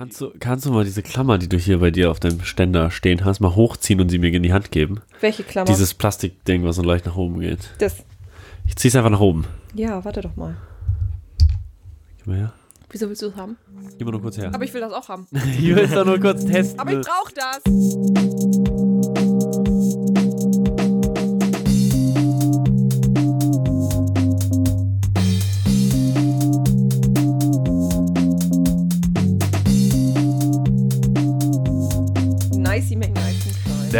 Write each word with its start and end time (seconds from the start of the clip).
Kannst 0.00 0.18
du, 0.18 0.32
kannst 0.40 0.64
du 0.64 0.70
mal 0.72 0.82
diese 0.82 1.02
Klammer, 1.02 1.36
die 1.36 1.46
du 1.46 1.58
hier 1.58 1.78
bei 1.78 1.90
dir 1.90 2.10
auf 2.10 2.18
deinem 2.18 2.40
Ständer 2.40 2.90
stehen 2.90 3.22
hast, 3.26 3.40
mal 3.40 3.54
hochziehen 3.54 4.00
und 4.00 4.08
sie 4.08 4.18
mir 4.18 4.32
in 4.32 4.42
die 4.42 4.54
Hand 4.54 4.70
geben? 4.70 5.02
Welche 5.20 5.42
Klammer? 5.42 5.66
Dieses 5.66 5.92
Plastikding, 5.92 6.64
was 6.64 6.76
so 6.76 6.82
leicht 6.82 7.04
nach 7.04 7.16
oben 7.16 7.40
geht. 7.40 7.68
Das. 7.80 7.96
Ich 8.66 8.76
zieh's 8.76 8.96
einfach 8.96 9.10
nach 9.10 9.20
oben. 9.20 9.44
Ja, 9.74 10.02
warte 10.02 10.22
doch 10.22 10.34
mal. 10.36 10.56
Gib 12.16 12.28
mal 12.28 12.36
her. 12.38 12.52
Wieso 12.88 13.10
willst 13.10 13.20
du 13.20 13.26
es 13.26 13.36
haben? 13.36 13.58
Gib 13.98 14.06
mal 14.06 14.12
nur 14.12 14.22
kurz 14.22 14.38
her. 14.38 14.50
Aber 14.54 14.64
ich 14.64 14.72
will 14.72 14.80
das 14.80 14.94
auch 14.94 15.10
haben. 15.10 15.26
ich 15.32 15.66
will 15.68 15.80
es 15.80 15.90
doch 15.90 16.06
nur 16.06 16.18
kurz 16.18 16.46
testen. 16.46 16.80
Aber 16.80 16.92
ich 16.92 17.06
brauche 17.06 17.34
das. 17.34 18.69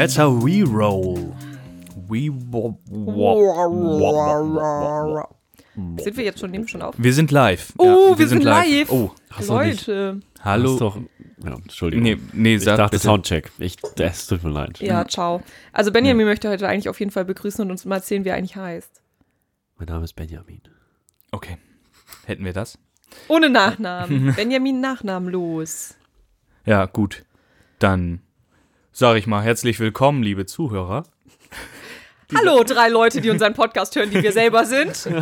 That's 0.00 0.16
how 0.18 0.30
we 0.30 0.62
roll. 0.62 1.34
We 2.08 2.30
Sind 6.02 6.16
wir 6.16 6.24
jetzt 6.24 6.40
schon, 6.40 6.50
nehmen 6.52 6.64
wir 6.64 6.68
schon 6.70 6.80
auf? 6.80 6.94
Wir 6.96 7.12
sind 7.12 7.30
live. 7.30 7.74
Oh, 7.76 7.84
Ja, 8.12 8.18
wir 8.18 8.26
sind 8.26 8.42
live. 8.42 8.90
Oh, 8.90 9.10
Hast 9.28 9.50
du 9.50 9.58
nicht- 9.58 9.86
Leute. 9.86 10.20
hallo. 10.40 10.70
Hast 10.72 10.80
doch, 10.80 10.96
ja, 11.44 11.52
Entschuldigung. 11.54 12.02
Nee, 12.04 12.16
nee, 12.32 12.54
ich 12.54 12.62
sag 12.64 12.78
dachte 12.78 12.92
bitte. 12.96 13.02
Soundcheck. 13.02 13.52
Ich, 13.58 13.76
es 13.98 14.26
tut 14.26 14.42
mir 14.42 14.48
leid. 14.48 14.80
Ja, 14.80 15.06
ciao. 15.06 15.42
Also 15.70 15.92
Benjamin 15.92 16.24
möchte 16.26 16.48
heute 16.48 16.66
eigentlich 16.66 16.88
auf 16.88 16.98
jeden 16.98 17.12
Fall 17.12 17.26
begrüßen 17.26 17.62
und 17.62 17.70
uns 17.70 17.84
mal 17.84 17.96
erzählen, 17.96 18.24
wie 18.24 18.30
er 18.30 18.36
eigentlich 18.36 18.56
heißt. 18.56 19.02
Mein 19.76 19.88
Name 19.88 20.04
ist 20.04 20.14
Benjamin. 20.14 20.62
Okay. 21.30 21.58
Hätten 22.24 22.46
wir 22.46 22.54
das? 22.54 22.78
Ohne 23.28 23.50
Nachnamen. 23.50 24.34
Benjamin 24.34 24.80
nachnamenlos. 24.80 25.94
Ja, 26.64 26.86
gut. 26.86 27.26
Dann 27.78 28.22
sage 28.92 29.18
ich 29.18 29.26
mal 29.26 29.42
herzlich 29.42 29.80
willkommen, 29.80 30.22
liebe 30.22 30.46
Zuhörer. 30.46 31.04
Hallo, 32.34 32.62
drei 32.62 32.88
Leute, 32.88 33.20
die 33.20 33.30
unseren 33.30 33.54
Podcast 33.54 33.96
hören, 33.96 34.10
die 34.10 34.22
wir 34.22 34.32
selber 34.32 34.64
sind. 34.64 35.08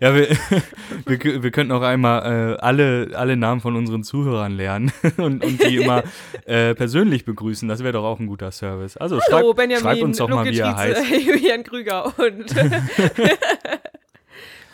Ja, 0.00 0.14
wir, 0.14 0.28
wir, 1.06 1.42
wir 1.42 1.50
könnten 1.50 1.72
auch 1.72 1.82
einmal 1.82 2.54
äh, 2.54 2.56
alle, 2.60 3.10
alle 3.14 3.36
Namen 3.36 3.60
von 3.60 3.76
unseren 3.76 4.02
Zuhörern 4.02 4.52
lernen 4.52 4.92
und, 5.16 5.44
und 5.44 5.62
die 5.62 5.76
immer 5.76 6.02
äh, 6.44 6.74
persönlich 6.74 7.24
begrüßen. 7.24 7.68
Das 7.68 7.80
wäre 7.84 7.92
doch 7.92 8.04
auch 8.04 8.18
ein 8.18 8.26
guter 8.26 8.50
Service. 8.50 8.96
Also 8.96 9.20
Hallo, 9.20 9.48
schreib, 9.48 9.56
Benjamin, 9.56 9.82
schreib 9.82 10.02
uns 10.02 10.16
doch 10.16 10.28
mal, 10.28 10.44
wie 10.46 10.58
er 10.58 10.76
heißt. 10.76 11.10
Julian 11.24 11.62
Krüger 11.62 12.06
und 12.18 12.52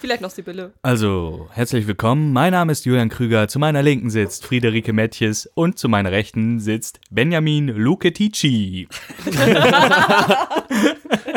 vielleicht 0.00 0.22
noch 0.22 0.30
Sibylle. 0.30 0.72
Also, 0.82 1.48
herzlich 1.52 1.86
willkommen. 1.86 2.32
Mein 2.32 2.52
Name 2.52 2.72
ist 2.72 2.84
Julian 2.84 3.08
Krüger. 3.08 3.48
Zu 3.48 3.58
meiner 3.58 3.82
Linken 3.82 4.10
sitzt 4.10 4.44
Friederike 4.46 4.92
Mettjes 4.92 5.46
und 5.54 5.78
zu 5.78 5.88
meiner 5.88 6.12
Rechten 6.12 6.60
sitzt 6.60 7.00
Benjamin 7.10 7.68
Lucetici. 7.68 8.88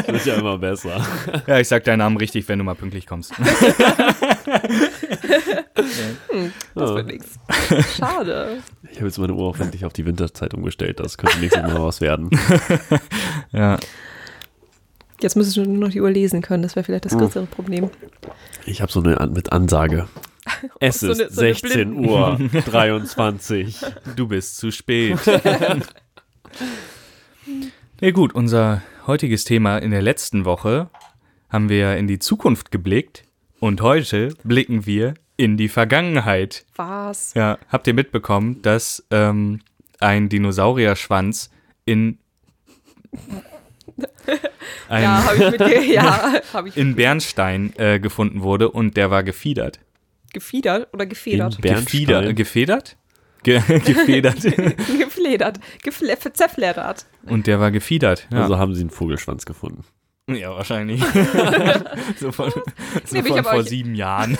Das 0.07 0.25
wird 0.25 0.25
ja 0.25 0.35
immer 0.35 0.57
besser. 0.57 1.05
Ja, 1.47 1.59
ich 1.59 1.67
sag 1.67 1.83
deinen 1.85 1.99
Namen 1.99 2.17
richtig, 2.17 2.47
wenn 2.49 2.59
du 2.59 2.65
mal 2.65 2.75
pünktlich 2.75 3.05
kommst. 3.05 3.33
Das 6.75 6.89
wird 6.95 7.07
nichts. 7.07 7.39
Schade. 7.97 8.57
Ich 8.89 8.97
habe 8.97 9.07
jetzt 9.07 9.17
meine 9.19 9.33
Uhr 9.33 9.47
auch 9.47 9.59
endlich 9.59 9.85
auf 9.85 9.93
die 9.93 10.05
Winterzeit 10.05 10.53
umgestellt. 10.53 10.99
Das 10.99 11.17
könnte 11.17 11.39
nächstes 11.39 11.63
Mal 11.63 11.81
was 11.81 12.01
werden. 12.01 12.29
Ja. 13.51 13.77
Jetzt 15.21 15.35
müsstest 15.35 15.57
du 15.57 15.63
nur 15.63 15.77
noch 15.87 15.89
die 15.89 16.01
Uhr 16.01 16.09
lesen 16.11 16.41
können. 16.41 16.63
Das 16.63 16.75
wäre 16.75 16.83
vielleicht 16.83 17.05
das 17.05 17.17
größere 17.17 17.45
Problem. 17.45 17.89
Ich 18.65 18.81
habe 18.81 18.91
so 18.91 19.01
eine 19.01 19.19
An 19.19 19.33
mit 19.33 19.51
Ansage. 19.51 20.07
Es 20.79 20.99
So 21.01 21.11
ist 21.11 21.21
eine- 21.21 21.29
so 21.29 21.41
eine 21.41 21.53
16 21.53 21.93
Uhr 22.09 22.39
23. 22.65 23.77
Du 24.15 24.27
bist 24.27 24.57
zu 24.57 24.71
spät. 24.71 25.19
ja 28.01 28.11
gut, 28.11 28.33
unser 28.33 28.81
heutiges 29.07 29.43
Thema 29.43 29.77
in 29.77 29.91
der 29.91 30.01
letzten 30.01 30.45
Woche 30.45 30.89
haben 31.49 31.69
wir 31.69 31.95
in 31.97 32.07
die 32.07 32.19
Zukunft 32.19 32.71
geblickt 32.71 33.23
und 33.59 33.81
heute 33.81 34.29
blicken 34.43 34.85
wir 34.85 35.13
in 35.37 35.57
die 35.57 35.69
Vergangenheit. 35.69 36.65
Was? 36.75 37.33
Ja, 37.35 37.57
habt 37.69 37.85
ihr 37.87 37.93
mitbekommen, 37.93 38.61
dass 38.63 39.05
ähm, 39.11 39.59
ein 39.99 40.29
Dinosaurierschwanz 40.29 41.51
in 41.85 42.17
ein, 44.89 45.03
Ja, 45.03 45.23
habe 45.25 45.35
ich 45.43 45.51
mit 45.51 45.87
Ja, 45.93 46.33
habe 46.53 46.69
ich 46.69 46.77
in 46.77 46.95
Bernstein 46.95 47.73
äh, 47.77 47.99
gefunden 47.99 48.41
wurde 48.41 48.69
und 48.71 48.97
der 48.97 49.11
war 49.11 49.23
gefiedert. 49.23 49.79
gefiedert 50.33 50.87
oder 50.93 51.05
gefedert? 51.05 51.55
In 51.55 51.61
Bernstein? 51.61 51.85
Gefieder, 51.85 52.23
äh, 52.23 52.33
gefedert? 52.33 52.97
Ge 53.43 53.59
gefedert. 53.85 54.41
Gefledert. 54.99 55.59
Gefle 55.81 56.17
zerfleddert. 56.33 57.05
und 57.25 57.47
der 57.47 57.59
war 57.59 57.71
gefiedert. 57.71 58.27
Ja. 58.31 58.43
Also 58.43 58.57
haben 58.59 58.75
sie 58.75 58.81
einen 58.81 58.91
Vogelschwanz 58.91 59.45
gefunden. 59.45 59.83
Ja, 60.29 60.51
wahrscheinlich. 60.51 61.03
so 62.19 62.31
von, 62.31 62.51
so 62.51 62.61
Nee, 63.11 63.23
von 63.23 63.37
hab 63.39 63.45
vor 63.47 63.55
euch- 63.59 63.67
sieben 63.69 63.95
Jahren. 63.95 64.37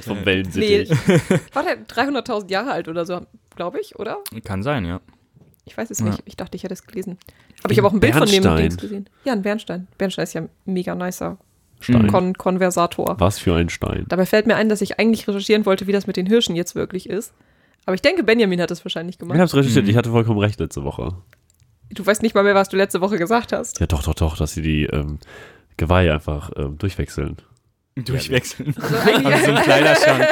Vom 0.00 0.18
Nee, 0.20 0.24
Wellensittich. 0.24 0.90
war 1.52 1.62
der 1.62 1.86
300.000 1.86 2.50
Jahre 2.50 2.72
alt 2.72 2.88
oder 2.88 3.04
so, 3.04 3.20
glaube 3.54 3.78
ich, 3.80 3.96
oder? 3.98 4.18
Kann 4.44 4.62
sein, 4.62 4.84
ja. 4.86 5.00
Ich 5.64 5.76
weiß 5.76 5.90
es 5.90 6.00
Ja. 6.00 6.06
nicht. 6.06 6.22
Ich 6.24 6.36
dachte, 6.36 6.56
ich 6.56 6.64
hätte 6.64 6.74
es 6.74 6.84
gelesen. 6.86 7.18
Aber 7.62 7.72
ich 7.72 7.78
habe 7.78 7.88
auch 7.88 7.92
ein 7.92 8.00
Bild 8.00 8.14
von 8.14 8.26
dem 8.26 8.42
Bernstein. 8.42 8.56
Dings 8.68 8.76
gesehen. 8.78 9.08
Ja, 9.24 9.32
ein 9.32 9.42
Bernstein. 9.42 9.86
Bernstein 9.98 10.24
ist 10.24 10.32
ja 10.34 10.40
ein 10.42 10.48
mega 10.64 10.94
nicer 10.94 11.38
Stein. 11.80 12.06
Kon 12.08 12.34
Konversator. 12.34 13.16
Was 13.18 13.38
für 13.38 13.54
ein 13.54 13.68
Stein. 13.68 14.04
Dabei 14.08 14.26
fällt 14.26 14.46
mir 14.46 14.56
ein, 14.56 14.68
dass 14.68 14.80
ich 14.80 14.98
eigentlich 15.00 15.26
recherchieren 15.28 15.64
wollte, 15.66 15.86
wie 15.86 15.92
das 15.92 16.06
mit 16.06 16.16
den 16.16 16.26
Hirschen 16.26 16.54
jetzt 16.56 16.74
wirklich 16.74 17.08
ist. 17.08 17.32
Aber 17.86 17.94
ich 17.94 18.02
denke, 18.02 18.22
Benjamin 18.22 18.60
hat 18.60 18.70
es 18.70 18.84
wahrscheinlich 18.84 19.14
Ich 19.14 19.18
gemacht. 19.18 19.38
hab's 19.38 19.54
recherchiert, 19.54 19.84
Mhm. 19.84 19.90
ich 19.90 19.96
hatte 19.96 20.10
vollkommen 20.10 20.38
recht 20.38 20.60
letzte 20.60 20.84
Woche. 20.84 21.14
Du 21.90 22.06
weißt 22.06 22.22
nicht 22.22 22.34
mal 22.34 22.44
mehr, 22.44 22.54
was 22.54 22.68
du 22.68 22.76
letzte 22.76 23.00
Woche 23.00 23.18
gesagt 23.18 23.52
hast. 23.52 23.80
Ja, 23.80 23.86
doch, 23.86 24.02
doch, 24.04 24.14
doch, 24.14 24.36
dass 24.36 24.52
sie 24.54 24.62
die 24.62 24.84
ähm, 24.84 25.18
Geweihe 25.76 26.12
einfach 26.14 26.50
ähm, 26.56 26.78
durchwechseln. 26.78 27.36
Durchwechseln. 27.96 28.74
Also 28.80 28.96
eigentlich, 28.98 29.34
Also 29.34 29.46
so 29.46 29.52
ein 29.52 29.62
Kleiderschrank. 29.64 30.26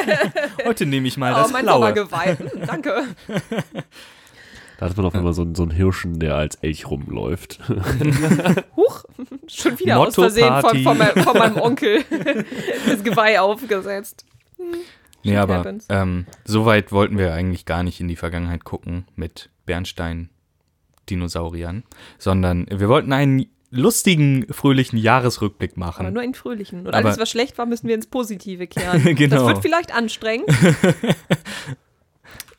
Heute 0.65 0.87
nehme 0.87 1.09
ich 1.09 1.17
mal 1.19 1.33
oh, 1.35 1.37
das 1.43 1.53
mein 1.53 1.65
Blaue. 1.65 1.79
Sommergeweih. 1.95 2.37
Hm, 2.37 2.49
Danke. 2.67 3.03
Da 4.81 4.87
hat 4.89 4.97
man 4.97 5.05
auf 5.07 5.15
einmal 5.15 5.35
so, 5.35 5.43
einen- 5.43 5.55
so 5.55 5.63
einen 5.63 5.71
Hirschen, 5.73 6.19
der 6.19 6.35
als 6.37 6.55
Elch 6.57 6.91
rumläuft. 6.91 7.61
Huch, 8.77 9.05
schon 9.47 9.79
wieder 9.79 9.99
aus 10.01 10.15
Versehen 10.15 10.61
von, 10.63 10.83
von, 10.83 10.97
mein, 10.99 11.11
von 11.23 11.37
meinem 11.39 11.59
Onkel 11.59 12.03
das 12.89 13.05
Geweih 13.05 13.41
aufgesetzt. 13.41 14.25
Nee, 15.23 15.37
aber 15.37 15.75
ähm, 15.91 16.25
so 16.47 16.65
weit 16.65 16.93
wollten 16.93 17.19
wir 17.19 17.35
eigentlich 17.35 17.67
gar 17.67 17.83
nicht 17.83 18.01
in 18.01 18.09
die 18.09 18.17
Vergangenheit 18.17 18.65
gucken 18.65 19.05
mit 19.17 19.51
Bernstein-Dinosauriern, 19.67 21.83
sondern 22.19 22.65
wir 22.71 22.89
wollten 22.89 23.13
einen 23.13 23.45
lustigen, 23.71 24.47
fröhlichen 24.51 24.99
Jahresrückblick 24.99 25.73
Aber 25.77 25.81
machen. 25.87 26.13
nur 26.15 26.23
in 26.23 26.33
fröhlichen. 26.35 26.87
Und 26.87 26.95
Aber- 26.95 27.07
alles, 27.09 27.19
was 27.19 27.29
schlecht 27.31 27.59
war, 27.59 27.67
müssen 27.67 27.87
wir 27.87 27.95
ins 27.95 28.07
Positive 28.07 28.67
kehren. 28.67 29.05
Genau. 29.15 29.37
Das 29.37 29.47
wird 29.47 29.59
vielleicht 29.63 29.95
anstrengend. 29.95 30.49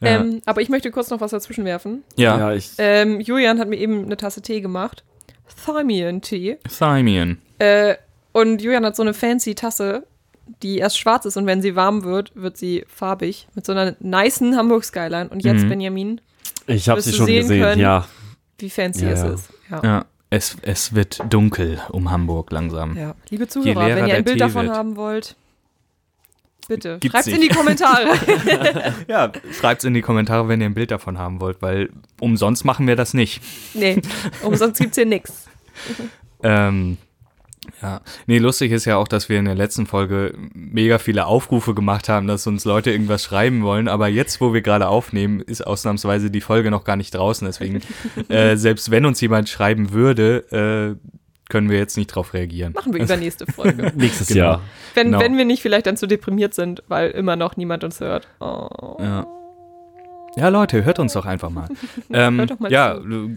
Ja. 0.01 0.19
ähm, 0.19 0.41
aber 0.45 0.61
ich 0.61 0.69
möchte 0.69 0.89
kurz 0.91 1.09
noch 1.11 1.21
was 1.21 1.31
dazwischen 1.31 1.63
werfen. 1.65 2.03
ja, 2.15 2.53
ich. 2.53 2.71
Ähm, 2.79 3.19
Julian 3.21 3.59
hat 3.59 3.69
mir 3.69 3.77
eben 3.77 4.03
eine 4.05 4.17
Tasse 4.17 4.41
Tee 4.41 4.59
gemacht. 4.61 5.03
Thymian-Tee. 5.65 6.57
Thymian. 6.77 7.37
Äh, 7.59 7.95
und 8.31 8.61
Julian 8.61 8.85
hat 8.85 8.95
so 8.95 9.03
eine 9.03 9.13
fancy 9.13 9.55
Tasse, 9.55 10.03
die 10.63 10.77
erst 10.79 10.97
schwarz 10.97 11.25
ist 11.25 11.37
und 11.37 11.45
wenn 11.45 11.61
sie 11.61 11.75
warm 11.75 12.03
wird, 12.03 12.31
wird 12.35 12.57
sie 12.57 12.83
farbig. 12.87 13.47
Mit 13.55 13.65
so 13.65 13.71
einer 13.73 13.95
nicen 13.99 14.57
Hamburg 14.57 14.83
Skyline. 14.83 15.29
Und 15.29 15.43
jetzt, 15.43 15.63
Mhm. 15.63 15.69
Benjamin, 15.69 16.21
Ich 16.67 16.89
habe 16.89 17.01
sie 17.01 17.13
schon 17.13 17.25
sehen 17.25 17.41
gesehen, 17.43 17.61
können. 17.61 17.81
ja. 17.81 18.07
wie 18.59 18.69
fancy 18.69 19.05
Ja, 19.05 19.11
es 19.11 19.19
ja. 19.21 19.29
ist. 19.33 19.49
Ja. 19.69 19.81
Ja, 19.83 20.05
es, 20.29 20.55
es 20.61 20.93
wird 20.95 21.21
dunkel 21.29 21.79
um 21.91 22.09
Hamburg 22.11 22.51
langsam. 22.51 22.97
Ja, 22.97 23.15
liebe 23.29 23.47
Zuhörer, 23.47 23.81
wenn 23.81 23.97
ihr 23.99 24.05
der 24.05 24.15
ein 24.15 24.23
Bild 24.23 24.35
Tee 24.37 24.39
davon 24.39 24.65
wird. 24.67 24.75
haben 24.75 24.95
wollt, 24.95 25.35
bitte 26.67 26.97
Gibt's 26.99 27.25
schreibt 27.25 27.27
in 27.27 27.41
die. 27.41 27.49
Kommentare. 27.49 28.13
Ja, 29.07 29.31
schreibt's 29.59 29.83
in 29.83 29.93
die 29.93 30.01
Kommentare, 30.01 30.47
wenn 30.47 30.61
ihr 30.61 30.67
ein 30.67 30.73
Bild 30.73 30.91
davon 30.91 31.17
haben 31.17 31.41
wollt, 31.41 31.61
weil 31.61 31.89
umsonst 32.19 32.65
machen 32.65 32.87
wir 32.87 32.95
das 32.95 33.13
nicht. 33.13 33.41
nee, 33.73 34.01
umsonst 34.43 34.79
gibt's 34.79 34.95
hier 34.97 35.05
nix. 35.05 35.45
Ähm, 36.43 36.97
ja, 37.81 38.01
nee, 38.25 38.39
lustig 38.39 38.71
ist 38.71 38.85
ja 38.85 38.97
auch, 38.97 39.07
dass 39.07 39.29
wir 39.29 39.37
in 39.37 39.45
der 39.45 39.55
letzten 39.55 39.85
Folge 39.85 40.33
mega 40.53 40.97
viele 40.97 41.25
Aufrufe 41.27 41.75
gemacht 41.75 42.09
haben, 42.09 42.27
dass 42.27 42.47
uns 42.47 42.65
Leute 42.65 42.91
irgendwas 42.91 43.23
schreiben 43.23 43.63
wollen, 43.63 43.87
aber 43.87 44.07
jetzt, 44.07 44.41
wo 44.41 44.53
wir 44.53 44.61
gerade 44.61 44.87
aufnehmen, 44.87 45.39
ist 45.41 45.65
ausnahmsweise 45.65 46.31
die 46.31 46.41
Folge 46.41 46.71
noch 46.71 46.83
gar 46.83 46.95
nicht 46.95 47.13
draußen, 47.13 47.45
deswegen, 47.45 47.81
äh, 48.29 48.55
selbst 48.55 48.89
wenn 48.89 49.05
uns 49.05 49.21
jemand 49.21 49.49
schreiben 49.49 49.91
würde, 49.91 50.97
äh, 50.99 51.07
können 51.51 51.69
wir 51.69 51.77
jetzt 51.77 51.97
nicht 51.97 52.07
drauf 52.07 52.33
reagieren. 52.33 52.73
Machen 52.73 52.93
wir 52.93 53.03
übernächste 53.03 53.45
Folge. 53.45 53.91
Nächstes 53.95 54.29
Genau. 54.29 54.39
Jahr. 54.39 54.61
Wenn, 54.95 55.07
Genau. 55.07 55.19
wenn 55.19 55.37
wir 55.37 55.45
nicht 55.45 55.61
vielleicht 55.61 55.85
dann 55.85 55.97
zu 55.97 56.07
deprimiert 56.07 56.53
sind, 56.55 56.81
weil 56.87 57.11
immer 57.11 57.35
noch 57.35 57.55
niemand 57.57 57.83
uns 57.83 57.99
hört. 57.99 58.27
Oh. 58.39 58.97
Ja. 58.99 59.27
Ja, 60.37 60.47
Leute, 60.47 60.83
hört 60.85 60.97
uns 60.97 61.13
doch 61.13 61.25
einfach 61.25 61.49
mal. 61.49 61.67
ähm, 62.13 62.37
Hört 62.39 62.51
doch 62.51 62.59
mal 62.59 62.71
ja, 62.71 62.95
zu. 62.99 63.35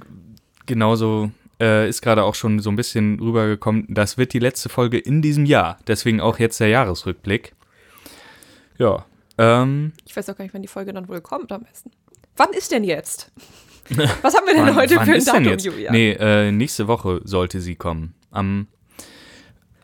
genauso 0.64 1.31
äh, 1.61 1.88
ist 1.88 2.02
gerade 2.02 2.22
auch 2.22 2.34
schon 2.37 2.61
so 2.61 2.70
ein 2.70 2.76
bisschen 2.76 3.19
rübergekommen. 3.19 3.87
Das 3.88 4.17
wird 4.17 4.32
die 4.32 4.38
letzte 4.38 4.69
Folge 4.69 4.99
in 4.99 5.20
diesem 5.20 5.44
Jahr. 5.44 5.78
Deswegen 5.88 6.20
auch 6.20 6.38
jetzt 6.38 6.60
der 6.60 6.69
Jahresrückblick. 6.69 7.52
Ja, 8.78 9.05
Ähm, 9.38 9.93
Ich 10.06 10.17
weiß 10.17 10.31
auch 10.31 10.37
gar 10.37 10.44
nicht, 10.44 10.55
wann 10.55 10.62
die 10.62 10.69
Folge 10.69 10.93
dann 10.93 11.08
wohl 11.08 11.20
kommt 11.20 11.50
am 11.50 11.62
besten. 11.64 11.90
Wann 12.37 12.52
ist 12.52 12.70
denn 12.72 12.84
jetzt? 12.84 13.32
Was 14.22 14.34
haben 14.34 14.46
wir 14.46 14.54
denn 14.54 14.66
wann, 14.66 14.76
heute 14.76 14.96
wann 14.96 15.04
für 15.06 15.12
ein 15.12 15.19
ist 15.19 15.26
denn 15.26 15.34
Datum, 15.34 15.48
jetzt? 15.52 15.64
Julia? 15.64 15.92
Nee, 15.92 16.12
äh, 16.12 16.50
nächste 16.52 16.88
Woche 16.88 17.20
sollte 17.25 17.60
sie 17.60 17.75
kommen. 17.75 18.14
Am 18.31 18.66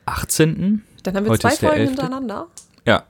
18. 0.06 0.82
Dann 1.02 1.14
haben 1.16 1.24
wir 1.24 1.30
Heute 1.32 1.42
zwei 1.42 1.48
ist 1.52 1.60
Folgen 1.60 1.76
11.. 1.76 1.88
hintereinander. 1.90 2.46
Ja. 2.86 3.04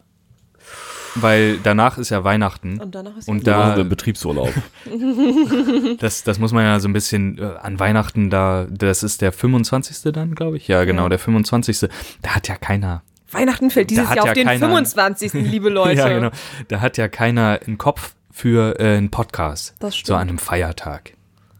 Weil 1.16 1.58
danach 1.58 1.98
ist 1.98 2.10
ja 2.10 2.22
Weihnachten. 2.22 2.80
Und 2.80 2.94
danach 2.94 3.16
ist 3.16 3.26
Und 3.28 3.46
Da 3.46 3.76
wir 3.76 3.84
Betriebsurlaub. 3.84 4.52
Das, 5.98 6.22
das 6.22 6.38
muss 6.38 6.52
man 6.52 6.64
ja 6.64 6.78
so 6.80 6.88
ein 6.88 6.92
bisschen 6.92 7.38
äh, 7.38 7.42
an 7.60 7.78
Weihnachten 7.80 8.30
da, 8.30 8.66
das 8.70 9.02
ist 9.02 9.20
der 9.20 9.32
25. 9.32 10.12
dann, 10.12 10.34
glaube 10.34 10.56
ich. 10.56 10.68
Ja, 10.68 10.84
genau, 10.84 11.04
Ja. 11.04 11.08
der 11.10 11.18
25. 11.18 11.88
Da 12.22 12.30
hat 12.34 12.48
ja 12.48 12.56
keiner, 12.56 13.02
Weihnachten 13.32 13.70
fällt 13.70 13.90
dieses 13.90 14.06
Jahr 14.06 14.16
ja 14.16 14.22
auf 14.22 14.32
den 14.32 14.46
keiner- 14.46 14.66
25. 14.66 15.32
liebe 15.34 15.68
Leute. 15.70 15.98
ja, 15.98 16.08
genau, 16.08 16.30
da 16.68 16.80
hat 16.80 16.96
ja 16.96 17.08
keiner 17.08 17.58
einen 17.66 17.76
Kopf 17.78 18.14
für 18.40 18.80
äh, 18.80 18.96
einen 18.96 19.10
Podcast. 19.10 19.74
Das 19.80 19.94
stimmt. 19.96 20.06
So 20.06 20.14
an 20.14 20.28
einem 20.28 20.38
Feiertag. 20.38 21.12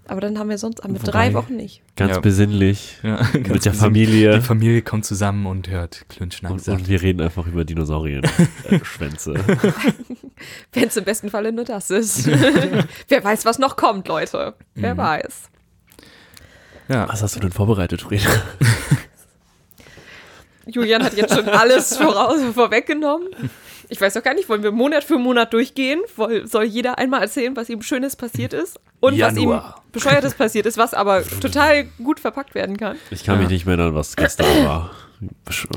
Aber 0.08 0.20
dann 0.22 0.38
haben 0.38 0.48
wir 0.48 0.56
sonst 0.58 0.82
mit 0.88 1.02
Wobei- 1.02 1.10
drei 1.10 1.34
Wochen 1.34 1.54
nicht. 1.56 1.82
Ganz 1.94 2.14
Ja. 2.14 2.20
besinnlich. 2.20 2.96
Ja, 3.02 3.20
Mit 3.32 3.46
der 3.46 3.52
bisschen- 3.52 3.74
Familie. 3.74 4.34
Die 4.36 4.40
Familie 4.40 4.82
kommt 4.82 5.04
zusammen 5.04 5.44
und 5.46 5.68
hört 5.68 6.06
Klünschnack. 6.08 6.50
Und, 6.52 6.66
und 6.66 6.88
wir 6.88 7.02
reden 7.02 7.20
einfach 7.20 7.46
über 7.46 7.64
Dinosaurier. 7.64 8.22
äh, 8.70 8.80
Schwänze. 8.82 9.34
Wenn 10.72 10.88
es 10.88 10.96
im 10.96 11.04
besten 11.04 11.28
Falle 11.30 11.52
nur 11.52 11.64
das 11.64 11.90
ist. 11.90 12.26
Wer 12.26 13.22
weiß, 13.22 13.44
was 13.44 13.58
noch 13.58 13.76
kommt, 13.76 14.08
Leute. 14.08 14.54
Wer 14.74 14.94
Mhm. 14.94 14.98
weiß. 14.98 15.42
Ja. 16.88 17.08
Was 17.08 17.22
hast 17.22 17.36
du 17.36 17.40
denn 17.40 17.52
vorbereitet, 17.52 18.00
Frieda? 18.02 18.30
Julian 20.66 21.02
hat 21.04 21.14
jetzt 21.16 21.34
schon 21.34 21.48
alles 21.48 21.96
voraus, 21.96 22.40
vorweggenommen. 22.54 23.28
Ich 23.90 24.00
weiß 24.00 24.16
auch 24.16 24.22
gar 24.22 24.34
nicht, 24.34 24.48
wollen 24.48 24.62
wir 24.62 24.70
Monat 24.70 25.04
für 25.04 25.18
Monat 25.18 25.52
durchgehen? 25.52 26.00
Soll 26.44 26.64
jeder 26.64 26.98
einmal 26.98 27.22
erzählen, 27.22 27.56
was 27.56 27.68
ihm 27.68 27.82
Schönes 27.82 28.16
passiert 28.16 28.52
ist? 28.52 28.78
Und 29.00 29.18
was 29.18 29.36
ihm 29.36 29.50
Januar. 29.50 29.82
Bescheuertes 29.92 30.34
passiert 30.34 30.66
ist, 30.66 30.78
was 30.78 30.94
aber 30.94 31.22
total 31.40 31.84
gut 32.02 32.20
verpackt 32.20 32.54
werden 32.54 32.76
kann? 32.76 32.96
Ich 33.10 33.24
kann 33.24 33.38
mich 33.38 33.48
nicht 33.48 33.66
mehr 33.66 33.76
erinnern, 33.76 33.94
was 33.94 34.14
gestern 34.14 34.46
war. 34.64 34.90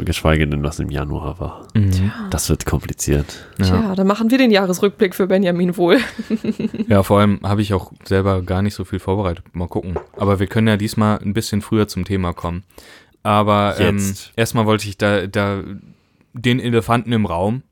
Geschweige 0.06 0.48
denn, 0.48 0.64
was 0.64 0.80
im 0.80 0.90
Januar 0.90 1.40
war. 1.40 1.68
Mhm. 1.74 2.12
Das 2.30 2.50
wird 2.50 2.66
kompliziert. 2.66 3.46
Ja. 3.60 3.66
Tja, 3.66 3.96
dann 3.96 4.08
machen 4.08 4.32
wir 4.32 4.38
den 4.38 4.52
Jahresrückblick 4.52 5.16
für 5.16 5.28
Benjamin 5.28 5.76
wohl. 5.76 6.00
ja, 6.88 7.04
vor 7.04 7.20
allem 7.20 7.42
habe 7.44 7.62
ich 7.62 7.74
auch 7.74 7.92
selber 8.06 8.42
gar 8.42 8.62
nicht 8.62 8.76
so 8.76 8.86
viel 8.86 9.00
vorbereitet. 9.00 9.44
Mal 9.54 9.68
gucken. 9.68 10.00
Aber 10.16 10.40
wir 10.40 10.48
können 10.48 10.68
ja 10.68 10.78
diesmal 10.78 11.20
ein 11.20 11.34
bisschen 11.34 11.62
früher 11.62 11.90
zum 11.90 12.06
Thema 12.06 12.34
kommen. 12.34 12.64
Aber 13.24 13.76
ähm, 13.80 14.14
erstmal 14.36 14.66
wollte 14.66 14.88
ich 14.88 14.98
da, 14.98 15.28
da 15.28 15.62
den 16.34 16.60
Elefanten 16.60 17.12
im 17.12 17.26
Raum 17.26 17.64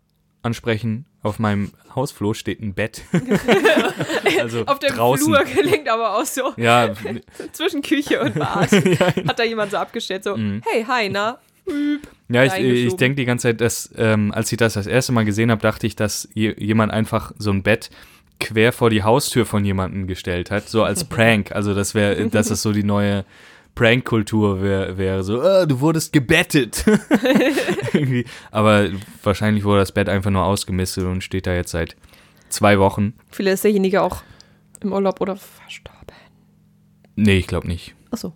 ansprechen. 0.43 1.05
Auf 1.23 1.37
meinem 1.39 1.71
Hausflur 1.95 2.33
steht 2.35 2.61
ein 2.61 2.73
Bett. 2.73 3.03
also 4.39 4.65
Auf 4.65 4.79
dem 4.79 4.95
draußen. 4.95 5.25
Flur 5.25 5.43
gelingt 5.43 5.87
aber 5.87 6.17
auch 6.17 6.25
so 6.25 6.53
Ja, 6.57 6.93
zwischen 7.51 7.81
Küche 7.81 8.21
und 8.21 8.35
Bad. 8.35 8.71
Hat 9.27 9.37
da 9.39 9.43
jemand 9.43 9.71
so 9.71 9.77
abgestellt, 9.77 10.23
so, 10.23 10.35
Mhm. 10.35 10.61
hey, 10.65 10.83
hi, 10.87 11.09
na? 11.09 11.37
Ja, 12.27 12.43
ich, 12.43 12.53
ich 12.55 12.95
denke 12.95 13.15
die 13.17 13.25
ganze 13.25 13.49
Zeit, 13.49 13.61
dass, 13.61 13.91
ähm, 13.97 14.31
als 14.31 14.51
ich 14.51 14.57
das 14.57 14.73
das 14.73 14.87
erste 14.87 15.11
Mal 15.11 15.25
gesehen 15.25 15.51
habe, 15.51 15.61
dachte 15.61 15.85
ich, 15.85 15.95
dass 15.95 16.27
je, 16.33 16.55
jemand 16.57 16.91
einfach 16.91 17.33
so 17.37 17.51
ein 17.51 17.61
Bett 17.61 17.91
quer 18.39 18.71
vor 18.73 18.89
die 18.89 19.03
Haustür 19.03 19.45
von 19.45 19.63
jemandem 19.63 20.07
gestellt 20.07 20.49
hat, 20.49 20.67
so 20.67 20.83
als 20.83 21.03
Prank. 21.03 21.51
Also 21.51 21.75
das 21.75 21.93
wäre, 21.93 22.27
dass 22.29 22.49
es 22.49 22.63
so 22.63 22.71
die 22.71 22.83
neue 22.83 23.25
Prank-Kultur 23.75 24.61
wäre, 24.61 24.97
wäre 24.97 25.23
so, 25.23 25.41
ah, 25.41 25.65
du 25.65 25.79
wurdest 25.79 26.13
gebettet. 26.13 26.83
Aber 28.51 28.89
wahrscheinlich 29.23 29.63
wurde 29.63 29.79
das 29.79 29.91
Bett 29.91 30.09
einfach 30.09 30.31
nur 30.31 30.43
ausgemistet 30.43 31.05
und 31.05 31.23
steht 31.23 31.47
da 31.47 31.53
jetzt 31.53 31.71
seit 31.71 31.95
zwei 32.49 32.79
Wochen. 32.79 33.13
Vielleicht 33.29 33.55
ist 33.55 33.63
derjenige 33.63 34.01
auch 34.01 34.23
im 34.81 34.91
Urlaub 34.93 35.21
oder 35.21 35.35
verstorben. 35.35 36.01
Nee, 37.15 37.37
ich 37.37 37.47
glaube 37.47 37.67
nicht. 37.67 37.95
Achso. 38.09 38.33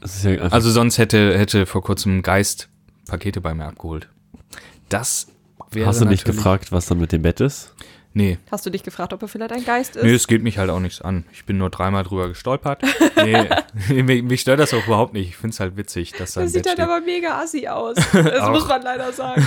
Das 0.00 0.16
ist 0.16 0.24
ja 0.24 0.32
einfach, 0.32 0.52
Also 0.52 0.70
sonst 0.70 0.98
hätte, 0.98 1.36
hätte 1.38 1.66
vor 1.66 1.82
kurzem 1.82 2.22
Geist 2.22 2.68
Pakete 3.06 3.40
bei 3.40 3.54
mir 3.54 3.66
abgeholt. 3.66 4.08
Das 4.88 5.28
wäre 5.70 5.86
hast 5.86 6.00
du 6.00 6.04
nicht 6.04 6.24
gefragt, 6.24 6.72
was 6.72 6.86
dann 6.86 6.98
mit 6.98 7.12
dem 7.12 7.22
Bett 7.22 7.40
ist? 7.40 7.74
Nee, 8.16 8.38
Hast 8.50 8.64
du 8.64 8.70
dich 8.70 8.84
gefragt, 8.84 9.12
ob 9.12 9.20
er 9.22 9.28
vielleicht 9.28 9.50
ein 9.52 9.64
Geist 9.64 9.96
ist? 9.96 10.04
Nee, 10.04 10.14
es 10.14 10.28
geht 10.28 10.40
mich 10.42 10.56
halt 10.58 10.70
auch 10.70 10.78
nichts 10.78 11.00
an. 11.02 11.24
Ich 11.32 11.44
bin 11.46 11.58
nur 11.58 11.68
dreimal 11.68 12.04
drüber 12.04 12.28
gestolpert. 12.28 12.80
Nee, 13.16 13.48
mich, 14.02 14.22
mich 14.22 14.40
stört 14.40 14.60
das 14.60 14.72
auch 14.72 14.86
überhaupt 14.86 15.14
nicht. 15.14 15.30
Ich 15.30 15.36
finde 15.36 15.52
es 15.52 15.58
halt 15.60 15.76
witzig, 15.76 16.12
dass 16.12 16.34
da 16.34 16.42
das 16.42 16.52
sieht 16.52 16.64
halt 16.68 16.78
aber 16.78 17.00
mega 17.00 17.40
assi 17.42 17.66
aus. 17.66 17.96
Das 18.12 18.48
muss 18.50 18.68
man 18.68 18.82
leider 18.82 19.12
sagen. 19.12 19.44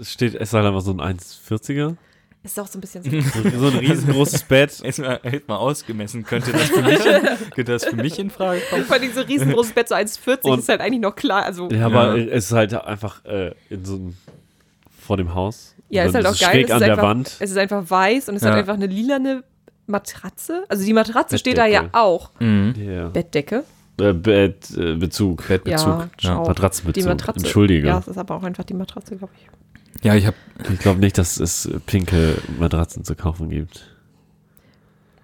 Es 0.00 0.10
steht, 0.10 0.34
es 0.34 0.40
ist 0.48 0.52
halt 0.54 0.64
einfach 0.64 0.80
so 0.80 0.92
ein 0.92 1.00
1,40er. 1.18 1.96
Ist 2.42 2.58
auch 2.58 2.66
so 2.68 2.78
ein 2.78 2.80
bisschen 2.80 3.02
so. 3.02 3.10
So, 3.58 3.66
ein 3.66 3.76
riesengroßes 3.78 4.44
Bett. 4.44 4.80
Erstmal 4.82 5.20
hätte 5.22 5.44
mal 5.48 5.56
ausgemessen, 5.56 6.24
könnte 6.24 6.52
das 6.52 6.62
für 6.70 6.80
mich 6.80 7.04
in, 7.04 7.22
könnte 7.50 7.72
das 7.72 7.84
für 7.84 7.96
mich 7.96 8.18
in 8.18 8.30
Frage 8.30 8.60
kommen? 8.70 8.84
Vor 8.84 8.96
allem 8.96 9.12
so 9.12 9.20
ein 9.20 9.26
riesengroßes 9.26 9.72
Bett, 9.72 9.88
so 9.88 9.94
1,40 9.94 10.38
Und- 10.44 10.60
ist 10.60 10.68
halt 10.70 10.80
eigentlich 10.80 11.00
noch 11.02 11.16
klar. 11.16 11.42
Also, 11.44 11.68
Ja, 11.70 11.76
ja, 11.80 11.86
aber 11.86 12.16
Ja. 12.16 12.24
es 12.32 12.46
ist 12.46 12.52
halt 12.52 12.72
einfach 12.72 13.22
äh, 13.26 13.50
in 13.68 13.84
so 13.84 13.94
einem, 13.96 14.16
vor 15.06 15.16
dem 15.18 15.34
Haus. 15.34 15.74
Und 15.88 16.06
ist 16.06 16.14
dann 16.14 16.24
halt 16.24 16.34
auch 16.34 16.40
geil. 16.40 16.50
Schräg 16.52 16.64
es 16.66 16.70
an 16.72 16.76
ist 16.78 16.84
der 16.86 16.92
einfach, 16.92 17.02
Wand. 17.08 17.36
Es 17.40 17.50
ist 17.50 17.56
einfach 17.58 17.90
weiß 17.90 18.28
und 18.28 18.36
es 18.36 18.42
Ja. 18.42 18.50
hat 18.50 18.56
einfach 18.58 18.74
eine 18.74 18.86
lilane 18.86 19.44
Matratze. 19.86 20.64
Also 20.68 20.84
die 20.84 20.92
Matratze 20.92 21.38
steht 21.38 21.58
da 21.58 21.66
ja 21.66 21.82
Bettdecke. 21.82 21.98
auch. 21.98 22.30
Mhm. 22.40 22.74
Ja. 22.76 23.08
Bettdecke. 23.08 23.64
Äh, 24.00 24.12
Bett, 24.12 24.70
äh, 24.76 24.94
Bezug. 24.96 25.46
Bettbezug. 25.48 25.86
Ja, 26.20 26.30
Ja. 26.30 26.34
Matratzenbezug. 26.40 27.02
Die 27.02 27.08
Matratze. 27.08 27.38
Entschuldige. 27.40 27.86
Ja, 27.88 27.98
es 27.98 28.08
ist 28.08 28.18
aber 28.18 28.34
auch 28.34 28.42
einfach 28.42 28.64
die 28.64 28.74
Matratze, 28.74 29.16
glaube 29.16 29.32
ich. 29.38 30.04
ja 30.04 30.14
ich 30.14 30.26
habe 30.26 30.36
Ich 30.72 30.78
glaube 30.80 31.00
nicht, 31.00 31.16
dass 31.18 31.38
es 31.40 31.70
pinke 31.86 32.36
Matratzen 32.58 33.04
zu 33.04 33.14
kaufen 33.14 33.48
gibt. 33.48 33.95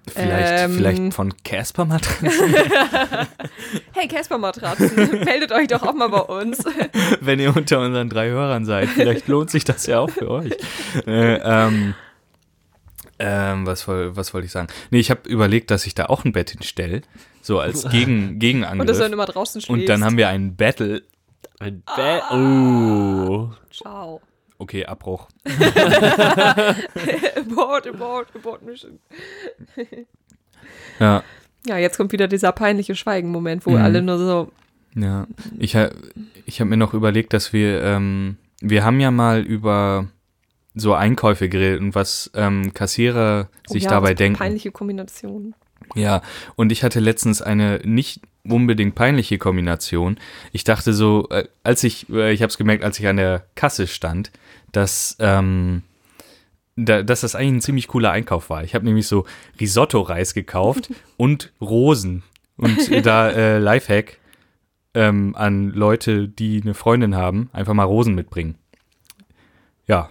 Vielleicht, 0.08 0.64
Ähm. 0.64 0.72
vielleicht 0.74 1.14
von 1.14 1.34
Casper 1.44 1.84
Matratzen, 1.84 2.28
Hey, 3.92 4.08
Casper-Matratzen, 4.08 4.96
meldet 5.24 5.52
euch 5.52 5.68
doch 5.68 5.82
auch 5.82 5.94
mal 5.94 6.08
bei 6.08 6.20
uns. 6.20 6.64
wenn 7.20 7.38
ihr 7.38 7.54
unter 7.56 7.80
unseren 7.80 8.08
drei 8.08 8.28
Hörern 8.30 8.64
seid. 8.64 8.88
Vielleicht 8.88 9.28
lohnt 9.28 9.50
sich 9.50 9.64
das 9.64 9.86
ja 9.86 10.00
auch 10.00 10.10
für 10.10 10.30
euch. 10.30 10.52
Äh, 11.06 11.36
ähm, 11.36 11.94
ähm, 13.18 13.66
was, 13.66 13.86
was 13.86 14.34
wollte 14.34 14.46
ich 14.46 14.52
sagen? 14.52 14.68
Nee, 14.90 14.98
ich 14.98 15.10
habe 15.10 15.28
überlegt, 15.28 15.70
dass 15.70 15.86
ich 15.86 15.94
da 15.94 16.06
auch 16.06 16.24
ein 16.24 16.32
Bett 16.32 16.50
hinstelle. 16.50 17.02
So 17.40 17.60
als 17.60 17.88
Gegen, 17.88 18.38
Gegenangriff. 18.38 18.80
Und 18.80 18.88
dass 18.88 18.96
du 18.96 19.02
dann 19.04 19.12
immer 19.12 19.26
draußen 19.26 19.60
schläfst. 19.60 19.70
Und 19.70 19.88
dann 19.88 20.04
haben 20.04 20.16
wir 20.16 20.28
einen 20.28 20.56
Battle. 20.56 21.02
Ein 21.60 21.82
Bett. 21.96 22.22
Oh. 22.30 23.50
Ciao. 23.70 24.20
Okay, 24.62 24.84
Abbruch. 24.86 25.26
abort, 27.36 27.88
abort, 27.88 28.28
abort 28.32 28.62
Mission. 28.62 29.00
Ja, 31.00 31.24
Ja, 31.66 31.78
jetzt 31.78 31.96
kommt 31.96 32.12
wieder 32.12 32.28
dieser 32.28 32.52
peinliche 32.52 32.94
Schweigen-Moment, 32.94 33.66
wo 33.66 33.70
Mhm. 33.70 33.76
alle 33.82 34.02
nur 34.02 34.18
so, 34.18 34.52
ja. 34.94 35.26
Ich, 35.58 35.76
ich 36.46 36.60
habe 36.60 36.70
mir 36.70 36.76
noch 36.76 36.94
überlegt, 36.94 37.32
dass 37.32 37.52
wir, 37.52 37.82
ähm, 37.82 38.36
wir 38.60 38.84
haben 38.84 39.00
ja 39.00 39.10
mal 39.10 39.40
über 39.40 40.06
so 40.76 40.94
Einkäufe 40.94 41.48
geredet 41.48 41.80
und 41.80 41.96
was 41.96 42.30
ähm, 42.34 42.72
Kassierer 42.72 43.48
oh 43.68 43.72
sich 43.72 43.82
ja, 43.84 43.90
dabei 43.90 44.14
denken. 44.14 44.38
Peinliche 44.38 44.70
Kombination. 44.70 45.56
Ja, 45.96 46.22
und 46.54 46.70
ich 46.70 46.84
hatte 46.84 47.00
letztens 47.00 47.42
eine 47.42 47.80
nicht 47.84 48.20
unbedingt 48.44 48.94
peinliche 48.94 49.38
Kombination. 49.38 50.18
Ich 50.52 50.64
dachte 50.64 50.92
so, 50.92 51.28
äh, 51.30 51.46
als 51.62 51.84
ich, 51.84 52.08
äh, 52.10 52.32
ich 52.32 52.42
habe 52.42 52.50
es 52.50 52.58
gemerkt, 52.58 52.84
als 52.84 52.98
ich 52.98 53.06
an 53.06 53.16
der 53.16 53.44
Kasse 53.54 53.86
stand, 53.86 54.30
dass, 54.72 55.16
ähm, 55.20 55.82
da, 56.76 57.02
dass 57.02 57.20
das 57.22 57.34
eigentlich 57.34 57.52
ein 57.54 57.60
ziemlich 57.60 57.88
cooler 57.88 58.10
Einkauf 58.10 58.50
war. 58.50 58.64
Ich 58.64 58.74
habe 58.74 58.84
nämlich 58.84 59.06
so 59.06 59.24
Risotto-Reis 59.60 60.34
gekauft 60.34 60.90
und 61.16 61.52
Rosen. 61.60 62.22
Und 62.56 63.04
da 63.06 63.30
äh, 63.30 63.58
Lifehack 63.58 64.18
ähm, 64.94 65.34
an 65.36 65.70
Leute, 65.70 66.28
die 66.28 66.60
eine 66.62 66.74
Freundin 66.74 67.16
haben, 67.16 67.48
einfach 67.52 67.74
mal 67.74 67.84
Rosen 67.84 68.14
mitbringen. 68.14 68.56
Ja. 69.86 70.10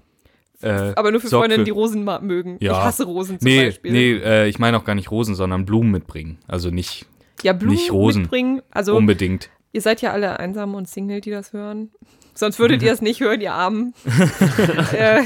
Äh, 0.61 0.93
Aber 0.95 1.11
nur 1.11 1.21
für 1.21 1.27
Freundinnen, 1.29 1.65
die 1.65 1.71
Rosen 1.71 2.03
mögen. 2.03 2.57
Ja. 2.59 2.73
Ich 2.73 2.77
hasse 2.79 3.05
Rosen 3.05 3.39
zum 3.39 3.47
Nee, 3.47 3.65
Beispiel. 3.65 3.91
nee, 3.91 4.11
äh, 4.13 4.47
ich 4.47 4.59
meine 4.59 4.77
auch 4.77 4.83
gar 4.83 4.95
nicht 4.95 5.09
Rosen, 5.11 5.33
sondern 5.35 5.65
Blumen 5.65 5.91
mitbringen. 5.91 6.37
Also 6.47 6.69
nicht 6.69 7.05
ja, 7.41 7.53
Blumen 7.53 7.75
nicht 7.75 7.91
Rosen. 7.91 8.23
mitbringen. 8.23 8.61
Also, 8.69 8.95
unbedingt. 8.95 9.49
ihr 9.71 9.81
seid 9.81 10.01
ja 10.01 10.11
alle 10.11 10.39
einsam 10.39 10.75
und 10.75 10.87
Single, 10.87 11.21
die 11.21 11.31
das 11.31 11.53
hören. 11.53 11.89
Sonst 12.33 12.59
würdet 12.59 12.81
ihr 12.81 12.91
es 12.91 13.01
nicht 13.01 13.19
hören, 13.19 13.41
ihr 13.41 13.53
Armen. 13.53 13.93
äh, 14.93 15.23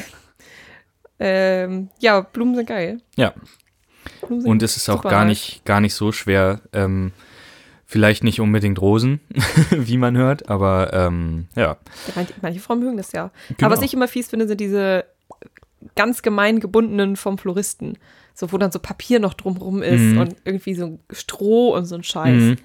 ähm, 1.20 1.90
ja, 2.00 2.22
Blumen 2.22 2.56
sind 2.56 2.68
geil. 2.68 3.00
Ja. 3.16 3.34
Sind 4.28 4.46
Und 4.46 4.62
es 4.64 4.76
ist 4.78 4.90
auch 4.90 5.04
gar 5.04 5.26
nicht, 5.26 5.64
gar 5.66 5.80
nicht 5.82 5.94
so 5.94 6.12
schwer. 6.12 6.62
Ähm, 6.74 7.12
vielleicht 7.86 8.24
nicht 8.24 8.40
unbedingt 8.42 8.82
Rosen, 8.82 9.20
wie 9.72 9.98
man 9.98 10.18
hört, 10.18 10.50
aber 10.50 10.92
ähm, 10.94 11.48
ja. 11.56 11.64
Ja, 11.64 11.78
manche, 12.16 12.34
manche 12.42 12.60
Frauen 12.60 12.80
mögen 12.80 12.98
das 12.98 13.12
ja. 13.12 13.32
Genau. 13.50 13.68
Aber 13.68 13.78
was 13.78 13.84
ich 13.84 13.94
immer 13.94 14.08
fies 14.08 14.28
finde, 14.30 14.48
sind 14.48 14.60
diese 14.60 15.06
ganz 15.96 16.22
gemein 16.22 16.60
gebundenen 16.60 17.16
vom 17.16 17.38
Floristen. 17.38 17.98
So, 18.34 18.52
wo 18.52 18.58
dann 18.58 18.72
so 18.72 18.80
Papier 18.80 19.20
noch 19.20 19.34
drumrum 19.34 19.82
ist 19.82 20.02
Mhm. 20.02 20.18
und 20.18 20.36
irgendwie 20.44 20.76
so 20.76 21.00
Stroh 21.12 21.74
und 21.76 21.86
so 21.86 21.96
ein 21.96 22.04
Scheiß. 22.04 22.42
Mhm. 22.42 22.58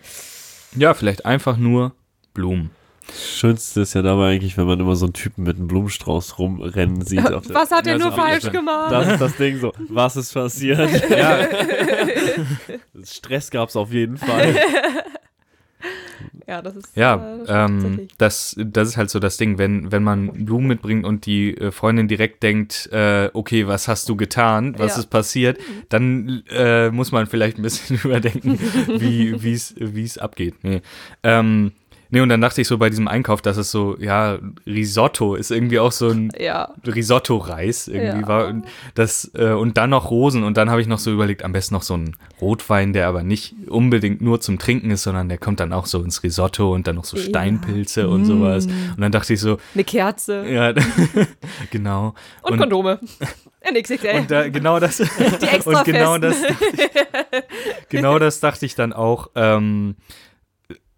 Ja, 0.75 0.94
vielleicht 0.94 1.26
einfach 1.26 1.56
nur 1.56 1.94
Blumen. 2.35 2.70
Schönste 3.18 3.80
ist 3.82 3.94
ja 3.94 4.02
dabei 4.02 4.32
eigentlich, 4.32 4.56
wenn 4.56 4.66
man 4.66 4.78
immer 4.80 4.96
so 4.96 5.06
einen 5.06 5.12
Typen 5.12 5.44
mit 5.44 5.56
einem 5.56 5.66
Blumenstrauß 5.68 6.38
rumrennen 6.38 7.02
sieht. 7.04 7.32
Auf 7.32 7.46
der- 7.46 7.54
Was 7.56 7.70
hat 7.70 7.86
er 7.86 7.98
nur 7.98 8.10
so 8.10 8.16
falsch 8.16 8.50
gemacht? 8.50 8.92
Das 8.92 9.08
ist 9.08 9.20
das 9.20 9.36
Ding 9.36 9.58
so. 9.58 9.72
Was 9.88 10.16
ist 10.16 10.32
passiert? 10.34 10.90
Ja, 11.10 11.38
Stress 13.04 13.50
gab 13.50 13.68
es 13.68 13.76
auf 13.76 13.92
jeden 13.92 14.16
Fall. 14.16 14.54
ja, 16.46 16.60
das 16.62 16.76
ist. 16.76 16.96
ja 16.96 17.36
äh, 17.46 17.64
ähm, 17.64 18.08
das, 18.18 18.54
das 18.58 18.88
ist 18.88 18.96
halt 18.96 19.08
so 19.10 19.18
das 19.18 19.36
Ding, 19.36 19.56
wenn, 19.58 19.90
wenn 19.92 20.02
man 20.02 20.44
Blumen 20.44 20.66
mitbringt 20.66 21.04
und 21.04 21.24
die 21.26 21.56
äh, 21.56 21.70
Freundin 21.70 22.08
direkt 22.08 22.42
denkt, 22.42 22.88
äh, 22.92 23.30
okay, 23.32 23.66
was 23.66 23.88
hast 23.88 24.08
du 24.08 24.16
getan, 24.16 24.74
was 24.78 24.94
Ja. 24.96 25.00
ist 25.00 25.06
passiert, 25.10 25.58
dann 25.88 26.42
äh, 26.50 26.90
muss 26.90 27.12
man 27.12 27.26
vielleicht 27.26 27.58
ein 27.58 27.62
bisschen 27.62 27.98
überdenken, 28.04 28.58
wie 28.98 29.42
wie 29.42 29.52
es 29.52 29.74
wie 29.78 30.04
es 30.04 30.18
abgeht. 30.18 30.54
Nee. 30.62 30.82
Ähm, 31.22 31.72
nee, 32.10 32.20
und 32.20 32.28
dann 32.28 32.40
dachte 32.40 32.60
ich 32.60 32.68
so 32.68 32.78
bei 32.78 32.90
diesem 32.90 33.08
Einkauf, 33.08 33.42
dass 33.42 33.56
es 33.56 33.70
so, 33.70 33.96
ja, 33.98 34.38
Risotto 34.66 35.34
ist 35.34 35.50
irgendwie 35.50 35.78
auch 35.78 35.92
so 35.92 36.08
ein 36.10 36.30
Ja. 36.38 36.72
Risotto-Reis 36.86 37.88
irgendwie 37.88 38.20
Ja. 38.22 38.28
war. 38.28 38.46
Und, 38.48 38.64
das, 38.94 39.30
äh, 39.34 39.50
und 39.52 39.76
dann 39.76 39.90
noch 39.90 40.10
Rosen. 40.10 40.42
Und 40.44 40.56
dann 40.56 40.70
habe 40.70 40.80
ich 40.80 40.86
noch 40.86 40.98
so 40.98 41.12
überlegt, 41.12 41.42
am 41.44 41.52
besten 41.52 41.74
noch 41.74 41.82
so 41.82 41.96
ein 41.96 42.16
Rotwein, 42.40 42.92
der 42.92 43.08
aber 43.08 43.22
nicht 43.22 43.54
unbedingt 43.68 44.20
nur 44.20 44.40
zum 44.40 44.58
Trinken 44.58 44.90
ist, 44.90 45.02
sondern 45.02 45.28
der 45.28 45.38
kommt 45.38 45.60
dann 45.60 45.72
auch 45.72 45.86
so 45.86 46.02
ins 46.02 46.22
Risotto 46.22 46.72
und 46.74 46.86
dann 46.86 46.96
noch 46.96 47.04
so 47.04 47.16
Ja. 47.16 47.22
Steinpilze 47.24 48.08
und 48.08 48.24
sowas. 48.24 48.66
Und 48.66 49.00
dann 49.00 49.12
dachte 49.12 49.32
ich 49.34 49.40
so, 49.40 49.58
Eine 49.74 49.84
Kerze. 49.84 50.44
ja, 50.48 50.72
genau. 51.70 52.14
Und, 52.42 52.58
Kondome. 52.58 52.98
NXXL. 53.70 54.20
Und 54.20 54.30
da, 54.30 54.48
genau 54.48 54.80
das. 54.80 54.96
die 55.42 55.46
extra 55.46 55.78
und 55.80 55.84
genau 55.84 56.16
das, 56.18 56.36
genau 57.88 58.18
das 58.18 58.40
dachte 58.40 58.66
ich 58.66 58.74
dann 58.74 58.92
auch. 58.92 59.28
Ähm, 59.34 59.96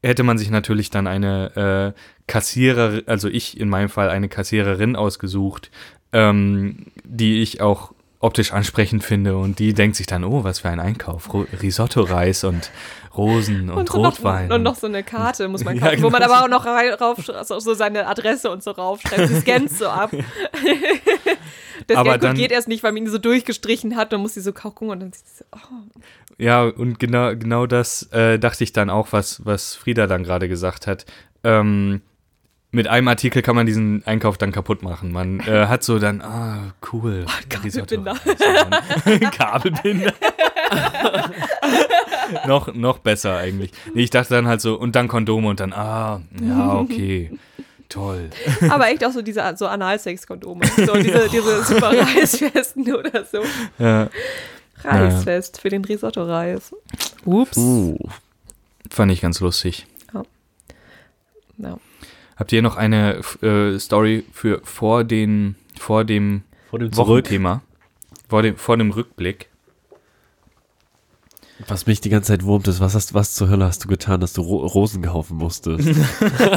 hätte 0.02 0.22
man 0.22 0.38
sich 0.38 0.50
natürlich 0.50 0.90
dann 0.90 1.06
eine 1.06 1.94
äh, 1.94 2.00
Kassiererin, 2.26 3.02
also 3.06 3.28
ich 3.28 3.58
in 3.58 3.68
meinem 3.68 3.88
Fall 3.88 4.10
eine 4.10 4.28
Kassiererin 4.28 4.96
ausgesucht, 4.96 5.70
ähm, 6.12 6.86
die 7.04 7.42
ich 7.42 7.60
auch 7.60 7.92
optisch 8.18 8.52
ansprechend 8.52 9.02
finde 9.02 9.36
und 9.36 9.58
die 9.58 9.74
denkt 9.74 9.96
sich 9.96 10.06
dann, 10.06 10.22
oh, 10.22 10.44
was 10.44 10.60
für 10.60 10.68
ein 10.68 10.78
Einkauf, 10.78 11.28
Risotto-Reis 11.60 12.44
und 12.44 12.70
Rosen 13.16 13.68
und, 13.68 13.88
so 13.88 13.98
Rotwein. 13.98 14.48
Noch, 14.48 14.54
und 14.56 14.62
noch 14.62 14.74
so 14.76 14.86
eine 14.86 15.02
Karte 15.02 15.48
muss 15.48 15.64
man 15.64 15.76
Ja, 15.78 15.90
kaufen, 15.90 16.02
wo 16.02 16.10
man 16.10 16.22
genau. 16.22 16.32
aber 16.32 16.44
auch 16.44 16.48
noch 16.48 16.64
rauf, 16.64 17.28
also 17.28 17.58
so 17.58 17.74
seine 17.74 18.06
Adresse 18.06 18.50
und 18.50 18.62
so 18.62 18.70
raufschreibt. 18.70 19.28
Sie 19.28 19.40
scannt 19.40 19.70
so 19.70 19.88
ab. 19.88 20.12
Das 21.86 21.96
Aber 21.96 22.18
dann- 22.18 22.36
geht 22.36 22.50
erst 22.52 22.68
nicht, 22.68 22.82
weil 22.82 22.92
man 22.92 23.04
ihn 23.04 23.10
so 23.10 23.18
durchgestrichen 23.18 23.96
hat. 23.96 24.12
Dann 24.12 24.20
muss 24.20 24.34
sie 24.34 24.40
so 24.40 24.52
gucken 24.52 24.90
und 24.90 25.00
dann 25.00 25.12
sieht 25.12 25.26
sie 25.26 25.38
so, 25.38 25.44
oh, 25.52 26.00
Ja, 26.38 26.62
und 26.64 26.98
genau, 26.98 27.34
genau 27.36 27.66
das 27.66 28.04
äh, 28.12 28.38
dachte 28.38 28.64
ich 28.64 28.72
dann 28.72 28.90
auch, 28.90 29.08
was, 29.12 29.44
was 29.44 29.74
Frieda 29.74 30.06
dann 30.06 30.22
gerade 30.24 30.48
gesagt 30.48 30.86
hat. 30.86 31.04
Ähm, 31.44 32.00
mit 32.74 32.88
einem 32.88 33.06
Artikel 33.08 33.42
kann 33.42 33.54
man 33.54 33.66
diesen 33.66 34.02
Einkauf 34.06 34.38
dann 34.38 34.50
kaputt 34.50 34.82
machen. 34.82 35.12
Man 35.12 35.40
äh, 35.40 35.66
hat 35.66 35.82
so 35.82 35.98
dann, 35.98 36.22
ah, 36.22 36.72
cool. 36.92 37.26
Kabelbinder. 37.50 38.14
Risotto. 38.24 39.30
Kabelbinder. 39.36 40.14
noch, 42.46 42.72
noch 42.74 42.98
besser 42.98 43.36
eigentlich. 43.36 43.72
Nee, 43.94 44.02
ich 44.04 44.10
dachte 44.10 44.34
dann 44.34 44.46
halt 44.46 44.60
so, 44.60 44.74
und 44.78 44.96
dann 44.96 45.08
Kondome 45.08 45.48
und 45.48 45.60
dann, 45.60 45.72
ah, 45.72 46.22
ja, 46.40 46.74
okay. 46.74 47.30
Toll. 47.92 48.30
Aber 48.70 48.88
echt 48.88 49.04
auch 49.04 49.12
so 49.12 49.20
diese 49.20 49.42
so 49.56 49.66
Analsex-Kondome. 49.66 50.64
So 50.66 50.94
diese, 50.94 51.28
diese 51.28 51.62
super 51.62 51.90
Reisfesten 51.90 52.94
oder 52.94 53.24
so. 53.24 53.42
Ja, 53.78 54.08
Reisfest 54.82 55.60
für 55.60 55.68
den 55.68 55.84
Risotto-Reis. 55.84 56.74
Ups. 57.26 57.56
Uh. 57.56 57.98
fand 58.90 59.12
ich 59.12 59.20
ganz 59.20 59.40
lustig. 59.40 59.86
Ja. 61.58 61.78
Habt 62.36 62.52
ihr 62.52 62.62
noch 62.62 62.76
eine 62.76 63.20
äh, 63.42 63.78
Story 63.78 64.24
für 64.32 64.60
vor, 64.64 65.04
den, 65.04 65.54
vor 65.78 66.04
dem 66.04 66.42
Vor 66.70 66.78
dem 66.78 66.92
Zurück. 66.92 67.08
Wochenthema? 67.08 67.62
Vor 68.28 68.42
dem, 68.42 68.56
vor 68.56 68.76
dem 68.76 68.90
Rückblick? 68.90 69.48
Was 71.68 71.86
mich 71.86 72.00
die 72.00 72.08
ganze 72.10 72.28
Zeit 72.32 72.44
wurmt 72.44 72.66
ist, 72.68 72.80
was, 72.80 72.94
hast, 72.94 73.14
was 73.14 73.34
zur 73.34 73.48
Hölle 73.48 73.64
hast 73.64 73.84
du 73.84 73.88
getan, 73.88 74.20
dass 74.20 74.32
du 74.32 74.42
Ro 74.42 74.66
Rosen 74.66 75.02
kaufen 75.02 75.36
musstest? 75.36 75.88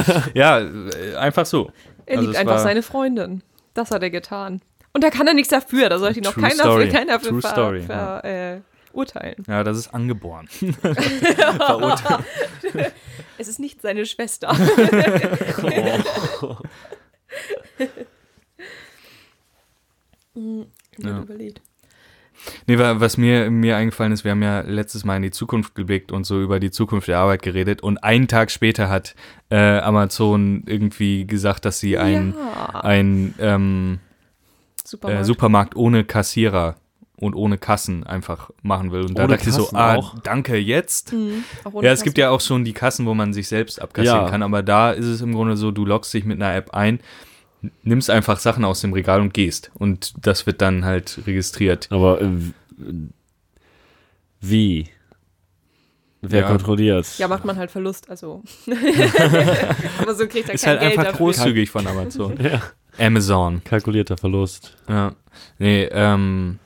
Ja, 0.34 0.60
äh, 0.60 1.14
einfach 1.16 1.46
so. 1.46 1.70
Er 2.06 2.18
Also 2.18 2.28
liebt 2.30 2.40
einfach 2.40 2.58
seine 2.58 2.82
Freundin. 2.82 3.42
Das 3.74 3.90
hat 3.90 4.02
er 4.02 4.10
getan. 4.10 4.60
Und 4.92 5.04
da 5.04 5.10
kann 5.10 5.26
er 5.26 5.34
nichts 5.34 5.50
dafür. 5.50 5.88
Da 5.88 5.98
sollte 5.98 6.20
ihn 6.20 6.24
noch 6.24 6.34
keiner, 6.34 6.54
story. 6.54 6.88
keiner 6.92 7.20
für 7.20 7.28
True 7.28 7.42
ver, 7.42 7.50
story, 7.50 7.82
ver, 7.82 8.24
äh, 8.24 8.60
urteilen. 8.92 9.44
Ja, 9.46 9.62
das 9.62 9.76
ist 9.76 9.92
angeboren. 9.94 10.48
Verurteilt. 10.48 12.24
Es 13.38 13.48
ist 13.48 13.58
nicht 13.58 13.82
seine 13.82 14.06
Schwester. 14.06 14.56
Hm, 20.34 20.66
Ja. 20.98 21.20
überlegt. 21.20 21.60
Nee, 22.66 22.78
wa- 22.78 23.00
was 23.00 23.16
mir, 23.16 23.50
mir 23.50 23.76
eingefallen 23.76 24.12
ist, 24.12 24.24
wir 24.24 24.30
haben 24.32 24.42
ja 24.42 24.60
letztes 24.60 25.04
Mal 25.04 25.16
in 25.16 25.22
die 25.22 25.30
Zukunft 25.30 25.74
geblickt 25.74 26.12
und 26.12 26.24
so 26.24 26.40
über 26.40 26.60
die 26.60 26.70
Zukunft 26.70 27.08
der 27.08 27.18
Arbeit 27.18 27.42
geredet 27.42 27.82
und 27.82 27.98
einen 27.98 28.28
Tag 28.28 28.50
später 28.50 28.88
hat 28.88 29.14
äh, 29.50 29.78
Amazon 29.78 30.62
irgendwie 30.66 31.26
gesagt, 31.26 31.64
dass 31.64 31.78
sie 31.80 31.98
ein, 31.98 32.34
ja, 32.36 32.80
ein 32.80 33.34
ähm, 33.38 33.98
Supermarkt. 34.84 35.20
äh, 35.20 35.24
Supermarkt 35.24 35.76
ohne 35.76 36.04
Kassierer 36.04 36.76
und 37.18 37.34
ohne 37.34 37.56
Kassen 37.56 38.04
einfach 38.04 38.50
machen 38.62 38.92
will. 38.92 39.00
Und 39.00 39.18
da 39.18 39.26
dachte 39.26 39.48
ich 39.48 39.54
so, 39.54 39.70
ah, 39.72 39.94
auch? 39.96 40.18
danke, 40.20 40.56
jetzt. 40.58 41.12
Mhm, 41.14 41.44
Ja, 41.80 41.90
es 41.92 42.02
gibt 42.02 42.18
ja 42.18 42.28
auch 42.30 42.42
schon 42.42 42.64
die 42.64 42.74
Kassen, 42.74 43.06
wo 43.06 43.14
man 43.14 43.32
sich 43.32 43.48
selbst 43.48 43.80
abkassieren 43.80 44.24
Ja. 44.24 44.28
kann, 44.30 44.42
aber 44.42 44.62
da 44.62 44.90
ist 44.92 45.06
es 45.06 45.22
im 45.22 45.32
Grunde 45.32 45.56
so, 45.56 45.70
du 45.70 45.86
loggst 45.86 46.12
dich 46.12 46.24
mit 46.26 46.40
einer 46.42 46.54
App 46.54 46.74
ein, 46.74 47.00
nimmst 47.82 48.10
einfach 48.10 48.38
Sachen 48.38 48.64
aus 48.64 48.80
dem 48.80 48.92
Regal 48.92 49.20
und 49.20 49.34
gehst. 49.34 49.70
Und 49.74 50.14
das 50.26 50.46
wird 50.46 50.60
dann 50.62 50.84
halt 50.84 51.20
registriert. 51.26 51.88
Aber 51.90 52.20
äh, 52.20 52.28
wie? 54.40 54.88
Wer 56.22 56.40
Ja. 56.42 56.48
kontrolliert? 56.48 57.06
Ja, 57.18 57.28
macht 57.28 57.44
man 57.44 57.56
halt 57.56 57.70
Verlust, 57.70 58.08
also. 58.10 58.42
Aber 59.98 60.14
so 60.14 60.26
kriegt 60.26 60.48
er 60.48 60.54
Ist 60.54 60.64
kein 60.64 60.70
halt 60.72 60.80
Geld 60.80 60.92
einfach 60.92 61.04
dafür. 61.12 61.18
großzügig 61.26 61.70
von 61.70 61.86
Amazon. 61.86 62.36
Ja. 62.40 62.62
Amazon. 62.98 63.62
Kalkulierter 63.62 64.16
Verlust. 64.16 64.76
Ja. 64.88 65.14
Nee, 65.58 65.84
ähm, 65.92 66.58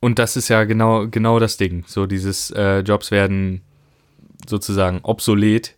und 0.00 0.18
das 0.20 0.36
ist 0.36 0.48
ja 0.48 0.62
genau, 0.64 1.08
genau 1.08 1.38
das 1.40 1.56
Ding. 1.56 1.82
So 1.88 2.06
dieses 2.06 2.50
äh, 2.52 2.78
Jobs 2.80 3.10
werden 3.10 3.62
sozusagen 4.48 5.00
obsolet. 5.02 5.74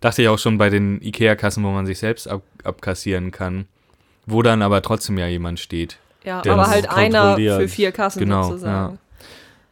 Dachte 0.00 0.20
ich 0.22 0.28
auch 0.28 0.38
schon 0.38 0.58
bei 0.58 0.68
den 0.68 1.00
IKEA-Kassen, 1.00 1.64
wo 1.64 1.70
man 1.70 1.86
sich 1.86 1.98
selbst 1.98 2.28
ab 2.28 2.42
abkassieren 2.64 3.30
kann. 3.32 3.66
Wo 4.26 4.42
dann 4.42 4.62
aber 4.62 4.82
trotzdem 4.82 5.18
ja 5.18 5.26
jemand 5.26 5.58
steht. 5.60 5.98
Ja, 6.24 6.38
aber 6.46 6.68
halt 6.68 6.88
einer 6.88 7.34
für 7.36 7.66
vier 7.68 7.90
Kassen 7.92 8.20
Genau, 8.20 8.44
sozusagen. 8.44 8.98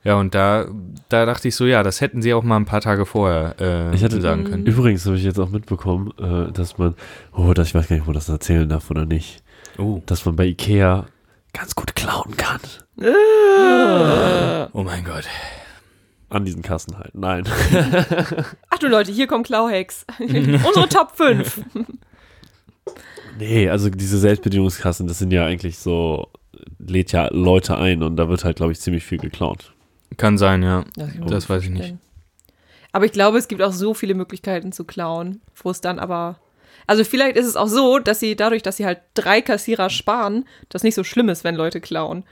Ja, 0.03 0.15
und 0.17 0.35
da, 0.35 0.67
da 1.11 1.27
dachte 1.27 1.47
ich 1.49 1.55
so, 1.55 1.67
ja, 1.67 1.83
das 1.83 2.01
hätten 2.01 2.23
sie 2.23 2.33
auch 2.33 2.43
mal 2.43 2.57
ein 2.57 2.65
paar 2.65 2.81
Tage 2.81 3.05
vorher 3.05 3.55
äh, 3.61 3.95
Ich 3.95 4.03
hatte- 4.03 4.21
sagen 4.21 4.45
können. 4.45 4.65
Übrigens 4.67 5.05
habe 5.07 5.17
ich 5.17 5.23
jetzt 5.25 5.39
auch 5.39 5.51
mitbekommen, 5.51 6.13
äh, 6.19 6.51
dass 6.53 6.79
man, 6.79 6.95
oh, 7.37 7.53
das, 7.53 7.69
ich 7.69 7.75
weiß 7.75 7.87
gar 7.89 7.97
nicht, 7.97 8.07
wo 8.09 8.13
das 8.13 8.29
erzählen 8.29 8.69
darf 8.69 8.91
oder 8.91 9.05
nicht, 9.05 9.43
Oh, 9.79 10.01
dass 10.07 10.25
man 10.25 10.37
bei 10.37 10.47
Ikea 10.47 11.07
ganz 11.53 11.75
gut 11.75 11.95
klauen 11.95 12.35
kann. 12.37 12.61
oh 14.73 14.83
mein 14.83 15.05
Gott. 15.05 15.25
An 16.29 16.45
diesen 16.45 16.63
Kassen 16.63 16.97
halt. 16.99 17.15
Nein. 17.15 17.45
Ach 18.71 18.79
du 18.79 18.87
Leute, 18.89 19.11
hier 19.13 19.27
kommen 19.27 19.43
Klauhacks. 19.45 20.07
Unsere 20.19 20.89
Top 20.89 21.13
5. 21.17 21.61
Nee, 23.39 23.69
also 23.69 23.91
diese 23.91 24.19
Selbstbedienungskassen, 24.19 25.07
das 25.07 25.19
sind 25.19 25.33
ja 25.33 25.47
eigentlich 25.47 25.79
so, 25.79 26.29
lädt 26.79 27.13
ja 27.13 27.29
Leute 27.33 27.77
ein 27.77 28.03
und 28.03 28.17
da 28.17 28.29
wird 28.29 28.45
halt, 28.45 28.57
glaube 28.57 28.73
ich, 28.73 28.81
ziemlich 28.81 29.05
viel 29.05 29.19
geklaut. 29.19 29.73
Kann 30.17 30.37
sein, 30.39 30.63
ja. 30.63 30.85
Das 30.97 31.49
man 31.49 31.57
weiß 31.57 31.65
ich 31.65 31.71
nicht. 31.71 31.95
Aber 32.93 33.05
ich 33.05 33.13
glaube, 33.13 33.39
es 33.39 33.49
gibt 33.49 33.63
auch 33.63 33.73
so 33.73 33.95
viele 33.95 34.15
Möglichkeiten 34.15 34.73
zu 34.73 34.85
klauen, 34.85 35.41
wo 35.63 35.71
es 35.71 35.81
dann 35.81 35.99
aber. 35.99 36.39
Also 36.87 37.05
vielleicht 37.05 37.37
ist 37.37 37.47
es 37.47 37.57
auch 37.57 37.69
so, 37.69 38.01
dass 38.01 38.19
sie 38.19 38.35
dadurch, 38.35 38.63
dass 38.63 38.77
sie 38.77 38.85
halt 38.87 38.99
drei 39.15 39.43
Kassierer 39.43 39.91
sparen, 39.91 40.45
das 40.71 40.83
nicht 40.83 40.97
so 40.97 41.05
schlimm 41.05 41.29
ist, 41.29 41.45
wenn 41.45 41.55
Leute 41.55 41.81
klauen. 41.81 42.25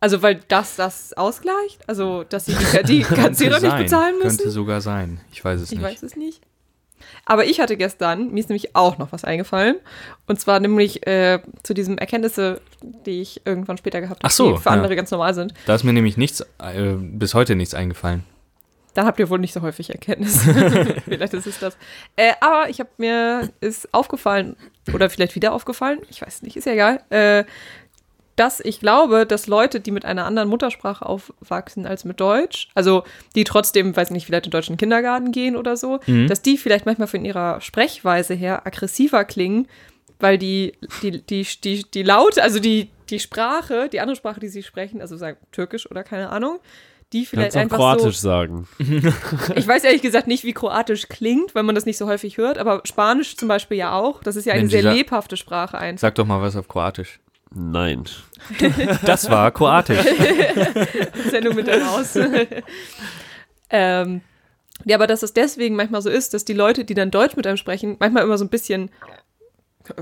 Also 0.00 0.22
weil 0.22 0.40
das 0.48 0.76
das 0.76 1.12
ausgleicht? 1.12 1.88
Also, 1.88 2.24
dass 2.24 2.46
sie 2.46 2.54
die, 2.54 2.82
die 2.84 3.00
Kassierer 3.02 3.60
nicht 3.60 3.76
bezahlen 3.76 4.16
müssen? 4.18 4.38
Könnte 4.38 4.50
sogar 4.50 4.80
sein. 4.80 5.20
Ich 5.32 5.44
weiß 5.44 5.60
es 5.60 5.70
Ich 5.70 5.78
nicht. 5.78 5.86
weiß 5.86 6.02
es 6.02 6.16
nicht. 6.16 6.40
Aber 7.26 7.44
ich 7.46 7.60
hatte 7.60 7.76
gestern, 7.76 8.32
mir 8.32 8.40
ist 8.40 8.48
nämlich 8.48 8.76
auch 8.76 8.98
noch 8.98 9.12
was 9.12 9.24
eingefallen. 9.24 9.76
Und 10.26 10.40
zwar 10.40 10.60
nämlich 10.60 11.06
äh, 11.06 11.40
zu 11.62 11.74
diesen 11.74 11.98
Erkenntnisse, 11.98 12.60
die 12.82 13.22
ich 13.22 13.42
irgendwann 13.44 13.78
später 13.78 14.00
gehabt 14.00 14.20
habe, 14.22 14.28
Ach 14.28 14.30
so, 14.30 14.52
die 14.52 14.58
für 14.58 14.68
ja. 14.68 14.74
andere 14.74 14.96
ganz 14.96 15.10
normal 15.10 15.34
sind. 15.34 15.54
Da 15.66 15.74
ist 15.74 15.84
mir 15.84 15.92
nämlich 15.92 16.16
nichts, 16.16 16.40
äh, 16.58 16.94
bis 16.96 17.34
heute 17.34 17.56
nichts 17.56 17.74
eingefallen. 17.74 18.24
Dann 18.94 19.06
habt 19.06 19.18
ihr 19.18 19.28
wohl 19.28 19.40
nicht 19.40 19.52
so 19.52 19.60
häufig 19.60 19.90
Erkenntnisse. 19.90 20.54
vielleicht 21.04 21.34
ist 21.34 21.46
es 21.46 21.58
das. 21.58 21.76
Äh, 22.14 22.32
aber 22.40 22.68
ich 22.68 22.78
habe 22.78 22.90
mir 22.98 23.50
ist 23.60 23.92
aufgefallen, 23.92 24.56
oder 24.92 25.10
vielleicht 25.10 25.34
wieder 25.34 25.52
aufgefallen, 25.52 25.98
ich 26.10 26.22
weiß 26.22 26.42
nicht, 26.42 26.56
ist 26.56 26.66
ja 26.66 26.72
egal, 26.72 27.00
äh, 27.10 27.44
dass 28.36 28.60
ich 28.60 28.80
glaube, 28.80 29.26
dass 29.26 29.46
Leute, 29.46 29.80
die 29.80 29.90
mit 29.90 30.04
einer 30.04 30.24
anderen 30.26 30.48
Muttersprache 30.48 31.06
aufwachsen 31.06 31.86
als 31.86 32.04
mit 32.04 32.20
Deutsch, 32.20 32.68
also 32.74 33.04
die 33.36 33.44
trotzdem, 33.44 33.96
weiß 33.96 34.10
nicht, 34.10 34.26
vielleicht 34.26 34.46
in 34.46 34.50
deutschen 34.50 34.76
Kindergarten 34.76 35.30
gehen 35.32 35.56
oder 35.56 35.76
so, 35.76 36.00
Mhm. 36.06 36.26
dass 36.26 36.42
die 36.42 36.58
vielleicht 36.58 36.86
manchmal 36.86 37.08
von 37.08 37.24
ihrer 37.24 37.60
Sprechweise 37.60 38.34
her 38.34 38.66
aggressiver 38.66 39.24
klingen, 39.24 39.68
weil 40.20 40.38
die, 40.38 40.72
die, 41.02 41.20
die, 41.22 41.46
die, 41.62 41.84
die 41.90 42.02
Laute, 42.02 42.42
also 42.42 42.58
die, 42.60 42.88
die 43.10 43.20
Sprache, 43.20 43.88
die 43.88 44.00
andere 44.00 44.16
Sprache, 44.16 44.40
die 44.40 44.48
sie 44.48 44.62
sprechen, 44.62 45.00
also 45.00 45.16
sagen 45.16 45.36
Türkisch 45.52 45.90
oder 45.90 46.02
keine 46.02 46.30
Ahnung, 46.30 46.58
die 47.12 47.26
vielleicht 47.26 47.52
Kannst 47.52 47.58
einfach 47.58 47.76
Kroatisch 47.76 48.16
so. 48.16 48.28
sagen. 48.28 48.66
Ich 49.54 49.68
weiß 49.68 49.84
ehrlich 49.84 50.02
gesagt 50.02 50.26
nicht, 50.26 50.42
wie 50.44 50.52
Kroatisch 50.52 51.08
klingt, 51.08 51.54
weil 51.54 51.62
man 51.62 51.74
das 51.76 51.84
nicht 51.86 51.98
so 51.98 52.06
häufig 52.08 52.38
hört, 52.38 52.58
aber 52.58 52.80
Spanisch 52.84 53.36
zum 53.36 53.46
Beispiel 53.46 53.76
ja 53.76 53.92
auch. 53.96 54.22
Das 54.24 54.34
ist 54.36 54.46
ja 54.46 54.52
eine 54.54 54.62
Mensch, 54.62 54.72
sehr 54.72 54.92
lebhafte 54.92 55.36
Sprache 55.36 55.78
einfach. 55.78 56.00
Sag 56.00 56.14
doch 56.16 56.26
mal 56.26 56.40
was 56.40 56.56
auf 56.56 56.66
Kroatisch. 56.66 57.20
Nein. 57.54 58.04
Das 59.04 59.30
war 59.30 59.50
Kroatisch. 59.52 60.04
Sendung 61.30 61.54
mit 61.54 61.68
raus. 61.68 62.18
ähm, 63.70 64.20
ja, 64.84 64.96
aber 64.96 65.06
dass 65.06 65.22
es 65.22 65.32
deswegen 65.32 65.76
manchmal 65.76 66.02
so 66.02 66.10
ist, 66.10 66.34
dass 66.34 66.44
die 66.44 66.52
Leute, 66.52 66.84
die 66.84 66.94
dann 66.94 67.10
Deutsch 67.10 67.36
mit 67.36 67.46
einem 67.46 67.56
sprechen, 67.56 67.96
manchmal 68.00 68.24
immer 68.24 68.38
so 68.38 68.44
ein 68.44 68.50
bisschen 68.50 68.90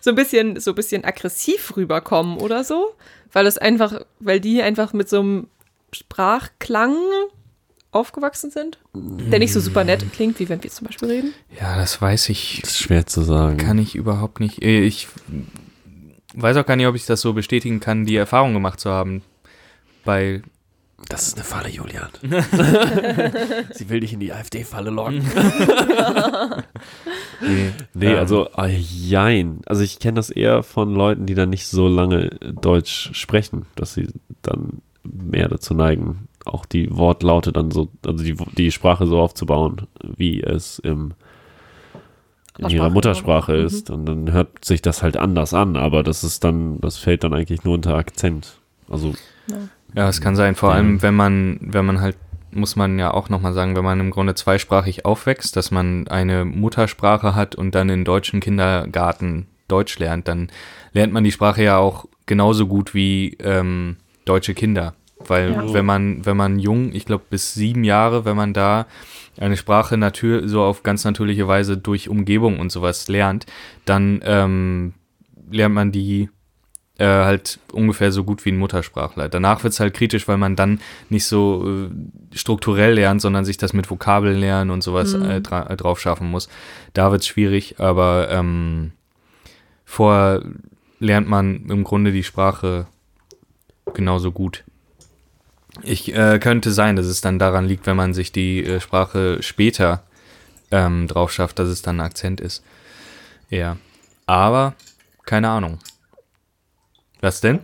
so 0.00 0.10
ein 0.10 0.14
bisschen 0.14 0.60
so 0.60 0.70
ein 0.70 0.74
bisschen 0.76 1.04
aggressiv 1.04 1.76
rüberkommen 1.76 2.38
oder 2.38 2.62
so, 2.62 2.94
weil 3.32 3.46
es 3.46 3.58
einfach, 3.58 4.00
weil 4.20 4.40
die 4.40 4.62
einfach 4.62 4.92
mit 4.92 5.08
so 5.08 5.20
einem 5.20 5.48
Sprachklang 5.92 6.96
aufgewachsen 7.92 8.50
sind, 8.50 8.78
der 8.94 9.38
nicht 9.40 9.52
so 9.52 9.60
super 9.60 9.84
nett 9.84 10.04
klingt, 10.12 10.38
wie 10.38 10.48
wenn 10.48 10.62
wir 10.62 10.70
zum 10.70 10.86
Beispiel 10.86 11.08
reden. 11.10 11.34
Ja, 11.60 11.76
das 11.76 12.00
weiß 12.00 12.28
ich. 12.28 12.60
Das 12.62 12.70
ist 12.72 12.78
schwer 12.78 13.06
zu 13.06 13.22
sagen. 13.22 13.56
Kann 13.56 13.78
ich 13.78 13.94
überhaupt 13.96 14.40
nicht. 14.40 14.62
Äh, 14.62 14.82
Ich 14.82 15.08
weiß 16.34 16.56
auch 16.56 16.66
gar 16.66 16.76
nicht, 16.76 16.86
ob 16.86 16.94
ich 16.94 17.06
das 17.06 17.20
so 17.20 17.32
bestätigen 17.32 17.80
kann, 17.80 18.04
die 18.04 18.16
Erfahrung 18.16 18.54
gemacht 18.54 18.78
zu 18.80 18.90
haben. 18.90 19.22
Bei. 20.04 20.42
Das 21.08 21.26
ist 21.26 21.36
eine 21.36 21.44
Falle, 21.44 21.68
Julian. 21.70 22.10
Sie 23.72 23.88
will 23.88 24.00
dich 24.00 24.12
in 24.12 24.20
die 24.20 24.32
AfD-Falle 24.32 24.90
locken. 24.90 25.24
Nee, 27.42 27.72
Nee, 27.94 28.12
ähm, 28.12 28.18
also 28.18 28.50
ah, 28.52 28.66
jein. 28.66 29.60
Also 29.66 29.82
ich 29.82 29.98
kenne 29.98 30.16
das 30.16 30.28
eher 30.30 30.62
von 30.62 30.94
Leuten, 30.94 31.24
die 31.26 31.34
dann 31.34 31.48
nicht 31.50 31.66
so 31.66 31.88
lange 31.88 32.28
Deutsch 32.40 33.10
sprechen, 33.14 33.64
dass 33.76 33.94
sie 33.94 34.08
dann 34.42 34.82
mehr 35.02 35.48
dazu 35.48 35.72
neigen, 35.74 36.28
auch 36.50 36.66
die 36.66 36.94
Wortlaute 36.96 37.52
dann 37.52 37.70
so, 37.70 37.88
also 38.06 38.24
die, 38.24 38.34
die 38.56 38.72
Sprache 38.72 39.06
so 39.06 39.20
aufzubauen, 39.20 39.86
wie 40.02 40.42
es 40.42 40.78
im, 40.78 41.12
in 42.58 42.68
ihrer 42.68 42.84
Sprache, 42.84 42.90
Muttersprache 42.90 43.52
mhm. 43.52 43.66
ist. 43.66 43.90
Und 43.90 44.06
dann 44.06 44.32
hört 44.32 44.64
sich 44.64 44.82
das 44.82 45.02
halt 45.02 45.16
anders 45.16 45.54
an, 45.54 45.76
aber 45.76 46.02
das 46.02 46.24
ist 46.24 46.44
dann, 46.44 46.80
das 46.80 46.98
fällt 46.98 47.24
dann 47.24 47.34
eigentlich 47.34 47.64
nur 47.64 47.74
unter 47.74 47.94
Akzent. 47.96 48.58
Also 48.88 49.14
Ja, 49.94 50.08
es 50.08 50.20
kann 50.20 50.36
sein, 50.36 50.54
vor 50.54 50.70
Ja. 50.70 50.76
allem 50.76 51.02
wenn 51.02 51.14
man, 51.14 51.58
wenn 51.60 51.86
man 51.86 52.00
halt, 52.00 52.16
muss 52.52 52.74
man 52.76 52.98
ja 52.98 53.12
auch 53.12 53.28
nochmal 53.28 53.52
sagen, 53.52 53.76
wenn 53.76 53.84
man 53.84 54.00
im 54.00 54.10
Grunde 54.10 54.34
zweisprachig 54.34 55.04
aufwächst, 55.04 55.56
dass 55.56 55.70
man 55.70 56.08
eine 56.08 56.44
Muttersprache 56.44 57.34
hat 57.34 57.54
und 57.54 57.74
dann 57.74 57.88
in 57.88 58.04
deutschen 58.04 58.40
Kindergarten 58.40 59.46
Deutsch 59.68 59.98
lernt, 60.00 60.26
dann 60.26 60.50
lernt 60.92 61.12
man 61.12 61.22
die 61.22 61.30
Sprache 61.30 61.62
ja 61.62 61.78
auch 61.78 62.06
genauso 62.26 62.66
gut 62.66 62.92
wie 62.92 63.36
ähm, 63.40 63.96
deutsche 64.24 64.54
Kinder. 64.54 64.94
Weil 65.26 65.52
Ja. 65.52 65.72
wenn 65.74 65.84
man, 65.86 66.24
wenn 66.26 66.36
man 66.36 66.58
jung, 66.58 66.92
ich 66.94 67.04
glaube 67.04 67.24
bis 67.30 67.54
sieben 67.54 67.84
Jahre, 67.84 68.24
wenn 68.24 68.36
man 68.36 68.52
da 68.52 68.86
eine 69.38 69.56
Sprache 69.56 69.96
natür 69.96 70.48
so 70.48 70.62
auf 70.62 70.82
ganz 70.82 71.04
natürliche 71.04 71.46
Weise 71.46 71.76
durch 71.76 72.08
Umgebung 72.08 72.58
und 72.58 72.72
sowas 72.72 73.08
lernt, 73.08 73.46
dann 73.84 74.20
ähm, 74.24 74.94
lernt 75.50 75.74
man 75.74 75.92
die 75.92 76.28
äh, 76.98 77.04
halt 77.06 77.58
ungefähr 77.72 78.12
so 78.12 78.24
gut 78.24 78.44
wie 78.44 78.50
ein 78.52 78.58
Muttersprachler. 78.58 79.28
Danach 79.30 79.62
wird 79.62 79.72
es 79.72 79.80
halt 79.80 79.94
kritisch, 79.94 80.28
weil 80.28 80.36
man 80.36 80.56
dann 80.56 80.80
nicht 81.08 81.24
so 81.24 81.64
äh, 81.88 82.36
strukturell 82.36 82.94
lernt, 82.94 83.22
sondern 83.22 83.44
sich 83.46 83.56
das 83.56 83.72
mit 83.72 83.88
Vokabeln 83.90 84.38
lernen 84.38 84.70
und 84.70 84.82
sowas 84.82 85.14
Mhm. 85.14 85.24
äh, 85.30 85.40
dra 85.40 85.62
äh, 85.70 85.76
drauf 85.76 86.00
schaffen 86.00 86.30
muss. 86.30 86.48
Da 86.92 87.10
wird 87.10 87.22
es 87.22 87.26
schwierig, 87.28 87.76
aber 87.80 88.28
ähm, 88.30 88.92
vorher 89.86 90.42
lernt 90.98 91.28
man 91.28 91.66
im 91.70 91.84
Grunde 91.84 92.12
die 92.12 92.24
Sprache 92.24 92.86
genauso 93.94 94.30
gut. 94.32 94.64
Ich 95.82 96.14
äh, 96.14 96.38
könnte 96.38 96.72
sein, 96.72 96.96
dass 96.96 97.06
es 97.06 97.20
dann 97.20 97.38
daran 97.38 97.66
liegt, 97.66 97.86
wenn 97.86 97.96
man 97.96 98.14
sich 98.14 98.32
die 98.32 98.64
äh, 98.64 98.80
Sprache 98.80 99.42
später 99.42 100.02
ähm, 100.70 101.06
drauf 101.08 101.32
schafft, 101.32 101.58
dass 101.58 101.68
es 101.68 101.82
dann 101.82 101.96
ein 102.00 102.06
Akzent 102.06 102.40
ist. 102.40 102.62
Ja. 103.48 103.76
Aber 104.26 104.74
keine 105.24 105.48
Ahnung. 105.48 105.78
Was 107.20 107.40
denn? 107.40 107.60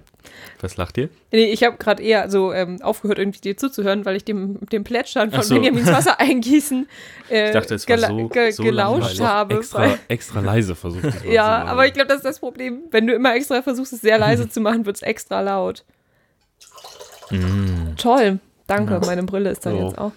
Was 0.60 0.76
lacht 0.76 0.98
ihr? 0.98 1.08
Nee, 1.32 1.52
ich 1.52 1.62
habe 1.64 1.76
gerade 1.76 2.02
eher 2.02 2.30
so 2.30 2.52
ähm, 2.52 2.80
aufgehört, 2.82 3.18
irgendwie 3.18 3.40
dir 3.40 3.56
zuzuhören, 3.56 4.04
weil 4.04 4.16
ich 4.16 4.24
dem, 4.24 4.58
dem 4.68 4.84
Plätschern 4.84 5.30
von 5.30 5.42
so. 5.42 5.54
Benjamins 5.54 5.86
Wasser 5.86 6.18
eingießen 6.20 6.88
äh, 7.30 7.46
Ich 7.48 7.52
dachte, 7.52 7.74
es 7.74 7.88
war 7.88 7.98
so- 7.98 8.28
ge 8.28 8.50
so 8.50 8.62
gelauscht 8.62 9.20
habe. 9.20 9.56
extra, 9.56 9.98
extra 10.08 10.40
leise 10.40 10.74
versucht. 10.74 11.04
ja, 11.30 11.58
machen. 11.58 11.68
aber 11.68 11.86
ich 11.86 11.92
glaube, 11.92 12.08
das 12.08 12.18
ist 12.18 12.24
das 12.24 12.40
Problem. 12.40 12.80
Wenn 12.90 13.06
du 13.06 13.14
immer 13.14 13.34
extra 13.34 13.62
versuchst, 13.62 13.92
es 13.92 14.00
sehr 14.00 14.18
leise 14.18 14.48
zu 14.48 14.60
machen, 14.60 14.86
wird 14.86 14.96
es 14.96 15.02
extra 15.02 15.40
laut. 15.40 15.84
Mm. 17.30 17.96
Toll. 17.96 18.38
Danke, 18.66 19.00
meine 19.04 19.22
Brille 19.22 19.50
ist 19.50 19.64
da 19.64 19.70
So. 19.70 19.86
jetzt 19.86 19.98
auch. 19.98 20.12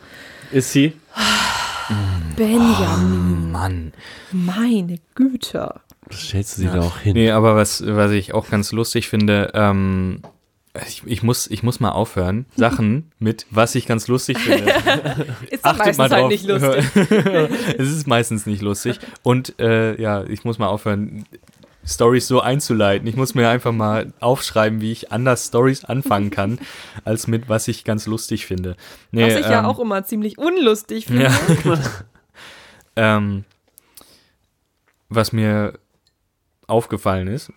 Ist 0.51 0.71
sie? 0.71 0.93
Benjamin, 2.35 3.51
Mann. 3.51 3.93
meine 4.31 4.97
Güte. 5.15 5.75
Stellst 6.11 6.57
du 6.57 6.61
sie 6.61 6.67
da 6.67 6.81
auch 6.81 6.99
hin? 6.99 7.13
Nee, 7.13 7.31
aber 7.31 7.55
was, 7.55 7.83
was 7.85 8.11
ich 8.11 8.33
auch 8.33 8.49
ganz 8.49 8.71
lustig 8.71 9.07
finde, 9.09 9.51
ähm, 9.53 10.21
ich, 10.87 11.03
ich, 11.05 11.23
muss, 11.23 11.47
ich 11.47 11.61
muss 11.63 11.79
mal 11.79 11.91
aufhören, 11.91 12.45
Sachen 12.55 13.11
mit, 13.19 13.45
was 13.51 13.75
ich 13.75 13.85
ganz 13.85 14.07
lustig 14.07 14.37
finde. 14.39 14.71
Ist 15.49 15.65
doch 15.65 15.77
meistens 15.77 16.11
halt 16.11 16.27
nicht 16.27 16.47
lustig. 16.47 16.85
es 17.77 17.89
ist 17.91 18.07
meistens 18.07 18.45
nicht 18.45 18.61
lustig. 18.61 18.99
Und 19.23 19.59
äh, 19.59 19.99
ja, 20.01 20.23
ich 20.23 20.43
muss 20.45 20.57
mal 20.57 20.67
aufhören, 20.67 21.25
Stories 21.89 22.27
so 22.27 22.41
einzuleiten. 22.41 23.07
Ich 23.07 23.15
muss 23.15 23.33
mir 23.33 23.49
einfach 23.49 23.71
mal 23.71 24.13
aufschreiben, 24.19 24.79
wie 24.81 24.91
ich 24.91 25.11
anders 25.11 25.47
Stories 25.47 25.85
anfangen 25.85 26.29
kann, 26.31 26.59
als 27.03 27.27
mit, 27.27 27.49
was 27.49 27.67
ich 27.67 27.83
ganz 27.83 28.05
lustig 28.05 28.45
finde. 28.45 28.75
Nee, 29.11 29.25
Was 29.25 29.39
ich 29.39 29.45
ja 29.47 29.59
ähm, 29.59 29.65
auch 29.65 29.79
immer 29.79 30.03
ziemlich 30.05 30.37
unlustig 30.37 31.07
finde. 31.07 31.31
Ja. 31.65 31.79
ähm, 33.17 33.43
was 35.09 35.33
mir 35.33 35.79
aufgefallen 36.67 37.27
ist, 37.27 37.51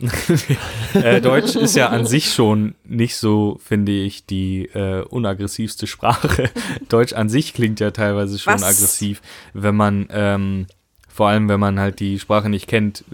äh, 0.94 1.20
Deutsch 1.20 1.54
ist 1.54 1.76
ja 1.76 1.88
an 1.88 2.06
sich 2.06 2.32
schon 2.32 2.74
nicht 2.84 3.16
so, 3.16 3.58
finde 3.62 3.92
ich, 3.92 4.24
die 4.24 4.64
äh, 4.72 5.02
unaggressivste 5.02 5.86
Sprache. 5.86 6.50
Deutsch 6.88 7.12
an 7.12 7.28
sich 7.28 7.52
klingt 7.52 7.78
ja 7.78 7.90
teilweise 7.90 8.38
schon 8.38 8.54
Was? 8.54 8.62
aggressiv, 8.62 9.20
wenn 9.52 9.76
man, 9.76 10.08
ähm, 10.10 10.66
vor 11.12 11.28
allem 11.28 11.48
wenn 11.48 11.60
man 11.60 11.78
halt 11.78 12.00
die 12.00 12.18
Sprache 12.18 12.48
nicht 12.48 12.66
kennt, 12.66 13.04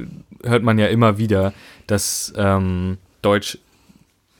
hört 0.44 0.62
man 0.62 0.78
ja 0.78 0.86
immer 0.86 1.18
wieder, 1.18 1.52
dass 1.86 2.32
ähm, 2.36 2.98
Deutsch 3.22 3.58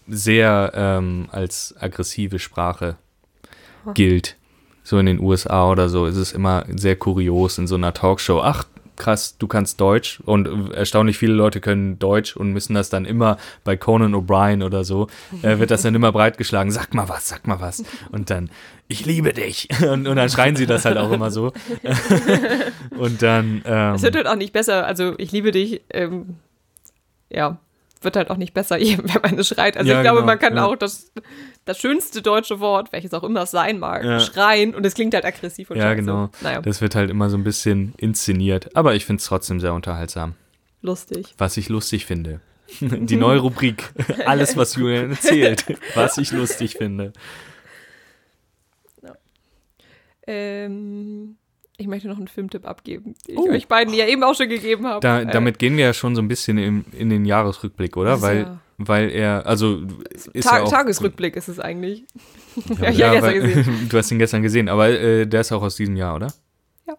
sehr 0.07 0.73
ähm, 0.75 1.29
als 1.33 1.75
aggressive 1.79 2.39
Sprache 2.39 2.97
gilt. 3.95 4.37
So 4.85 4.99
in 4.99 5.07
den 5.07 5.21
USA 5.21 5.71
oder 5.71 5.89
so 5.89 6.07
ist 6.07 6.17
es 6.17 6.33
immer 6.33 6.65
sehr 6.69 6.97
kurios 6.97 7.59
in 7.59 7.67
so 7.67 7.75
einer 7.75 7.93
Talkshow. 7.93 8.41
Ach, 8.41 8.65
krass, 8.99 9.37
du 9.39 9.47
kannst 9.47 9.81
Deutsch 9.81 10.21
und 10.25 10.73
erstaunlich 10.73 11.19
viele 11.19 11.33
Leute 11.33 11.61
können 11.61 11.99
Deutsch 11.99 12.37
und 12.37 12.53
müssen 12.53 12.75
das 12.75 12.91
dann 12.91 13.05
immer 13.05 13.39
bei 13.65 13.77
Conan 13.77 14.15
O'Brien 14.15 14.65
oder 14.65 14.85
so, 14.85 15.09
äh, 15.43 15.59
wird 15.59 15.71
das 15.71 15.83
dann 15.83 15.95
immer 15.95 16.13
breitgeschlagen. 16.13 16.71
Sag 16.71 16.95
mal 16.95 17.09
was, 17.09 17.29
sag 17.29 17.47
mal 17.47 17.61
was. 17.61 17.83
Und 18.11 18.31
dann, 18.31 18.51
ich 18.89 19.05
liebe 19.07 19.33
dich. 19.33 19.69
Und, 19.83 20.07
und 20.07 20.17
dann 20.17 20.29
schreien 20.29 20.57
sie 20.57 20.67
das 20.67 20.85
halt 20.85 20.99
auch 20.99 21.13
immer 21.13 21.31
so. 21.31 21.53
und 22.99 23.23
dann, 23.23 23.63
ähm, 23.65 23.95
Es 23.95 24.03
wird 24.03 24.17
halt 24.17 24.27
auch 24.27 24.37
nicht 24.37 24.53
besser. 24.53 24.87
Also, 24.87 25.15
ich 25.19 25.31
liebe 25.33 25.51
dich. 25.53 25.83
Ähm, 25.91 26.37
ja, 27.31 27.59
wird 28.03 28.17
halt 28.17 28.31
auch 28.31 28.37
nicht 28.37 28.55
besser, 28.55 28.77
wenn 28.81 29.23
man 29.23 29.39
es 29.39 29.49
schreit. 29.49 29.77
Also, 29.77 29.91
Ja, 29.91 29.99
ich 29.99 30.03
glaube, 30.03 30.21
genau, 30.21 30.27
man 30.27 30.39
kann 30.39 30.57
ja. 30.57 30.65
auch 30.65 30.77
das, 30.77 31.13
das 31.69 31.79
schönste 31.79 32.23
deutsche 32.23 32.61
Wort, 32.61 32.93
welches 32.93 33.13
auch 33.15 33.23
immer 33.25 33.43
es 33.43 33.51
sein 33.51 33.79
mag, 33.79 34.03
Ja. 34.05 34.19
schreien 34.21 34.75
und 34.75 34.85
es 34.87 34.95
klingt 34.95 35.15
halt 35.15 35.25
aggressiv 35.25 35.71
und 35.71 35.77
ja, 35.77 35.85
scheiße. 35.85 35.97
genau. 35.97 36.31
Naja, 36.41 36.61
Das 36.63 36.81
wird 36.81 36.95
halt 36.95 37.11
immer 37.11 37.29
so 37.31 37.37
ein 37.37 37.45
bisschen 37.45 37.95
inszeniert. 37.99 38.75
Aber 38.77 38.95
ich 38.95 39.05
finde 39.05 39.21
es 39.21 39.27
trotzdem 39.27 39.61
sehr 39.61 39.75
unterhaltsam. 39.75 40.35
lustig. 40.83 41.35
Was 41.39 41.57
ich 41.57 41.69
lustig 41.69 42.07
finde. 42.07 42.41
Die 42.81 43.17
neue 43.17 43.39
Rubrik. 43.41 43.91
Alles, 44.27 44.57
was 44.57 44.77
Julian 44.77 45.11
erzählt. 45.11 45.65
Was 45.95 46.19
ich 46.19 46.31
lustig 46.33 46.75
finde. 46.77 47.13
Ähm, 50.27 51.37
ich 51.77 51.87
möchte 51.87 52.09
noch 52.09 52.17
einen 52.19 52.29
Filmtipp 52.29 52.67
abgeben, 52.67 53.15
den 53.27 53.35
ich 53.35 53.41
Oh. 53.41 53.51
euch 53.51 53.69
beiden 53.69 53.95
ja 53.95 54.07
eben 54.07 54.23
auch 54.25 54.35
schon 54.35 54.49
gegeben 54.49 54.87
habe. 54.87 55.01
Da, 55.01 55.21
Äh, 55.23 55.27
damit 55.27 55.59
gehen 55.59 55.77
wir 55.77 55.85
ja 55.87 55.95
schon 55.95 56.15
so 56.15 56.23
ein 56.23 56.29
bisschen 56.29 56.59
im, 56.59 56.85
in 56.93 57.09
den 57.09 57.25
Jahresrückblick, 57.25 57.97
oder? 57.97 58.21
Weil, 58.21 58.39
ja- 58.43 58.61
weil 58.79 59.11
er, 59.11 59.47
also 59.47 59.83
ist 60.33 60.47
Ta 60.49 60.59
ja 60.59 60.63
auch, 60.65 60.71
Tagesrückblick 60.71 61.37
ist 61.37 61.49
es 61.49 61.61
eigentlich. 61.61 62.05
Ja, 62.81 62.91
Ja, 62.91 63.13
ja, 63.15 63.23
weil, 63.23 63.41
gesehen. 63.41 63.87
du 63.89 63.99
hast 63.99 64.11
ihn 64.11 64.19
gestern 64.19 64.43
gesehen, 64.43 64.69
aber 64.69 64.89
äh, 64.89 65.27
der 65.27 65.41
ist 65.43 65.53
auch 65.53 65.63
aus 65.63 65.77
diesem 65.77 65.97
Jahr, 65.97 66.15
oder? 66.17 66.29
Ja. 66.87 66.97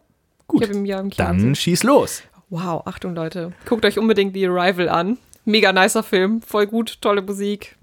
Gut. 0.48 0.64
Ich 0.64 0.70
im 0.70 0.86
Jahr 0.86 1.00
im 1.02 1.10
Kino 1.10 1.28
Dann 1.28 1.38
gesehen. 1.38 1.56
schieß 1.56 1.84
los. 1.84 2.22
Wow, 2.50 2.86
Achtung 2.86 3.16
Leute. 3.16 3.54
Guckt 3.66 3.86
euch 3.86 3.98
unbedingt 4.00 4.34
The 4.34 4.48
Arrival 4.48 4.90
an. 4.90 5.18
mega 5.46 5.72
nicer 5.74 6.04
Film. 6.04 6.42
Voll 6.42 6.68
gut, 6.68 7.02
tolle 7.02 7.22
Musik. 7.22 7.76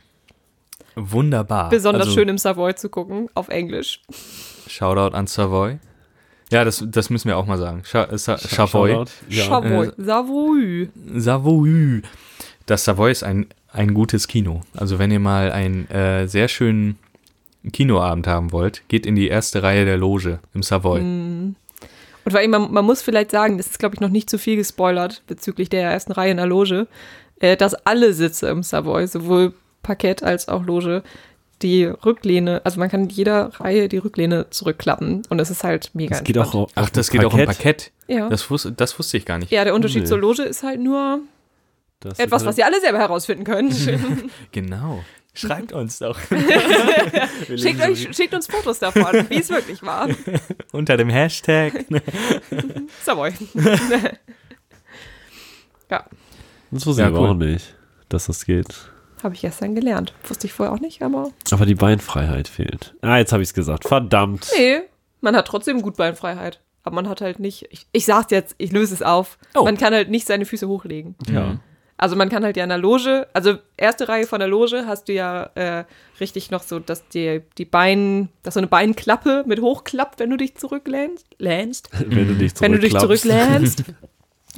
Wunderbar. 0.94 1.68
Besonders 1.68 2.04
Also, 2.06 2.14
schön 2.14 2.28
im 2.28 2.38
Savoy 2.38 2.74
zu 2.74 2.88
gucken, 2.88 3.28
auf 3.34 3.48
Englisch. 3.48 4.00
Shoutout 4.66 5.14
an 5.14 5.26
Savoy. 5.26 5.78
Ja, 6.50 6.64
das, 6.64 6.82
das 6.86 7.10
müssen 7.10 7.28
wir 7.28 7.36
auch 7.36 7.46
mal 7.46 7.58
sagen. 7.58 7.82
Scha 7.84 8.08
Sa. 8.16 8.38
Savoy. 8.38 8.92
äh, 9.28 9.42
Savoy. 9.98 10.88
Savoy. 11.14 12.02
Das 12.66 12.84
Savoy 12.84 13.10
ist 13.12 13.24
ein, 13.24 13.46
ein 13.76 13.94
gutes 13.94 14.26
Kino. 14.28 14.62
Also 14.74 14.98
wenn 14.98 15.10
ihr 15.10 15.20
mal 15.20 15.52
einen 15.52 15.88
äh, 15.90 16.26
sehr 16.26 16.48
schönen 16.48 16.98
Kinoabend 17.72 18.26
haben 18.26 18.52
wollt, 18.52 18.82
geht 18.88 19.06
in 19.06 19.14
die 19.16 19.28
erste 19.28 19.62
Reihe 19.62 19.84
der 19.84 19.96
Loge 19.96 20.38
im 20.54 20.62
Savoy. 20.62 21.00
Und 21.00 21.56
vor 22.32 22.40
allem, 22.40 22.50
man, 22.50 22.72
man 22.72 22.84
muss 22.84 23.02
vielleicht 23.02 23.30
sagen, 23.30 23.56
das 23.56 23.66
ist, 23.68 23.78
glaube 23.78 23.94
ich, 23.94 24.00
noch 24.00 24.08
nicht 24.08 24.28
zu 24.30 24.38
viel 24.38 24.56
gespoilert 24.56 25.22
bezüglich 25.26 25.68
der 25.68 25.82
ersten 25.90 26.12
Reihe 26.12 26.30
in 26.32 26.36
der 26.38 26.46
Loge, 26.46 26.86
äh, 27.40 27.56
dass 27.56 27.74
alle 27.74 28.12
Sitze 28.12 28.48
im 28.48 28.62
Savoy, 28.62 29.06
sowohl 29.06 29.52
Parkett 29.82 30.22
als 30.22 30.48
auch 30.48 30.64
Loge, 30.64 31.02
die 31.62 31.84
Rücklehne, 31.84 32.60
also 32.64 32.78
man 32.78 32.90
kann 32.90 33.04
in 33.04 33.08
jeder 33.08 33.46
Reihe 33.60 33.88
die 33.88 33.96
Rücklehne 33.96 34.46
zurückklappen 34.50 35.22
und 35.30 35.40
es 35.40 35.50
ist 35.50 35.64
halt 35.64 35.90
mega 35.94 36.10
Das 36.16 36.24
geht 36.24 36.36
auch 36.38 36.54
auf 36.54 36.70
Ach, 36.74 36.90
das 36.90 37.08
dem 37.08 37.20
geht 37.20 37.26
auch 37.26 37.36
im 37.38 37.46
Parkett. 37.46 37.92
Ja. 38.08 38.28
Das, 38.28 38.50
wus 38.50 38.70
das 38.76 38.98
wusste 38.98 39.16
ich 39.16 39.24
gar 39.24 39.38
nicht. 39.38 39.50
ja, 39.50 39.64
der 39.64 39.74
Unterschied 39.74 40.02
Nee. 40.02 40.08
zur 40.08 40.18
Loge 40.18 40.42
ist 40.42 40.62
halt 40.62 40.80
nur 40.80 41.20
Das 42.00 42.18
etwas, 42.18 42.44
was 42.44 42.58
ihr 42.58 42.66
alle 42.66 42.80
selber 42.80 42.98
herausfinden 42.98 43.44
könnt. 43.44 43.74
Genau. 44.52 45.02
Schreibt 45.34 45.72
uns 45.74 45.98
doch. 45.98 46.18
schickt, 47.56 47.82
euch, 47.82 48.08
schickt 48.16 48.32
uns 48.32 48.46
Fotos 48.46 48.78
davon, 48.78 49.26
wie 49.28 49.38
es 49.38 49.50
wirklich 49.50 49.82
war. 49.82 50.08
Unter 50.72 50.96
dem 50.96 51.10
Hashtag. 51.10 51.84
Savoy. 53.04 53.32
ja, 55.90 56.04
Das 56.70 56.86
wusste 56.86 57.02
Ja, 57.02 57.08
ich 57.08 57.14
aber 57.14 57.22
cool. 57.24 57.30
auch 57.30 57.34
nicht, 57.34 57.74
dass 58.08 58.26
das 58.26 58.46
geht. 58.46 58.74
habe 59.22 59.34
ich 59.34 59.42
gestern 59.42 59.74
gelernt. 59.74 60.14
Wusste 60.24 60.46
ich 60.46 60.52
vorher 60.54 60.72
auch 60.74 60.80
nicht, 60.80 61.02
aber 61.02 61.30
Aber 61.50 61.66
die 61.66 61.74
Beinfreiheit 61.74 62.48
fehlt. 62.48 62.94
Ah, 63.02 63.18
jetzt 63.18 63.32
habe 63.32 63.42
ich 63.42 63.50
es 63.50 63.54
gesagt. 63.54 63.86
Verdammt. 63.86 64.48
Nee, 64.56 64.80
man 65.20 65.36
hat 65.36 65.46
trotzdem 65.46 65.82
gut 65.82 65.96
Beinfreiheit. 65.96 66.60
Aber 66.82 66.94
man 66.94 67.08
hat 67.08 67.20
halt 67.20 67.40
nicht, 67.40 67.66
ich, 67.70 67.86
ich 67.92 68.06
sag's 68.06 68.30
jetzt, 68.30 68.54
ich 68.58 68.70
löse 68.72 68.94
es 68.94 69.02
auf. 69.02 69.38
Oh. 69.54 69.64
Man 69.64 69.76
kann 69.76 69.92
halt 69.92 70.08
nicht 70.08 70.26
seine 70.26 70.46
Füße 70.46 70.68
hochlegen. 70.68 71.16
Ja. 71.28 71.58
Also 71.98 72.14
man 72.14 72.28
kann 72.28 72.44
halt 72.44 72.56
ja 72.56 72.62
in 72.64 72.68
der 72.68 72.78
Loge, 72.78 73.26
also 73.32 73.54
erste 73.76 74.08
Reihe 74.08 74.26
von 74.26 74.38
der 74.38 74.48
Loge 74.48 74.84
hast 74.86 75.08
du 75.08 75.14
ja 75.14 75.44
äh, 75.54 75.84
richtig 76.20 76.50
noch 76.50 76.62
so, 76.62 76.78
dass 76.78 77.08
die, 77.08 77.40
die 77.56 77.64
Bein, 77.64 78.28
dass 78.42 78.54
so 78.54 78.60
eine 78.60 78.66
Beinklappe 78.66 79.44
mit 79.46 79.60
hochklappt, 79.62 80.18
wenn 80.20 80.28
du 80.30 80.36
dich 80.36 80.56
zurücklähnst. 80.56 81.26
Lähnst, 81.38 81.88
Wenn 82.06 82.28
du 82.28 82.34
dich 82.34 82.52
wenn 82.60 82.72
du 82.72 82.78
dich 82.78 82.96
zurücklähnst. 82.96 83.84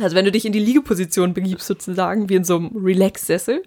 Also 0.01 0.15
wenn 0.15 0.25
du 0.25 0.31
dich 0.31 0.45
in 0.47 0.53
die 0.53 0.61
Liegeposition 0.61 1.35
begibst 1.35 1.67
sozusagen, 1.67 2.29
wie 2.29 2.37
in 2.37 2.45
so 2.45 2.55
einem 2.55 2.71
Relax-Sessel. 2.77 3.63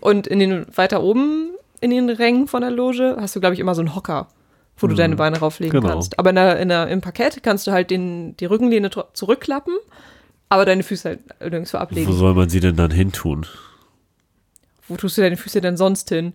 Und 0.00 0.28
in 0.28 0.38
den, 0.38 0.66
weiter 0.72 1.02
oben 1.02 1.50
in 1.80 1.90
den 1.90 2.10
Rängen 2.10 2.46
von 2.46 2.60
der 2.60 2.70
Loge 2.70 3.16
hast 3.18 3.34
du, 3.34 3.40
glaube 3.40 3.54
ich, 3.54 3.60
immer 3.60 3.74
so 3.74 3.80
einen 3.80 3.96
Hocker, 3.96 4.28
wo 4.76 4.86
du 4.86 4.94
deine 4.94 5.16
Beine 5.16 5.40
rauflegen 5.40 5.80
Genau. 5.80 5.92
kannst. 5.92 6.16
Aber 6.16 6.30
in 6.30 6.36
der, 6.36 6.60
in 6.60 6.68
der, 6.68 6.86
im 6.86 7.00
Parkett 7.00 7.42
kannst 7.42 7.66
du 7.66 7.72
halt 7.72 7.90
den, 7.90 8.36
die 8.36 8.44
Rückenlehne 8.44 8.88
zurückklappen, 9.14 9.74
aber 10.54 10.64
deine 10.64 10.82
Füße 10.82 11.08
halt 11.08 11.40
nirgendwo 11.40 11.78
Wo 11.78 11.82
ablegen. 11.82 12.12
soll 12.12 12.34
man 12.34 12.48
sie 12.48 12.60
denn 12.60 12.76
dann 12.76 12.90
hintun? 12.90 13.46
Wo 14.88 14.96
tust 14.96 15.18
du 15.18 15.22
deine 15.22 15.36
Füße 15.36 15.60
denn 15.60 15.76
sonst 15.76 16.08
hin? 16.08 16.32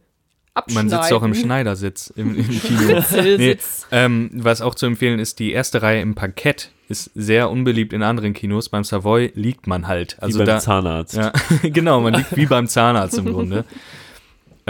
Man 0.71 0.89
sitzt 0.89 1.13
auch 1.13 1.23
im. 1.23 1.33
Schneidersitz 1.33 2.11
im, 2.15 2.35
im 2.35 2.49
Kino. 2.61 3.01
Nee, 3.37 3.57
ähm, 3.91 4.29
was 4.33 4.61
auch 4.61 4.75
zu 4.75 4.87
empfehlen 4.87 5.19
ist, 5.19 5.39
die 5.39 5.51
erste 5.53 5.81
Reihe 5.81 6.01
im 6.01 6.15
Parkett 6.15 6.71
ist 6.89 7.11
sehr 7.15 7.49
unbeliebt 7.49 7.93
in 7.93 8.03
anderen 8.03 8.33
Kinos. 8.33 8.67
Beim 8.67 8.83
Savoy 8.83 9.31
liegt 9.35 9.67
man 9.67 9.87
halt. 9.87 10.17
Also 10.19 10.39
Wie 10.39 10.39
beim 10.39 10.47
da, 10.47 10.59
Zahnarzt. 10.59 11.15
Ja, 11.15 11.31
genau, 11.63 12.01
man 12.01 12.15
liegt 12.15 12.35
wie 12.35 12.45
beim 12.45 12.67
Zahnarzt 12.67 13.17
im 13.17 13.25
Grunde. 13.25 13.65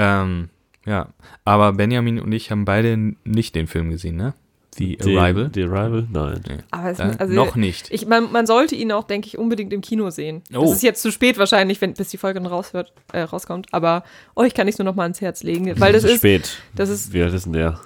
Ähm, 0.02 0.48
ja, 0.86 1.10
aber 1.44 1.74
Benjamin 1.74 2.22
und 2.22 2.32
ich 2.32 2.52
haben 2.52 2.64
beide 2.64 3.16
nicht 3.26 3.54
den 3.54 3.68
Film 3.68 3.90
gesehen, 3.90 4.16
ne? 4.16 4.34
The 4.80 4.98
Die, 4.98 5.18
Arrival. 5.18 5.50
Die 5.50 5.64
Arrival? 5.64 6.08
Nein. 6.12 6.64
Aber 6.72 6.90
es, 6.90 7.00
Äh, 7.00 7.12
also, 7.20 7.34
noch 7.34 7.56
nicht. 7.56 7.92
Ich, 7.92 8.08
man, 8.08 8.32
man 8.32 8.48
sollte 8.48 8.76
ihn 8.76 8.92
auch, 8.92 9.04
denke 9.04 9.28
ich, 9.28 9.38
unbedingt 9.38 9.72
im 9.74 9.82
Kino 9.82 10.10
sehen. 10.10 10.42
Oh. 10.56 10.64
Es 10.64 10.72
ist 10.72 10.84
jetzt 10.84 11.02
zu 11.02 11.12
spät 11.12 11.38
wahrscheinlich, 11.38 11.80
wenn, 11.82 11.94
bis 11.94 12.10
die 12.10 12.18
Folge 12.18 12.40
dann 12.40 12.50
raus 12.50 12.74
wird, 12.74 12.92
äh, 13.14 13.22
rauskommt. 13.22 13.68
Aber 13.72 14.04
euch 14.36 14.54
kann 14.54 14.68
ich 14.68 14.78
nur 14.78 14.86
noch 14.86 14.96
mal 14.96 15.04
ans 15.04 15.22
Herz 15.22 15.44
legen. 15.44 15.80
Weil 15.80 15.94
das 15.94 16.04
ist, 16.04 16.18
Spät. 16.20 16.58
das 16.76 16.90
ist, 16.90 17.14
Wie 17.14 17.22
alt 17.22 17.34
ist 17.34 17.46
denn 17.46 17.54
der? 17.54 17.80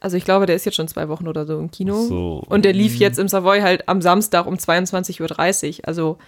also 0.00 0.16
ich 0.16 0.24
glaube, 0.24 0.46
der 0.46 0.56
ist 0.56 0.64
jetzt 0.64 0.74
schon 0.74 0.88
zwei 0.88 1.08
Wochen 1.08 1.28
oder 1.28 1.46
so 1.46 1.58
im 1.58 1.70
Kino. 1.70 1.94
So. 2.06 2.42
Und 2.48 2.64
der 2.64 2.72
lief 2.72 2.96
jetzt 2.96 3.18
im 3.20 3.28
Savoy 3.28 3.60
halt 3.60 3.88
am 3.88 4.02
Samstag 4.02 4.46
um 4.46 4.54
22.30 4.54 5.20
Uhr. 5.80 5.88
Also, 5.88 6.18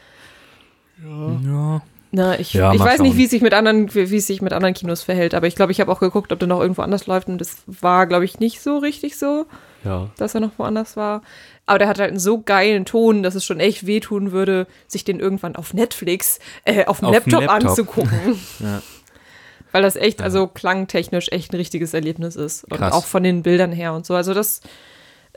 Ja. 1.02 1.82
na, 2.12 2.38
ich, 2.38 2.54
Ja, 2.54 2.72
ich 2.72 2.80
weiß 2.80 3.00
nicht, 3.00 3.16
wie 3.16 3.24
es 3.24 3.30
sich 3.30 3.42
mit 3.42 3.52
anderen, 3.52 3.92
wie, 3.94 4.10
wie 4.10 4.16
es 4.16 4.26
sich 4.28 4.40
mit 4.42 4.52
anderen 4.52 4.74
Kinos 4.74 5.02
verhält. 5.02 5.34
Aber 5.34 5.46
ich 5.48 5.56
glaube, 5.56 5.72
ich 5.72 5.80
habe 5.80 5.90
auch 5.90 6.00
geguckt, 6.00 6.32
ob 6.32 6.38
der 6.38 6.46
noch 6.48 6.60
irgendwo 6.60 6.82
anders 6.82 7.06
läuft. 7.06 7.28
Und 7.28 7.38
das 7.38 7.56
war, 7.66 8.06
glaube 8.06 8.24
ich, 8.24 8.38
nicht 8.38 8.60
so 8.60 8.78
richtig 8.78 9.18
so. 9.18 9.46
Ja. 9.84 10.10
dass 10.16 10.34
er 10.34 10.40
noch 10.40 10.58
woanders 10.58 10.96
war. 10.96 11.22
Aber 11.66 11.78
der 11.78 11.88
hat 11.88 11.98
halt 11.98 12.10
einen 12.10 12.18
so 12.18 12.40
geilen 12.40 12.84
Ton, 12.84 13.22
dass 13.22 13.34
es 13.34 13.44
schon 13.44 13.60
echt 13.60 13.86
wehtun 13.86 14.32
würde, 14.32 14.66
sich 14.86 15.04
den 15.04 15.20
irgendwann 15.20 15.56
auf 15.56 15.72
Netflix, 15.74 16.38
äh, 16.64 16.84
auf 16.86 17.00
dem 17.00 17.10
Laptop, 17.12 17.42
Laptop. 17.42 17.68
anzugucken. 17.70 18.40
Ja. 18.60 18.82
Weil 19.72 19.82
das 19.82 19.96
echt, 19.96 20.22
also 20.22 20.46
klangtechnisch 20.46 21.30
echt 21.32 21.52
ein 21.52 21.56
richtiges 21.56 21.94
Erlebnis 21.94 22.36
ist. 22.36 22.62
Und 22.64 22.78
Krass. 22.78 22.92
auch 22.92 23.04
von 23.06 23.24
den 23.24 23.42
Bildern 23.42 23.72
her 23.72 23.92
und 23.92 24.06
so. 24.06 24.14
Also 24.14 24.32
das, 24.32 24.60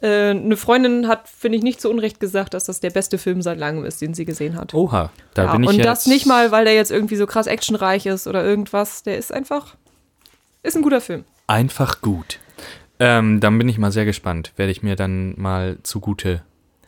äh, 0.02 0.30
eine 0.30 0.58
Freundin 0.58 1.08
hat, 1.08 1.28
finde 1.28 1.58
ich, 1.58 1.64
nicht 1.64 1.82
zu 1.82 1.90
Unrecht 1.90 2.20
gesagt, 2.20 2.54
dass 2.54 2.66
das 2.66 2.80
der 2.80 2.92
beste 2.92 3.18
Film 3.18 3.42
seit 3.42 3.58
langem 3.58 3.84
ist, 3.84 4.00
den 4.00 4.14
sie 4.14 4.26
gesehen 4.26 4.56
hat. 4.56 4.76
Oha, 4.76 5.10
da 5.34 5.46
ja, 5.46 5.52
bin 5.54 5.64
ich 5.64 5.70
und 5.70 5.76
jetzt, 5.78 5.86
das 5.86 6.06
nicht 6.06 6.28
mal, 6.28 6.52
weil 6.52 6.66
der 6.66 6.76
jetzt 6.76 6.92
irgendwie 6.92 7.16
so 7.16 7.26
krass 7.26 7.48
actionreich 7.48 8.06
ist 8.06 8.28
oder 8.28 8.44
irgendwas. 8.44 9.02
Der 9.02 9.18
ist 9.18 9.34
einfach, 9.34 9.76
ist 10.62 10.76
ein 10.76 10.84
guter 10.84 11.02
Film. 11.02 11.24
einfach 11.48 12.02
gut. 12.02 12.38
Ähm, 13.00 13.40
dann 13.40 13.58
bin 13.58 13.70
ich 13.70 13.78
mal 13.78 13.92
sehr 13.92 14.06
gespannt. 14.06 14.54
Werde 14.56 14.72
ich 14.72 14.82
mir 14.84 14.96
dann 14.96 15.34
mal 15.40 15.78
zugute, 15.84 16.42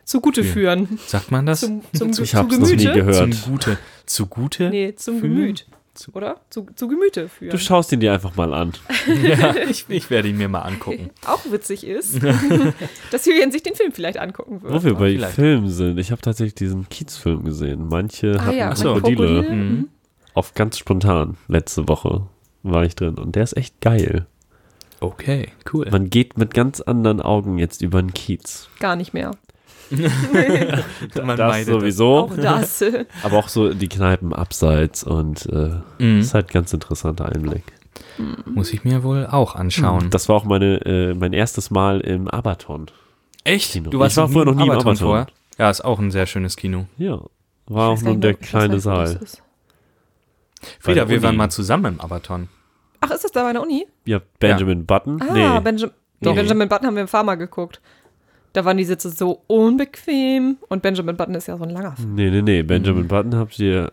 Zugute 0.05 0.41
Ja. 0.41 0.51
führen. 0.51 0.99
sagt 1.05 1.29
man 1.29 1.45
das? 1.45 1.59
Zum, 1.61 1.81
zum, 1.93 2.09
Ich 2.09 2.15
zu 2.31 2.37
hab's 2.37 2.57
noch 2.57 2.67
nie 2.67 2.77
Gemüte. 2.77 2.93
gehört. 2.93 3.15
Zum 3.35 3.51
Gute. 3.51 3.77
Zugute? 4.07 4.69
Nee, 4.71 4.95
zum 4.95 5.19
Führen? 5.19 5.35
Gemüt. 5.35 5.67
Oder? 6.13 6.37
Zu, 6.49 6.65
zu 6.75 6.87
Gemüte 6.87 7.27
führen. 7.27 7.51
Du 7.51 7.57
schaust 7.57 7.91
ihn 7.91 7.99
dir 7.99 8.13
einfach 8.13 8.35
mal 8.35 8.53
an. 8.53 8.71
Ja, 9.23 9.53
ich, 9.69 9.85
ich 9.89 10.09
werde 10.09 10.29
ihn 10.29 10.37
mir 10.37 10.47
mal 10.47 10.61
angucken. 10.61 11.09
auch 11.27 11.41
witzig 11.51 11.85
ist, 11.85 12.19
dass 13.11 13.25
Julian 13.25 13.51
sich 13.51 13.63
den 13.63 13.75
Film 13.75 13.91
vielleicht 13.91 14.17
angucken 14.17 14.61
wird. 14.63 14.73
Wo 14.73 14.83
wir 14.83 14.95
bei. 14.95 15.17
Filmen 15.27 15.69
sind. 15.69 15.97
Ich 15.99 16.11
habe 16.11 16.21
tatsächlich 16.21 16.55
diesen 16.55 16.87
Kiez-Film 16.89 17.43
gesehen. 17.43 17.87
Manche 17.89 18.35
Ah 18.39 18.45
hatten 18.45 18.57
ja, 18.57 18.75
so. 18.75 18.93
Krokodile. 18.93 19.27
Krokodile. 19.41 19.55
Mhm. 19.55 19.89
Auf 20.33 20.53
ganz 20.53 20.77
spontan. 20.77 21.37
Letzte 21.47 21.87
Woche 21.87 22.27
war 22.63 22.83
ich 22.85 22.95
drin. 22.95 23.15
Und 23.15 23.35
der 23.35 23.43
ist 23.43 23.57
echt 23.57 23.79
geil. 23.81 24.25
Okay, 25.01 25.49
cool. 25.73 25.87
Man 25.91 26.09
geht 26.09 26.37
mit 26.37 26.53
ganz 26.53 26.81
anderen 26.81 27.21
Augen 27.21 27.57
jetzt 27.57 27.81
über 27.81 28.01
den 28.01 28.13
Kiez. 28.13 28.67
Gar 28.79 28.95
nicht 28.95 29.13
mehr. 29.13 29.31
Man 31.23 31.35
das 31.37 31.65
sowieso. 31.65 32.17
Auch 32.19 32.35
das. 32.35 32.83
Aber 33.23 33.37
auch 33.37 33.47
so 33.47 33.73
die 33.73 33.87
Kneipen 33.89 34.33
abseits 34.33 35.03
und 35.03 35.45
äh, 35.47 35.79
Mhm. 36.03 36.19
ist 36.19 36.33
halt 36.33 36.49
ein 36.49 36.53
ganz 36.53 36.73
interessanter 36.73 37.25
Einblick. 37.27 37.63
Muss 38.45 38.71
ich 38.73 38.83
mir 38.83 39.03
wohl 39.03 39.25
auch 39.25 39.55
anschauen. 39.55 40.09
Das 40.09 40.27
war 40.29 40.35
auch 40.35 40.43
meine, 40.43 40.81
äh, 40.85 41.13
mein 41.13 41.33
erstes 41.33 41.71
Mal 41.71 42.01
im 42.01 42.27
Abaton. 42.27 42.87
Echt? 43.45 43.71
Kino. 43.71 43.89
Du 43.89 43.99
warst 43.99 44.13
Ich 44.13 44.17
war 44.17 44.27
vorher 44.29 44.51
noch 44.51 44.55
nie 44.59 44.65
im 44.67 44.71
Abaton 44.71 44.89
Abaton. 44.91 45.07
vorher? 45.07 45.27
Ja, 45.57 45.69
ist 45.69 45.81
auch 45.83 45.99
ein 45.99 46.11
sehr 46.11 46.25
schönes 46.25 46.55
Kino. 46.55 46.85
Ja. 46.97 47.21
War 47.67 47.89
auch 47.89 48.01
nur 48.01 48.15
der 48.17 48.33
kleine 48.33 48.79
Saal. 48.79 49.19
Frieda, 50.79 51.07
wir 51.09 51.23
waren 51.23 51.37
mal 51.37 51.49
zusammen 51.49 51.93
im 51.95 52.01
Abaton. 52.01 52.49
Ach, 53.01 53.11
ist 53.11 53.23
das 53.23 53.31
da 53.31 53.43
bei 53.43 53.53
der 53.53 53.61
Uni? 53.61 53.87
Ja, 54.05 54.19
Benjamin 54.39 54.85
Button? 54.85 55.21
Ah, 55.21 55.33
nee. 55.33 55.59
Benjamin, 55.61 55.93
nee. 56.21 56.33
Benjamin 56.33 56.67
Button 56.69 56.87
haben 56.87 56.95
wir 56.95 57.01
im 57.01 57.07
Pharma 57.07 57.35
geguckt. 57.35 57.79
Da 58.53 58.65
waren 58.65 58.77
die 58.77 58.83
Sitze 58.83 59.09
so 59.09 59.41
unbequem. 59.47 60.57
Und 60.69 60.81
Benjamin 60.81 61.15
Button 61.15 61.35
ist 61.35 61.47
ja 61.47 61.57
so 61.57 61.63
ein 61.63 61.69
langer 61.69 61.95
Film. 61.95 62.15
nee, 62.15 62.29
nee, 62.29 62.41
nee. 62.41 62.63
Benjamin 62.63 63.07
Button 63.07 63.35
habt 63.35 63.57
ihr. 63.59 63.91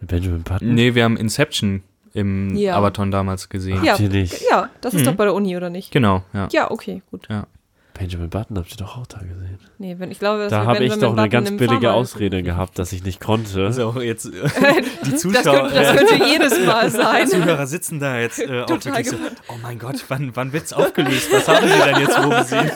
Benjamin 0.00 0.42
Button? 0.42 0.74
Nee, 0.74 0.94
wir 0.94 1.04
haben 1.04 1.16
Inception 1.16 1.82
im 2.14 2.54
Ja. 2.56 2.76
Abaton 2.76 3.10
damals 3.10 3.48
gesehen. 3.48 3.82
Ja, 3.84 3.92
Habt 3.92 4.00
ihr 4.00 4.08
nicht? 4.08 4.42
ja, 4.50 4.70
das 4.80 4.94
ist 4.94 5.00
Mhm. 5.02 5.04
doch 5.06 5.14
bei 5.14 5.24
der 5.24 5.34
Uni, 5.34 5.56
oder 5.56 5.70
nicht? 5.70 5.90
Genau, 5.92 6.22
ja. 6.32 6.48
Ja, 6.52 6.70
okay, 6.70 7.02
gut. 7.10 7.28
Benjamin 7.98 8.30
Button 8.30 8.56
habt 8.56 8.70
ihr 8.70 8.76
doch 8.76 8.96
auch 8.96 9.06
da 9.06 9.18
gesehen. 9.18 9.58
Nee, 9.78 9.96
wenn, 9.98 10.12
ich 10.12 10.20
glaube, 10.20 10.38
dass 10.42 10.50
Da 10.50 10.62
wir 10.62 10.66
habe 10.66 10.84
ich 10.84 10.94
doch 10.94 11.08
eine 11.12 11.16
Button 11.16 11.30
ganz 11.30 11.50
im 11.50 11.56
billige 11.56 11.92
Ausrede 11.92 12.44
gehabt, 12.44 12.78
dass 12.78 12.92
ich 12.92 13.02
nicht 13.02 13.20
konnte. 13.20 13.66
Also 13.66 14.00
jetzt 14.00 14.24
die 14.32 15.10
Das 15.10 15.22
könnte, 15.22 15.70
das 15.74 15.96
könnte 15.96 16.24
jedes 16.30 16.64
Mal 16.64 16.90
sein. 16.90 17.26
Zuhörer 17.26 17.66
sitzen 17.66 17.98
da 17.98 18.20
jetzt 18.20 18.38
äh, 18.38 18.62
auch 18.62 18.68
wirklich 18.68 19.10
so, 19.10 19.16
oh 19.48 19.54
mein 19.62 19.78
Gott, 19.80 20.04
wann, 20.08 20.30
wann 20.34 20.52
wird's 20.52 20.72
aufgelöst? 20.72 21.28
Was 21.32 21.48
haben 21.48 21.66
Sie 21.66 21.74
denn 21.74 22.00
jetzt 22.00 22.24
wo 22.24 22.28
gesehen? 22.30 22.70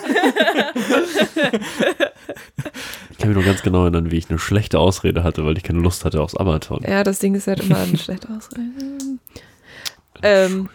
Ich 3.11 3.19
kann 3.19 3.29
mich 3.29 3.37
noch 3.39 3.45
ganz 3.45 3.63
genau 3.63 3.83
erinnern, 3.83 4.11
wie 4.11 4.19
ich 4.19 4.29
eine 4.29 4.39
schlechte 4.41 4.81
Ausrede 4.81 5.23
hatte, 5.23 5.45
weil 5.45 5.57
ich 5.57 5.63
keine 5.63 5.79
Lust 5.79 6.05
hatte 6.05 6.21
aufs 6.21 6.35
Abaton. 6.37 6.83
Ja, 6.87 7.05
das 7.05 7.21
Ding 7.21 7.35
ist 7.37 7.47
halt 7.47 7.61
immer 7.61 7.79
ein 7.79 7.97
schlechter 7.99 8.29
Ausrede. 8.37 8.63
Ähm, 10.23 10.69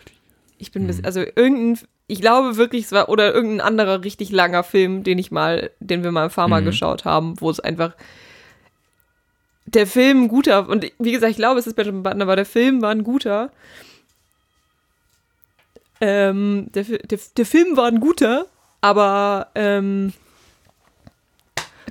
ich 0.57 0.71
bin 0.71 0.87
bis, 0.87 1.03
also 1.03 1.19
irgendein, 1.35 1.85
ich 2.07 2.21
glaube 2.21 2.55
wirklich, 2.57 2.85
es 2.85 2.91
war, 2.91 3.09
oder 3.09 3.33
irgendein 3.33 3.61
anderer 3.67 4.03
richtig 4.03 4.31
langer 4.31 4.63
Film, 4.63 5.03
den 5.03 5.17
ich 5.19 5.29
mal, 5.31 5.71
den 5.79 6.03
wir 6.03 6.11
mal 6.11 6.25
im 6.25 6.29
Pharma 6.29 6.61
Mhm. 6.61 6.65
geschaut 6.65 7.05
haben, 7.05 7.39
wo 7.41 7.49
es 7.49 7.59
einfach 7.59 7.93
der 9.65 9.85
Film 9.87 10.23
ein 10.23 10.27
guter, 10.29 10.69
und 10.69 10.89
wie 10.99 11.11
gesagt, 11.11 11.31
ich 11.31 11.37
glaube, 11.37 11.59
es 11.59 11.67
ist 11.67 11.75
Benjamin 11.75 12.03
Button, 12.03 12.21
aber 12.21 12.35
der 12.37 12.45
Film 12.45 12.81
war 12.81 12.91
ein 12.91 13.03
guter. 13.03 13.51
Ähm, 15.99 16.67
der, 16.73 16.83
der, 16.83 17.19
der 17.35 17.45
Film 17.45 17.75
war 17.75 17.87
ein 17.87 17.99
guter, 17.99 18.45
aber 18.81 19.47
ähm, 19.55 20.13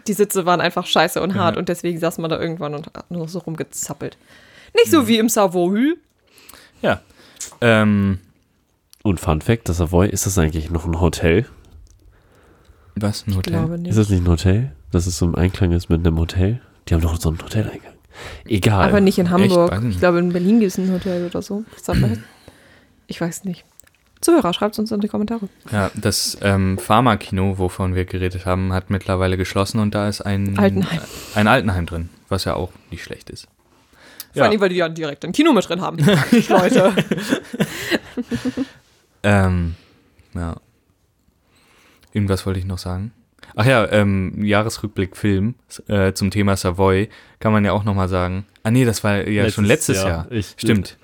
die 0.07 0.13
Sitze 0.13 0.47
waren 0.47 0.61
einfach 0.61 0.87
scheiße 0.87 1.21
und 1.21 1.35
hart 1.35 1.57
Ja. 1.57 1.59
und 1.59 1.69
deswegen 1.69 1.99
saß 1.99 2.19
man 2.19 2.31
da 2.31 2.41
irgendwann 2.41 2.75
und 2.75 2.87
hat 2.87 3.11
nur 3.11 3.29
so 3.29 3.41
rumgezappelt. 3.41 4.17
Nicht 4.75 4.91
so 4.91 5.09
wie 5.09 5.19
im 5.19 5.29
Savoy. 5.29 5.97
Ja. 6.83 7.01
Ähm, 7.61 8.21
Und 9.07 9.21
Fun 9.21 9.41
Fact, 9.41 9.69
das 9.69 9.77
Savoy, 9.77 10.09
ist 10.09 10.27
das 10.27 10.37
eigentlich 10.37 10.71
noch 10.71 10.85
ein 10.85 11.01
Hotel? 11.01 11.47
was? 12.97 13.25
Ein 13.27 13.31
Ich 13.31 13.37
Hotel? 13.37 13.53
glaube 13.53 13.79
nicht. 13.79 13.91
Ist 13.91 13.99
das 13.99 14.09
nicht 14.09 14.25
ein 14.25 14.29
Hotel? 14.29 14.73
Dass 14.91 15.07
es 15.07 15.19
so 15.19 15.27
im 15.27 15.35
Einklang 15.37 15.71
ist 15.73 15.89
mit 15.89 16.05
einem 16.05 16.19
Hotel? 16.19 16.61
Die 16.89 16.95
haben 16.95 17.03
doch 17.03 17.21
so 17.21 17.29
einen 17.29 17.41
Hoteleingang. 17.41 17.93
Egal. 18.47 18.89
Aber 18.89 19.01
nicht 19.01 19.19
in 19.19 19.31
Hamburg. 19.31 19.81
Ich 19.91 19.99
glaube, 20.01 20.19
in 20.19 20.33
Berlin 20.33 20.59
gibt 20.61 20.73
es 20.73 20.79
ein 20.79 20.91
Hotel 20.91 21.27
oder 21.27 21.41
so. 21.43 21.63
Ich 23.07 23.21
weiß 23.21 23.45
nicht. 23.45 23.65
Zuhörer, 24.23 24.53
schreibt 24.55 24.73
es 24.75 24.79
uns 24.81 24.91
in 24.91 25.01
die 25.01 25.09
Kommentare. 25.09 25.49
Ja, 25.71 25.91
das 25.95 26.37
ähm, 26.41 26.79
Pharma-Kino, 26.79 27.59
wovon 27.59 27.95
wir 27.95 28.07
geredet 28.07 28.45
haben, 28.47 28.73
hat 28.73 28.91
mittlerweile 28.91 29.37
geschlossen 29.37 29.79
und 29.79 29.95
da 29.95 30.09
ist 30.09 30.23
ein 30.23 30.59
Altenheim. 30.59 31.01
ein 31.35 31.47
Altenheim 31.47 31.87
drin, 31.87 32.09
was 32.29 32.45
ja 32.45 32.55
auch 32.55 32.71
nicht 32.91 33.05
schlecht 33.05 33.31
ist. 33.31 33.47
Vor 34.35 34.45
allem, 34.45 34.61
weil 34.61 34.71
die 34.71 34.77
ja 34.77 34.89
direkt 34.89 35.25
ein 35.25 35.33
Kino 35.33 35.53
mit 35.53 35.69
drin 35.69 35.81
haben. 35.81 35.99
Leute. 36.49 36.93
Ähm, 39.27 39.75
ja. 40.35 40.57
Irgendwas 42.13 42.47
wollte 42.47 42.61
ich 42.61 42.65
noch 42.65 42.79
sagen. 42.79 43.13
Ach 43.55 43.67
ja, 43.67 43.91
ähm, 43.91 44.45
Jahresrückblick 44.45 45.17
Film 45.17 45.55
äh, 45.89 46.13
zum 46.13 46.31
Thema 46.31 46.57
Savoy 46.57 47.09
kann 47.41 47.53
man 47.53 47.65
ja 47.65 47.73
auch 47.73 47.85
nochmal 47.85 48.09
sagen. 48.09 48.47
Ah 48.63 48.71
nee, 48.71 48.85
das 48.85 49.03
war 49.05 49.27
ja 49.29 49.49
schon 49.51 49.65
letztes 49.65 50.03
Jahr. 50.03 50.27
Ich, 50.31 50.55
Stimmt. 50.57 50.99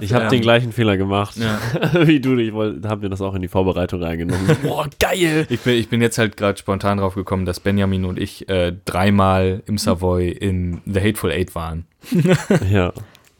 Ich 0.00 0.12
habe 0.12 0.28
den 0.28 0.40
gleichen 0.40 0.72
Fehler 0.72 0.96
gemacht 0.96 1.36
Ja. 1.36 1.60
wie 2.06 2.20
du. 2.20 2.36
Ich 2.38 2.52
haben 2.52 3.02
wir 3.02 3.08
das 3.08 3.20
auch 3.20 3.34
in 3.34 3.42
die 3.42 3.48
Vorbereitung 3.48 4.02
reingenommen. 4.02 4.56
Boah, 4.62 4.88
geil! 4.98 5.46
Ich 5.48 5.60
bin, 5.60 5.74
ich 5.74 5.88
bin 5.88 6.00
jetzt 6.00 6.18
halt 6.18 6.36
gerade 6.36 6.58
spontan 6.58 6.98
drauf 6.98 7.14
gekommen, 7.14 7.44
dass 7.46 7.60
Benjamin 7.60 8.04
und 8.04 8.18
ich 8.18 8.48
äh, 8.48 8.72
dreimal 8.84 9.62
im 9.66 9.78
Savoy 9.78 10.30
in 10.30 10.80
The 10.86 11.00
Hateful 11.00 11.30
Eight 11.30 11.54
waren. 11.54 11.86
Ja. 12.70 12.92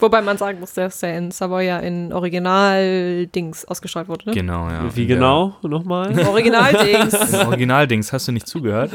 Wobei 0.03 0.21
man 0.21 0.37
sagen 0.37 0.59
muss, 0.59 0.75
dass 0.75 0.99
der 0.99 1.17
in 1.17 1.31
Savoy 1.31 1.65
ja 1.69 1.79
in 1.79 2.13
Original-Dings 2.13 3.65
ausgestrahlt 3.67 4.09
wurde, 4.09 4.31
ne? 4.31 4.35
Genau, 4.35 4.69
ja. 4.69 4.95
Wie 4.97 5.07
genau? 5.07 5.57
Nochmal? 5.63 6.19
Original-Dings. 6.27 7.35
Originaldings, 7.47 8.13
hast 8.13 8.27
du 8.27 8.33
nicht 8.33 8.49
zugehört? 8.49 8.91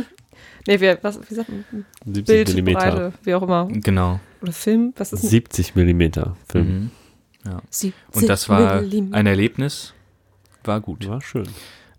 nee, 0.68 0.80
wie, 0.80 0.96
was, 1.02 1.18
wie 1.28 1.34
sagt 1.34 1.48
man? 1.48 1.84
70 2.04 2.24
Bild, 2.26 2.48
Millimeter. 2.50 2.78
Breite, 2.78 3.12
wie 3.24 3.34
auch 3.34 3.42
immer. 3.42 3.66
genau. 3.72 4.20
Oder 4.40 4.52
Film, 4.52 4.94
was 4.96 5.12
ist 5.12 5.24
denn? 5.24 5.30
70 5.30 5.74
Millimeter 5.74 6.36
Film. 6.48 6.66
Mhm. 6.68 6.90
Ja. 7.44 7.62
70 7.68 7.94
Und 8.14 8.28
das 8.28 8.48
war 8.48 8.82
Millimeter. 8.82 9.16
ein 9.16 9.26
Erlebnis. 9.26 9.94
War 10.62 10.80
gut. 10.80 11.08
War 11.08 11.20
schön. 11.20 11.48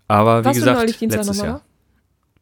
Aber 0.06 0.40
wie 0.40 0.44
Warst 0.46 0.60
du 0.60 0.64
gesagt, 0.64 1.00
letztes 1.02 1.42
Jahr. 1.42 1.60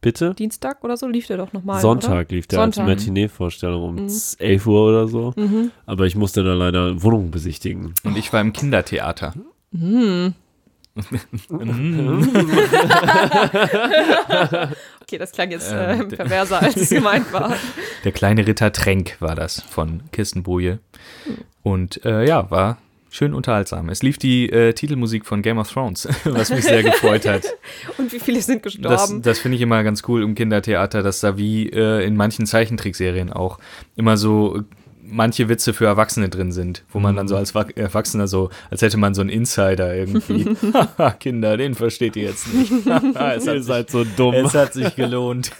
Bitte? 0.06 0.34
Dienstag 0.34 0.84
oder 0.84 0.96
so 0.96 1.08
lief 1.08 1.26
der 1.26 1.36
doch 1.36 1.52
nochmal. 1.52 1.80
Sonntag 1.80 2.30
lief 2.30 2.46
der 2.46 2.60
als 2.60 2.76
Sonntag. 2.76 2.94
Matinee-Vorstellung 2.96 3.82
um 3.82 3.94
Mhm. 3.96 4.08
11 4.38 4.66
Uhr 4.68 4.88
oder 4.88 5.08
so. 5.08 5.28
Oder? 5.36 5.40
Mhm. 5.42 5.70
Aber 5.84 6.06
ich 6.06 6.14
musste 6.14 6.44
da 6.44 6.54
leider 6.54 7.02
Wohnungen 7.02 7.32
besichtigen. 7.32 7.92
Und 8.04 8.16
ich 8.16 8.32
war 8.32 8.40
im 8.40 8.52
Kindertheater. 8.52 9.34
Mhm. 9.72 10.34
Mhm. 11.50 12.26
Okay, 15.02 15.18
das 15.18 15.32
klang 15.32 15.50
jetzt 15.50 15.70
Ähm, 15.72 16.00
äh, 16.02 16.08
d- 16.08 16.16
perverser, 16.16 16.62
als 16.62 16.76
es 16.76 16.90
gemeint 16.90 17.32
war. 17.32 17.54
Der 18.04 18.12
kleine 18.12 18.46
Ritter 18.46 18.72
Tränk 18.72 19.16
war 19.20 19.34
das 19.34 19.60
von 19.60 20.02
Kirstenboje. 20.12 20.78
Und 21.62 22.04
äh, 22.04 22.26
ja, 22.26 22.50
war 22.50 22.78
schön 23.16 23.34
unterhaltsam. 23.34 23.88
Es 23.88 24.02
lief 24.02 24.18
die 24.18 24.48
äh, 24.50 24.72
Titelmusik 24.72 25.24
von 25.26 25.42
Game 25.42 25.58
of 25.58 25.70
Thrones, 25.72 26.06
was 26.24 26.50
mich 26.50 26.64
sehr 26.64 26.82
gefreut 26.82 27.26
hat. 27.26 27.44
Und 27.98 28.12
wie 28.12 28.20
viele 28.20 28.40
sind 28.42 28.64
Das, 28.64 28.74
gestorben? 28.74 29.22
das 29.22 29.38
finde 29.38 29.56
ich 29.56 29.62
immer 29.62 29.82
ganz 29.82 30.02
cool 30.08 30.22
im 30.22 30.34
Kindertheater, 30.34 31.02
dass 31.02 31.20
da 31.20 31.36
wie 31.36 31.68
äh, 31.70 32.04
in 32.06 32.16
manchen 32.16 32.46
Zeichentrickserien 32.46 33.32
auch 33.32 33.58
immer 33.96 34.16
so 34.16 34.58
äh, 34.58 34.62
manche 35.08 35.48
Witze 35.48 35.72
für 35.72 35.86
Erwachsene 35.86 36.28
drin 36.28 36.50
sind, 36.52 36.82
wo 36.90 36.98
man 36.98 37.14
dann 37.14 37.28
so 37.28 37.36
als 37.36 37.54
Wa- 37.54 37.66
Erwachsener 37.76 38.26
so, 38.26 38.50
als 38.70 38.82
hätte 38.82 38.96
man 38.96 39.14
so 39.14 39.20
einen 39.20 39.30
Insider 39.30 39.94
irgendwie. 39.94 40.44
Haha, 40.74 41.12
Kinder, 41.12 41.56
den 41.56 41.74
versteht 41.76 42.16
ihr 42.16 42.24
jetzt 42.24 42.52
nicht. 42.52 42.72
Es, 42.86 43.46
hat 43.46 43.62
sich, 43.62 43.90
so 43.90 44.04
dumm. 44.16 44.34
es 44.34 44.52
hat 44.54 44.72
sich 44.74 44.96
gelohnt. 44.96 45.52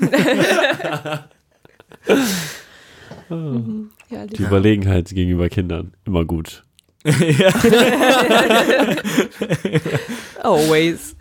Ja, 4.10 4.26
Die 4.26 4.42
Überlegenheit 4.42 5.08
gegenüber 5.10 5.48
Kindern. 5.48 5.92
Immer 6.04 6.24
gut. 6.24 6.64
Always. 10.42 11.16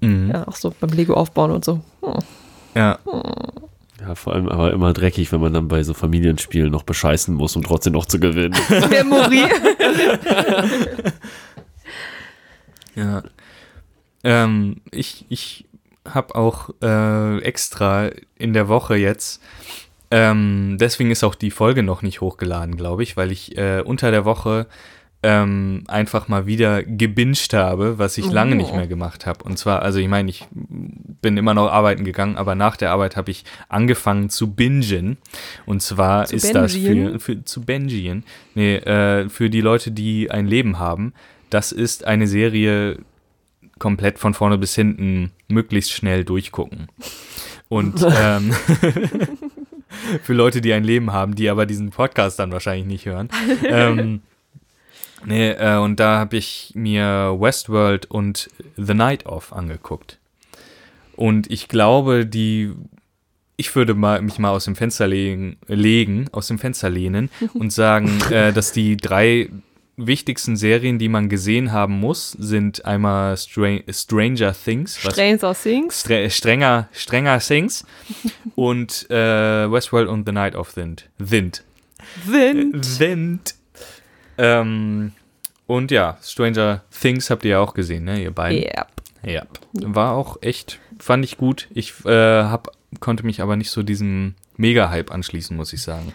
Mhm. 0.00 0.30
Ja, 0.32 0.48
auch 0.48 0.56
so 0.56 0.74
beim 0.80 0.90
Lego 0.90 1.14
aufbauen 1.14 1.52
und 1.52 1.64
so. 1.64 1.80
Hm. 2.02 2.18
Ja. 2.74 2.98
Ja, 4.00 4.14
vor 4.14 4.34
allem 4.34 4.48
aber 4.48 4.72
immer 4.72 4.92
dreckig, 4.92 5.30
wenn 5.30 5.40
man 5.40 5.52
dann 5.52 5.68
bei 5.68 5.82
so 5.84 5.94
Familienspielen 5.94 6.72
noch 6.72 6.82
bescheißen 6.82 7.34
muss, 7.34 7.54
um 7.54 7.62
trotzdem 7.62 7.92
noch 7.92 8.06
zu 8.06 8.18
gewinnen. 8.18 8.56
Memory. 8.90 9.44
Ja. 12.94 13.22
Ähm, 14.22 14.82
ich 14.90 15.24
ich 15.30 15.64
habe 16.06 16.34
auch 16.34 16.68
äh, 16.82 17.38
extra 17.38 18.10
in 18.36 18.52
der 18.52 18.68
Woche 18.68 18.96
jetzt, 18.96 19.40
ähm, 20.12 20.76
deswegen 20.78 21.10
ist 21.10 21.24
auch 21.24 21.34
die 21.34 21.50
Folge 21.50 21.82
noch 21.82 22.02
nicht 22.02 22.20
hochgeladen, 22.20 22.76
glaube 22.76 23.02
ich, 23.02 23.16
weil 23.16 23.32
ich 23.32 23.56
äh, 23.56 23.80
unter 23.84 24.10
der 24.10 24.26
Woche 24.26 24.66
ähm, 25.24 25.84
einfach 25.88 26.28
mal 26.28 26.46
wieder 26.46 26.82
gebinged 26.82 27.54
habe, 27.54 27.98
was 27.98 28.18
ich 28.18 28.30
lange 28.30 28.52
Oh. 28.54 28.58
nicht 28.58 28.74
mehr 28.74 28.88
gemacht 28.88 29.24
habe. 29.24 29.42
Und 29.44 29.56
zwar, 29.56 29.80
also 29.82 30.00
ich 30.00 30.08
meine, 30.08 30.28
ich 30.28 30.46
bin 30.50 31.36
immer 31.36 31.54
noch 31.54 31.70
arbeiten 31.70 32.04
gegangen, 32.04 32.36
aber 32.36 32.54
nach 32.56 32.76
der 32.76 32.90
Arbeit 32.90 33.16
habe 33.16 33.30
ich 33.30 33.44
angefangen 33.68 34.28
zu 34.30 34.52
bingen. 34.52 35.16
Und 35.64 35.80
zwar 35.80 36.26
Zu 36.26 36.36
ist 36.36 36.54
das 36.54 36.74
bingien? 36.74 37.12
für, 37.12 37.20
für 37.20 37.44
zu 37.44 37.62
bingien, 37.62 38.24
nee, 38.54 38.76
äh, 38.76 39.28
für 39.28 39.48
die 39.48 39.60
Leute, 39.62 39.92
die 39.92 40.30
ein 40.30 40.46
Leben 40.46 40.78
haben. 40.78 41.14
Das 41.50 41.72
ist 41.72 42.04
eine 42.04 42.26
Serie 42.26 42.98
komplett 43.78 44.18
von 44.18 44.34
vorne 44.34 44.58
bis 44.58 44.74
hinten 44.74 45.30
möglichst 45.48 45.92
schnell 45.92 46.24
durchgucken. 46.24 46.88
Und 47.68 48.04
ähm, 48.20 48.52
für 50.22 50.32
Leute, 50.32 50.60
die 50.60 50.72
ein 50.72 50.84
Leben 50.84 51.12
haben, 51.12 51.34
die 51.34 51.48
aber 51.48 51.66
diesen 51.66 51.90
Podcast 51.90 52.38
dann 52.38 52.52
wahrscheinlich 52.52 52.86
nicht 52.86 53.06
hören. 53.06 53.28
ähm, 53.64 54.22
nee, 55.24 55.50
äh, 55.50 55.78
und 55.78 56.00
da 56.00 56.18
habe 56.18 56.36
ich 56.36 56.72
mir 56.74 57.36
Westworld 57.38 58.06
und 58.06 58.50
The 58.76 58.94
Night 58.94 59.26
Of 59.26 59.52
angeguckt. 59.52 60.18
Und 61.14 61.50
ich 61.50 61.68
glaube, 61.68 62.26
die 62.26 62.72
ich 63.56 63.76
würde 63.76 63.94
mal, 63.94 64.20
mich 64.22 64.38
mal 64.38 64.50
aus 64.50 64.64
dem 64.64 64.74
Fenster 64.74 65.06
legen, 65.06 65.56
legen 65.68 66.26
aus 66.32 66.48
dem 66.48 66.58
Fenster 66.58 66.90
lehnen 66.90 67.30
und 67.54 67.72
sagen, 67.72 68.20
äh, 68.30 68.52
dass 68.52 68.72
die 68.72 68.96
drei 68.96 69.50
wichtigsten 69.96 70.56
Serien, 70.56 70.98
die 70.98 71.08
man 71.08 71.28
gesehen 71.28 71.72
haben 71.72 72.00
muss, 72.00 72.32
sind 72.32 72.84
einmal 72.84 73.36
Stran 73.36 73.82
Stranger 73.90 74.54
Things, 74.54 74.96
Stranger 74.98 75.54
Things. 75.54 76.00
Stre 76.00 76.30
strenger, 76.30 76.88
strenger 76.92 77.38
Things 77.38 77.84
und 78.54 79.10
äh, 79.10 79.70
Westworld 79.70 80.08
und 80.08 80.26
The 80.26 80.32
Night 80.32 80.54
of 80.54 80.76
Wind. 80.76 81.08
Wind. 81.18 81.64
Wind. 82.24 83.00
Wind. 83.00 83.54
Ähm, 84.38 85.12
und 85.66 85.90
ja, 85.90 86.18
Stranger 86.22 86.82
Things 86.90 87.30
habt 87.30 87.44
ihr 87.44 87.52
ja 87.52 87.60
auch 87.60 87.74
gesehen, 87.74 88.04
ne, 88.04 88.22
ihr 88.22 88.30
beiden? 88.30 88.62
Yep. 88.62 88.88
Ja. 89.24 89.46
War 89.72 90.12
auch 90.12 90.38
echt, 90.42 90.80
fand 90.98 91.24
ich 91.24 91.36
gut. 91.36 91.68
Ich 91.72 92.04
äh, 92.04 92.10
hab, 92.10 92.72
konnte 93.00 93.24
mich 93.24 93.40
aber 93.40 93.56
nicht 93.56 93.70
so 93.70 93.82
diesem 93.82 94.34
Mega-Hype 94.56 95.12
anschließen, 95.12 95.56
muss 95.56 95.72
ich 95.72 95.82
sagen. 95.82 96.12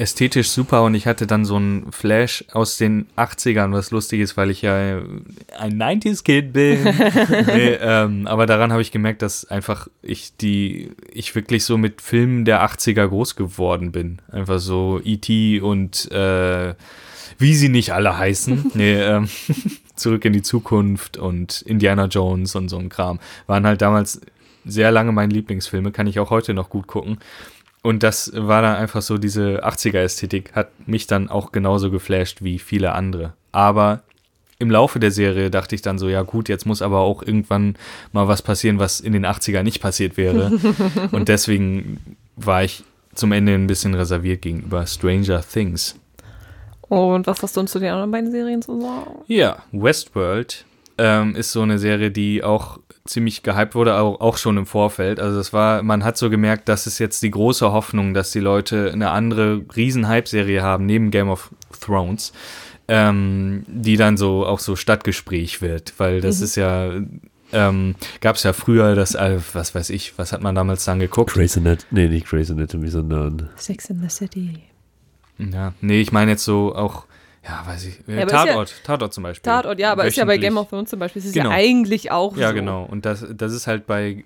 Ästhetisch 0.00 0.48
super 0.48 0.82
und 0.82 0.94
ich 0.94 1.06
hatte 1.06 1.26
dann 1.26 1.44
so 1.44 1.56
einen 1.56 1.92
Flash 1.92 2.42
aus 2.52 2.78
den 2.78 3.06
80ern, 3.18 3.72
was 3.72 3.90
lustig 3.90 4.20
ist, 4.20 4.34
weil 4.38 4.48
ich 4.48 4.62
ja 4.62 5.02
ein 5.58 5.78
90s-Kid 5.78 6.54
bin. 6.54 6.84
nee, 7.46 7.74
ähm, 7.74 8.26
aber 8.26 8.46
daran 8.46 8.72
habe 8.72 8.80
ich 8.80 8.92
gemerkt, 8.92 9.20
dass 9.20 9.44
einfach 9.44 9.88
ich 10.00 10.34
die, 10.38 10.92
ich 11.12 11.34
wirklich 11.34 11.64
so 11.64 11.76
mit 11.76 12.00
Filmen 12.00 12.46
der 12.46 12.64
80er 12.64 13.08
groß 13.08 13.36
geworden 13.36 13.92
bin. 13.92 14.20
Einfach 14.32 14.58
so 14.58 15.02
E.T. 15.04 15.60
und 15.60 16.10
äh, 16.10 16.74
wie 17.36 17.54
sie 17.54 17.68
nicht 17.68 17.92
alle 17.92 18.16
heißen. 18.16 18.70
nee, 18.74 18.94
ähm, 18.94 19.28
Zurück 19.96 20.24
in 20.24 20.32
die 20.32 20.40
Zukunft 20.42 21.18
und 21.18 21.60
Indiana 21.60 22.06
Jones 22.06 22.54
und 22.54 22.70
so 22.70 22.78
ein 22.78 22.88
Kram. 22.88 23.20
Waren 23.46 23.66
halt 23.66 23.82
damals 23.82 24.22
sehr 24.64 24.90
lange 24.90 25.12
meine 25.12 25.32
Lieblingsfilme, 25.32 25.92
kann 25.92 26.06
ich 26.06 26.18
auch 26.20 26.30
heute 26.30 26.54
noch 26.54 26.70
gut 26.70 26.86
gucken. 26.86 27.18
Und 27.82 28.02
das 28.02 28.32
war 28.34 28.62
dann 28.62 28.76
einfach 28.76 29.02
so, 29.02 29.16
diese 29.16 29.64
80er-Ästhetik 29.64 30.52
hat 30.54 30.68
mich 30.86 31.06
dann 31.06 31.28
auch 31.28 31.50
genauso 31.52 31.90
geflasht 31.90 32.42
wie 32.42 32.58
viele 32.58 32.92
andere. 32.92 33.32
Aber 33.52 34.02
im 34.58 34.70
Laufe 34.70 35.00
der 35.00 35.10
Serie 35.10 35.50
dachte 35.50 35.74
ich 35.74 35.80
dann 35.80 35.98
so, 35.98 36.08
ja 36.08 36.22
gut, 36.22 36.50
jetzt 36.50 36.66
muss 36.66 36.82
aber 36.82 36.98
auch 36.98 37.22
irgendwann 37.22 37.76
mal 38.12 38.28
was 38.28 38.42
passieren, 38.42 38.78
was 38.78 39.00
in 39.00 39.14
den 39.14 39.24
80er 39.24 39.62
nicht 39.62 39.80
passiert 39.80 40.18
wäre. 40.18 40.52
Und 41.12 41.28
deswegen 41.28 42.16
war 42.36 42.62
ich 42.62 42.84
zum 43.14 43.32
Ende 43.32 43.54
ein 43.54 43.66
bisschen 43.66 43.94
reserviert 43.94 44.42
gegenüber 44.42 44.86
Stranger 44.86 45.40
Things. 45.40 45.96
Und 46.82 47.26
was 47.26 47.42
hast 47.42 47.56
du 47.56 47.60
uns 47.60 47.70
zu 47.70 47.78
den 47.78 47.90
anderen 47.90 48.10
beiden 48.10 48.30
Serien 48.30 48.60
zu 48.60 48.78
sagen? 48.78 49.22
Ja, 49.26 49.62
Westworld 49.72 50.66
ähm, 51.02 51.34
ist 51.34 51.52
so 51.52 51.62
eine 51.62 51.78
Serie, 51.78 52.10
die 52.10 52.44
auch 52.44 52.78
ziemlich 53.06 53.42
gehypt 53.42 53.74
wurde, 53.74 53.94
auch, 53.96 54.20
auch 54.20 54.36
schon 54.36 54.58
im 54.58 54.66
Vorfeld. 54.66 55.18
Also 55.18 55.40
es 55.40 55.52
war, 55.54 55.82
man 55.82 56.04
hat 56.04 56.18
so 56.18 56.28
gemerkt, 56.28 56.68
das 56.68 56.86
ist 56.86 56.98
jetzt 56.98 57.22
die 57.22 57.30
große 57.30 57.72
Hoffnung, 57.72 58.12
dass 58.12 58.32
die 58.32 58.40
Leute 58.40 58.90
eine 58.92 59.10
andere 59.10 59.62
riesen 59.74 60.06
Hype-Serie 60.08 60.62
haben, 60.62 60.84
neben 60.84 61.10
Game 61.10 61.30
of 61.30 61.50
Thrones, 61.80 62.32
ähm, 62.88 63.64
die 63.66 63.96
dann 63.96 64.16
so 64.18 64.44
auch 64.44 64.58
so 64.58 64.76
Stadtgespräch 64.76 65.62
wird, 65.62 65.94
weil 65.96 66.20
das 66.20 66.38
Mhm. 66.38 66.44
ist 66.44 66.56
ja, 66.56 66.90
ähm, 67.52 67.94
gab 68.20 68.36
es 68.36 68.42
ja 68.42 68.52
früher 68.52 68.94
das, 68.94 69.14
äh, 69.14 69.38
was 69.54 69.74
weiß 69.74 69.88
ich, 69.90 70.18
was 70.18 70.32
hat 70.32 70.42
man 70.42 70.54
damals 70.54 70.84
dann 70.84 71.00
geguckt? 71.00 71.32
Grey's 71.32 71.56
Anatomy, 71.56 71.86
nee, 71.92 72.08
nicht 72.08 72.26
Grey's 72.28 72.50
Anatomy, 72.50 72.88
sondern 72.88 73.48
Sex 73.56 73.88
in 73.90 74.00
the 74.02 74.08
City. 74.10 74.60
Ja, 75.38 75.72
nee, 75.80 76.00
ich 76.02 76.12
meine 76.12 76.32
jetzt 76.32 76.44
so 76.44 76.74
auch, 76.76 77.06
ja, 77.44 77.64
weiß 77.66 77.86
ich, 77.86 77.98
Ja, 78.06 78.22
ist 78.24 78.32
ja- 78.32 78.44
Tatort, 78.44 78.74
Tatort 78.84 79.14
zum 79.14 79.22
Beispiel. 79.24 79.50
Tatort, 79.50 79.78
ja, 79.78 79.92
aber 79.92 80.04
ist 80.06 80.16
ja 80.16 80.24
bei 80.24 80.32
Wöchentlich. 80.32 80.48
Game 80.50 80.58
of 80.58 80.68
Thrones 80.68 80.90
zum 80.90 80.98
Beispiel. 80.98 81.20
Es 81.20 81.26
ist 81.26 81.34
Genau. 81.34 81.50
ja 81.50 81.56
eigentlich 81.56 82.10
auch 82.10 82.36
Ja, 82.36 82.48
so. 82.48 82.54
genau. 82.54 82.84
Und 82.84 83.06
das, 83.06 83.24
das 83.34 83.52
ist 83.52 83.66
halt 83.66 83.86
bei 83.86 84.24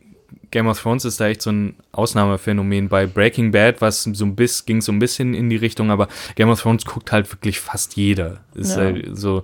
Game 0.50 0.66
of 0.66 0.80
Thrones 0.80 1.04
ist 1.04 1.20
da 1.20 1.26
echt 1.28 1.42
so 1.42 1.50
ein 1.50 1.76
Ausnahmephänomen. 1.92 2.88
Bei 2.88 3.06
Breaking 3.06 3.50
Bad 3.52 3.80
was 3.80 4.02
so 4.04 4.24
ein 4.24 4.34
bisschen, 4.36 4.66
ging 4.66 4.80
so 4.82 4.92
ein 4.92 4.98
bisschen 4.98 5.32
in 5.34 5.48
die 5.48 5.56
Richtung, 5.56 5.90
aber 5.90 6.08
Game 6.34 6.48
of 6.48 6.60
Thrones 6.60 6.84
guckt 6.84 7.12
halt 7.12 7.30
wirklich 7.32 7.60
fast 7.60 7.96
jeder. 7.96 8.40
Ist 8.54 8.76
Ja. 8.76 8.82
halt 8.82 9.16
so. 9.16 9.42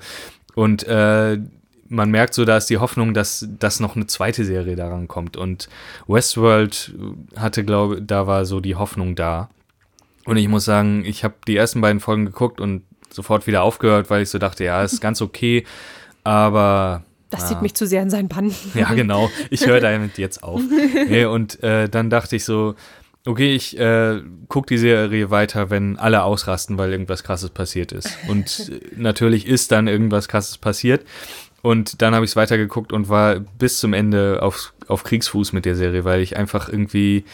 Und 0.54 0.84
äh, 0.88 1.38
man 1.88 2.10
merkt 2.10 2.34
so, 2.34 2.44
da 2.44 2.56
ist 2.56 2.66
die 2.70 2.78
Hoffnung, 2.78 3.14
dass, 3.14 3.48
dass 3.58 3.80
noch 3.80 3.96
eine 3.96 4.06
zweite 4.06 4.44
Serie 4.44 4.76
daran 4.76 5.08
kommt. 5.08 5.36
Und 5.36 5.68
Westworld 6.06 6.92
hatte, 7.36 7.64
glaube 7.64 8.02
da 8.02 8.26
war 8.26 8.44
so 8.44 8.60
die 8.60 8.74
Hoffnung 8.76 9.14
da. 9.14 9.48
Und 10.26 10.36
ich 10.36 10.48
muss 10.48 10.64
sagen, 10.64 11.04
ich 11.04 11.24
habe 11.24 11.34
die 11.46 11.56
ersten 11.56 11.80
beiden 11.80 11.98
Folgen 12.00 12.26
geguckt 12.26 12.60
und 12.60 12.82
sofort 13.12 13.46
wieder 13.46 13.62
aufgehört, 13.62 14.10
weil 14.10 14.22
ich 14.22 14.30
so 14.30 14.38
dachte, 14.38 14.64
ja, 14.64 14.82
ist 14.82 15.00
ganz 15.02 15.20
okay. 15.22 15.64
Aber 16.24 17.04
Das 17.30 17.44
Ah. 17.44 17.46
zieht 17.46 17.62
mich 17.62 17.74
zu 17.74 17.86
sehr 17.86 18.02
in 18.02 18.10
seinen 18.10 18.28
Bann. 18.28 18.52
ja, 18.74 18.92
genau. 18.94 19.30
Ich 19.50 19.66
höre 19.66 19.80
damit 19.80 20.18
jetzt 20.18 20.42
auf. 20.42 20.60
Nee, 21.08 21.24
und 21.24 21.62
äh, 21.62 21.88
dann 21.88 22.10
dachte 22.10 22.36
ich 22.36 22.44
so, 22.44 22.74
okay, 23.26 23.54
ich 23.54 23.78
äh, 23.78 24.20
gucke 24.48 24.66
die 24.68 24.78
Serie 24.78 25.30
weiter, 25.30 25.70
wenn 25.70 25.98
alle 25.98 26.22
ausrasten, 26.24 26.78
weil 26.78 26.90
irgendwas 26.92 27.22
Krasses 27.22 27.50
passiert 27.50 27.92
ist. 27.92 28.10
Und 28.28 28.70
äh, 28.70 28.80
natürlich 28.96 29.46
ist 29.46 29.70
dann 29.72 29.86
irgendwas 29.88 30.26
Krasses 30.28 30.58
passiert. 30.58 31.04
Und 31.62 32.00
dann 32.00 32.14
habe 32.14 32.24
ich 32.24 32.30
es 32.30 32.36
weitergeguckt 32.36 32.92
und 32.92 33.08
war 33.10 33.38
bis 33.38 33.78
zum 33.78 33.92
Ende 33.92 34.38
auf, 34.42 34.72
auf 34.88 35.04
Kriegsfuß 35.04 35.52
mit 35.52 35.66
der 35.66 35.76
Serie, 35.76 36.04
weil 36.04 36.22
ich 36.22 36.36
einfach 36.38 36.68
irgendwie, 36.70 37.24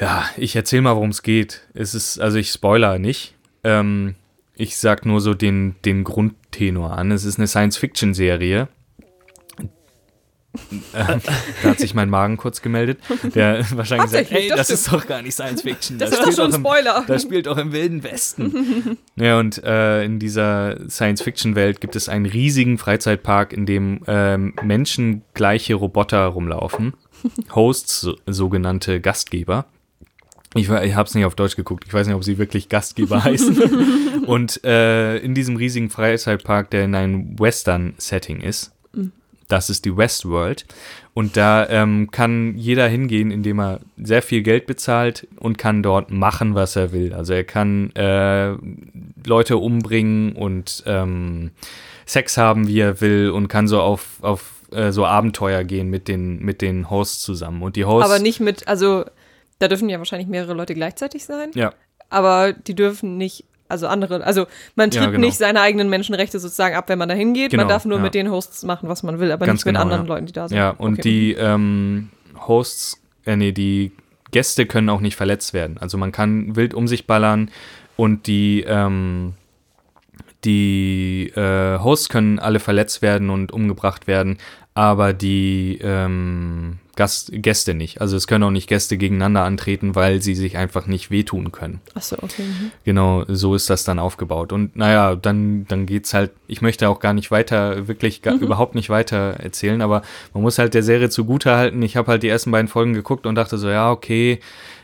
ja, 0.00 0.24
ich 0.36 0.56
erzähle 0.56 0.82
mal, 0.82 0.96
worum 0.96 1.10
es 1.10 1.22
geht. 1.22 1.62
Es 1.72 1.94
ist, 1.94 2.18
also 2.20 2.38
ich 2.38 2.50
spoiler 2.50 2.98
nicht. 2.98 3.34
Ähm, 3.62 4.16
ich 4.56 4.76
sag 4.76 5.06
nur 5.06 5.20
so 5.20 5.34
den, 5.34 5.76
den 5.84 6.04
Grundtenor 6.04 6.92
an. 6.92 7.10
Es 7.10 7.24
ist 7.24 7.38
eine 7.38 7.46
Science-Fiction-Serie. 7.46 8.68
Da 10.92 11.18
hat 11.64 11.78
sich 11.78 11.94
mein 11.94 12.10
Magen 12.10 12.36
kurz 12.36 12.60
gemeldet, 12.60 12.98
der 13.34 13.64
wahrscheinlich 13.74 14.10
sagt, 14.10 14.30
hey, 14.30 14.48
das 14.48 14.68
das 14.68 14.70
ist 14.70 14.92
doch 14.92 15.06
gar 15.06 15.22
nicht 15.22 15.32
Science 15.32 15.62
Fiction. 15.62 15.98
Das 15.98 16.10
ist 16.10 16.18
doch 16.20 16.32
schon 16.32 16.50
ein 16.50 16.56
im, 16.56 16.60
Spoiler. 16.60 17.04
das 17.06 17.22
spielt 17.22 17.46
doch 17.46 17.56
im 17.56 17.72
Wilden 17.72 18.02
Westen. 18.02 18.98
ja, 19.16 19.38
und 19.38 19.62
äh, 19.64 20.04
in 20.04 20.18
dieser 20.18 20.78
Science-Fiction-Welt 20.88 21.80
gibt 21.80 21.96
es 21.96 22.10
einen 22.10 22.26
riesigen 22.26 22.76
Freizeitpark, 22.76 23.54
in 23.54 23.64
dem 23.64 24.02
ähm, 24.06 24.54
Menschen 24.62 25.22
gleiche 25.32 25.74
Roboter 25.74 26.26
rumlaufen. 26.26 26.92
Hosts, 27.54 28.02
so, 28.02 28.16
sogenannte 28.26 29.00
Gastgeber. 29.00 29.64
Ich, 30.54 30.68
ich 30.68 30.94
habe 30.94 31.08
es 31.08 31.14
nicht 31.14 31.24
auf 31.24 31.34
Deutsch 31.34 31.56
geguckt. 31.56 31.84
Ich 31.86 31.94
weiß 31.94 32.06
nicht, 32.06 32.16
ob 32.16 32.24
sie 32.24 32.38
wirklich 32.38 32.68
Gastgeber 32.68 33.24
heißen. 33.24 34.24
Und 34.26 34.62
äh, 34.64 35.18
in 35.18 35.34
diesem 35.34 35.56
riesigen 35.56 35.90
Freizeitpark, 35.90 36.70
der 36.70 36.84
in 36.84 36.94
einem 36.94 37.38
Western-Setting 37.38 38.40
ist, 38.40 38.72
das 39.52 39.68
ist 39.68 39.84
die 39.84 39.96
Westworld. 39.96 40.64
Und 41.14 41.36
da 41.36 41.68
ähm, 41.68 42.10
kann 42.10 42.56
jeder 42.56 42.88
hingehen, 42.88 43.30
indem 43.30 43.60
er 43.60 43.80
sehr 44.02 44.22
viel 44.22 44.42
Geld 44.42 44.66
bezahlt 44.66 45.28
und 45.36 45.58
kann 45.58 45.82
dort 45.82 46.10
machen, 46.10 46.54
was 46.54 46.74
er 46.74 46.92
will. 46.92 47.12
Also 47.12 47.34
er 47.34 47.44
kann 47.44 47.94
äh, 47.94 48.54
Leute 49.26 49.58
umbringen 49.58 50.32
und 50.32 50.82
ähm, 50.86 51.50
Sex 52.06 52.38
haben, 52.38 52.66
wie 52.66 52.80
er 52.80 53.02
will 53.02 53.30
und 53.30 53.48
kann 53.48 53.68
so 53.68 53.80
auf, 53.80 54.18
auf 54.22 54.62
äh, 54.72 54.90
so 54.90 55.04
Abenteuer 55.04 55.64
gehen 55.64 55.90
mit 55.90 56.08
den, 56.08 56.38
mit 56.38 56.62
den 56.62 56.88
Hosts 56.88 57.20
zusammen. 57.22 57.62
Und 57.62 57.76
die 57.76 57.84
Hosts. 57.84 58.10
Aber 58.10 58.20
nicht 58.20 58.40
mit, 58.40 58.68
also 58.68 59.04
da 59.62 59.68
dürfen 59.68 59.88
ja 59.88 59.98
wahrscheinlich 59.98 60.28
mehrere 60.28 60.54
Leute 60.54 60.74
gleichzeitig 60.74 61.24
sein, 61.24 61.50
Ja, 61.54 61.72
aber 62.10 62.52
die 62.52 62.74
dürfen 62.74 63.16
nicht, 63.16 63.44
also 63.68 63.86
andere, 63.86 64.24
also 64.24 64.46
man 64.74 64.90
Ja, 64.90 65.02
tritt 65.02 65.12
genau. 65.12 65.26
nicht 65.26 65.38
seine 65.38 65.60
eigenen 65.60 65.88
Menschenrechte 65.88 66.40
sozusagen 66.40 66.74
ab, 66.74 66.88
wenn 66.88 66.98
man 66.98 67.08
da 67.08 67.14
hingeht. 67.14 67.52
Genau, 67.52 67.62
man 67.62 67.68
darf 67.68 67.84
nur 67.84 67.98
ja. 67.98 68.02
mit 68.02 68.14
den 68.14 68.30
Hosts 68.30 68.64
machen, 68.64 68.88
was 68.88 69.02
man 69.04 69.20
will, 69.20 69.30
aber 69.30 69.46
Ganz 69.46 69.60
nicht 69.60 69.66
mit 69.66 69.74
genau, 69.74 69.82
anderen 69.84 70.02
ja. 70.02 70.08
Leuten, 70.08 70.26
die 70.26 70.32
da 70.32 70.48
sind. 70.48 70.58
Ja, 70.58 70.70
und 70.70 70.94
Okay. 70.94 71.02
die 71.02 71.32
ähm, 71.34 72.10
Hosts, 72.46 73.00
äh, 73.24 73.36
nee, 73.36 73.52
die 73.52 73.92
Gäste 74.32 74.66
können 74.66 74.88
auch 74.88 75.00
nicht 75.00 75.14
verletzt 75.14 75.54
werden. 75.54 75.78
Also 75.78 75.96
man 75.96 76.10
kann 76.10 76.56
wild 76.56 76.74
um 76.74 76.88
sich 76.88 77.06
ballern 77.06 77.50
und 77.96 78.26
die, 78.26 78.64
ähm, 78.66 79.34
die 80.44 81.28
äh, 81.36 81.78
Hosts 81.78 82.08
können 82.08 82.38
alle 82.40 82.58
verletzt 82.58 83.00
werden 83.00 83.30
und 83.30 83.52
umgebracht 83.52 84.06
werden, 84.08 84.38
aber 84.74 85.12
die 85.12 85.78
ähm, 85.82 86.78
Gast, 86.94 87.30
Gäste 87.32 87.72
nicht. 87.72 88.00
Also 88.02 88.16
es 88.16 88.26
können 88.26 88.44
auch 88.44 88.50
nicht 88.50 88.68
Gäste 88.68 88.98
gegeneinander 88.98 89.44
antreten, 89.44 89.94
weil 89.94 90.20
sie 90.20 90.34
sich 90.34 90.58
einfach 90.58 90.86
nicht 90.86 91.10
wehtun 91.10 91.50
können. 91.50 91.80
Achso, 91.94 92.16
okay. 92.20 92.42
mhm. 92.42 92.70
Genau, 92.84 93.24
so 93.28 93.54
ist 93.54 93.70
das 93.70 93.84
dann 93.84 93.98
aufgebaut. 93.98 94.52
Und 94.52 94.76
naja, 94.76 95.16
dann, 95.16 95.66
dann 95.68 95.86
geht's 95.86 96.12
halt, 96.12 96.32
ich 96.48 96.60
möchte 96.60 96.88
auch 96.88 97.00
gar 97.00 97.14
nicht 97.14 97.30
weiter, 97.30 97.88
wirklich 97.88 98.20
gar, 98.20 98.34
überhaupt 98.34 98.74
nicht 98.74 98.90
weiter 98.90 99.36
erzählen, 99.38 99.80
aber 99.80 100.02
man 100.34 100.42
muss 100.42 100.58
halt 100.58 100.74
der 100.74 100.82
Serie 100.82 101.08
zugute 101.08 101.52
halten. 101.56 101.80
Ich 101.80 101.96
habe 101.96 102.10
halt 102.10 102.22
die 102.22 102.28
ersten 102.28 102.50
beiden 102.50 102.68
Folgen 102.68 102.92
geguckt 102.92 103.24
und 103.24 103.36
dachte 103.36 103.56
so, 103.56 103.70
ja, 103.70 103.90
okay, 103.90 104.40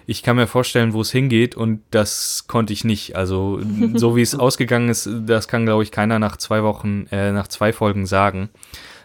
ich 0.07 0.23
kann 0.23 0.37
mir 0.37 0.47
vorstellen, 0.47 0.94
wo 0.94 1.03
es 1.03 1.12
hingeht 1.12 1.55
und 1.55 1.83
das 1.90 2.47
konnte 2.49 2.73
ich 2.73 2.83
nicht. 2.83 3.16
Also 3.16 3.61
so 3.94 4.16
wie 4.16 4.23
es 4.23 4.35
ausgegangen 4.35 4.88
ist, 4.88 5.11
das 5.27 5.47
kann, 5.47 5.66
glaube 5.66 5.83
ich, 5.83 5.92
keiner 5.92 6.18
nach 6.18 6.38
zwei 6.38 6.62
Wochen, 6.62 7.07
äh, 7.11 7.33
nach 7.33 7.49
zwei 7.49 7.75
Folgen 7.75 8.07
sagen. 8.07 8.49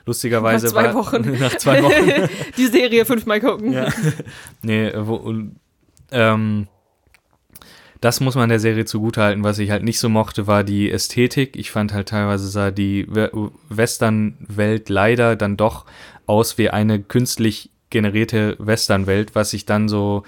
Lustigerweise 0.05 0.65
Nach 0.67 0.73
zwei 0.73 0.83
war 0.85 0.93
Wochen. 0.95 1.37
nach 1.39 1.55
zwei 1.57 1.81
Wochen 1.83 2.29
die 2.57 2.67
Serie 2.67 3.05
fünfmal 3.05 3.39
gucken. 3.39 3.71
ja. 3.71 3.87
Nee, 4.61 4.91
wo, 4.95 5.33
ähm, 6.11 6.67
das 8.01 8.19
muss 8.19 8.35
man 8.35 8.49
der 8.49 8.59
Serie 8.59 8.83
zugutehalten. 8.83 9.43
Was 9.45 9.59
ich 9.59 9.71
halt 9.71 9.83
nicht 9.83 9.99
so 9.99 10.09
mochte, 10.09 10.45
war 10.45 10.65
die 10.65 10.91
Ästhetik. 10.91 11.55
Ich 11.55 11.71
fand 11.71 11.93
halt 11.93 12.09
teilweise 12.09 12.47
sah 12.49 12.69
die 12.71 13.05
We- 13.09 13.31
Western-Welt 13.69 14.89
leider 14.89 15.35
dann 15.37 15.55
doch 15.55 15.85
aus 16.25 16.57
wie 16.57 16.69
eine 16.69 17.01
künstlich 17.01 17.69
generierte 17.89 18.57
Western-Welt, 18.59 19.35
was 19.35 19.53
ich 19.53 19.65
dann 19.65 19.87
so, 19.87 20.23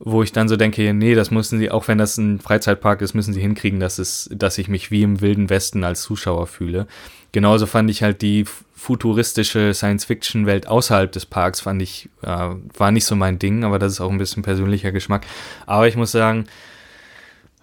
wo 0.00 0.22
ich 0.24 0.32
dann 0.32 0.48
so 0.48 0.56
denke, 0.56 0.92
nee, 0.94 1.14
das 1.14 1.30
müssen 1.30 1.58
sie, 1.60 1.70
auch 1.70 1.86
wenn 1.86 1.98
das 1.98 2.16
ein 2.18 2.40
Freizeitpark 2.40 3.00
ist, 3.02 3.14
müssen 3.14 3.34
sie 3.34 3.40
hinkriegen, 3.40 3.78
dass 3.78 3.98
es, 3.98 4.28
dass 4.32 4.58
ich 4.58 4.68
mich 4.68 4.90
wie 4.90 5.02
im 5.02 5.20
Wilden 5.20 5.50
Westen 5.50 5.84
als 5.84 6.02
Zuschauer 6.02 6.46
fühle. 6.48 6.86
Genauso 7.32 7.66
fand 7.66 7.90
ich 7.90 8.02
halt 8.02 8.22
die 8.22 8.44
futuristische 8.74 9.74
Science-Fiction-Welt 9.74 10.68
außerhalb 10.68 11.10
des 11.10 11.26
Parks, 11.26 11.60
fand 11.60 11.82
ich, 11.82 12.08
äh, 12.22 12.50
war 12.76 12.90
nicht 12.90 13.04
so 13.04 13.16
mein 13.16 13.38
Ding, 13.38 13.64
aber 13.64 13.78
das 13.78 13.92
ist 13.92 14.00
auch 14.00 14.10
ein 14.10 14.18
bisschen 14.18 14.42
persönlicher 14.42 14.92
Geschmack. 14.92 15.26
Aber 15.66 15.88
ich 15.88 15.96
muss 15.96 16.12
sagen, 16.12 16.46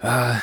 äh, 0.01 0.35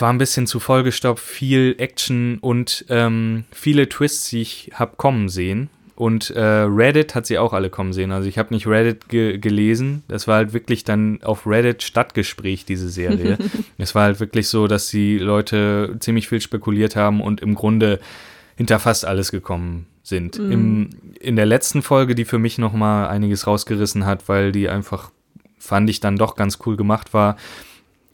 war 0.00 0.12
ein 0.12 0.18
bisschen 0.18 0.46
zu 0.46 0.60
vollgestopft, 0.60 1.24
viel 1.24 1.74
Action 1.78 2.38
und 2.40 2.84
ähm, 2.88 3.44
viele 3.52 3.88
Twists, 3.88 4.30
die 4.30 4.42
ich 4.42 4.70
habe 4.74 4.92
kommen 4.96 5.28
sehen. 5.28 5.70
Und 5.96 6.30
äh, 6.30 6.40
Reddit 6.40 7.16
hat 7.16 7.26
sie 7.26 7.38
auch 7.38 7.52
alle 7.52 7.70
kommen 7.70 7.92
sehen. 7.92 8.12
Also 8.12 8.28
ich 8.28 8.38
habe 8.38 8.54
nicht 8.54 8.68
Reddit 8.68 9.08
ge 9.08 9.38
gelesen. 9.38 10.04
Das 10.06 10.28
war 10.28 10.36
halt 10.36 10.52
wirklich 10.52 10.84
dann 10.84 11.20
auf 11.24 11.44
Reddit 11.44 11.82
Stadtgespräch, 11.82 12.64
diese 12.64 12.88
Serie. 12.88 13.36
es 13.78 13.96
war 13.96 14.04
halt 14.04 14.20
wirklich 14.20 14.46
so, 14.46 14.68
dass 14.68 14.88
die 14.90 15.18
Leute 15.18 15.96
ziemlich 15.98 16.28
viel 16.28 16.40
spekuliert 16.40 16.94
haben 16.94 17.20
und 17.20 17.40
im 17.40 17.56
Grunde 17.56 17.98
hinter 18.58 18.80
fast 18.80 19.04
alles 19.04 19.30
gekommen 19.30 19.86
sind. 20.02 20.36
Im, 20.36 20.90
in 21.20 21.36
der 21.36 21.46
letzten 21.46 21.80
Folge, 21.80 22.16
die 22.16 22.24
für 22.24 22.40
mich 22.40 22.58
noch 22.58 22.72
mal 22.72 23.06
einiges 23.06 23.46
rausgerissen 23.46 24.04
hat, 24.04 24.28
weil 24.28 24.50
die 24.50 24.68
einfach, 24.68 25.12
fand 25.60 25.88
ich, 25.88 26.00
dann 26.00 26.16
doch 26.16 26.34
ganz 26.34 26.58
cool 26.66 26.76
gemacht 26.76 27.14
war. 27.14 27.36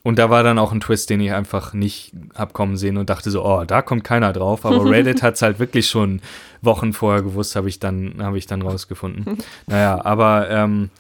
Und 0.03 0.19
da 0.19 0.29
war 0.29 0.43
dann 0.43 0.59
auch 0.59 0.71
ein 0.73 0.83
Twist, 0.83 1.09
den 1.09 1.21
ich 1.21 1.33
einfach 1.33 1.73
nicht 1.73 2.12
hab 2.35 2.53
kommen 2.53 2.77
sehen 2.77 2.99
und 2.99 3.09
dachte 3.09 3.31
so, 3.31 3.43
oh, 3.43 3.64
da 3.64 3.81
kommt 3.81 4.05
keiner 4.05 4.35
drauf. 4.35 4.66
Aber 4.66 4.85
Reddit 4.91 5.23
hat's 5.23 5.41
halt 5.41 5.59
wirklich 5.59 5.89
schon 5.89 6.21
Wochen 6.61 6.93
vorher 6.93 7.23
gewusst, 7.23 7.57
habe 7.57 7.71
ich 7.71 7.81
dann, 7.81 8.16
habe 8.19 8.37
ich 8.37 8.47
dann 8.47 8.61
rausgefunden. 8.61 9.39
Naja, 9.66 10.05
aber 10.05 10.51
ähm, 10.51 10.91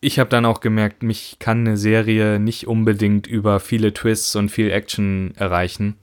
ich 0.00 0.18
habe 0.18 0.30
dann 0.30 0.44
auch 0.46 0.58
gemerkt, 0.58 1.04
mich 1.04 1.36
kann 1.38 1.60
eine 1.60 1.76
Serie 1.76 2.40
nicht 2.40 2.66
unbedingt 2.66 3.28
über 3.28 3.60
viele 3.60 3.94
Twists 3.94 4.34
und 4.34 4.48
viel 4.48 4.72
Action 4.72 5.32
erreichen. 5.36 5.94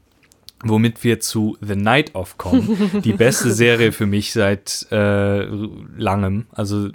Womit 0.64 1.04
wir 1.04 1.20
zu 1.20 1.58
The 1.62 1.76
Night 1.76 2.16
of 2.16 2.38
kommen. 2.38 3.02
Die 3.04 3.14
beste 3.14 3.52
Serie 3.52 3.92
für 3.92 4.06
mich 4.06 4.34
seit 4.34 4.88
äh, 4.92 5.44
langem. 5.98 6.48
Also 6.52 6.90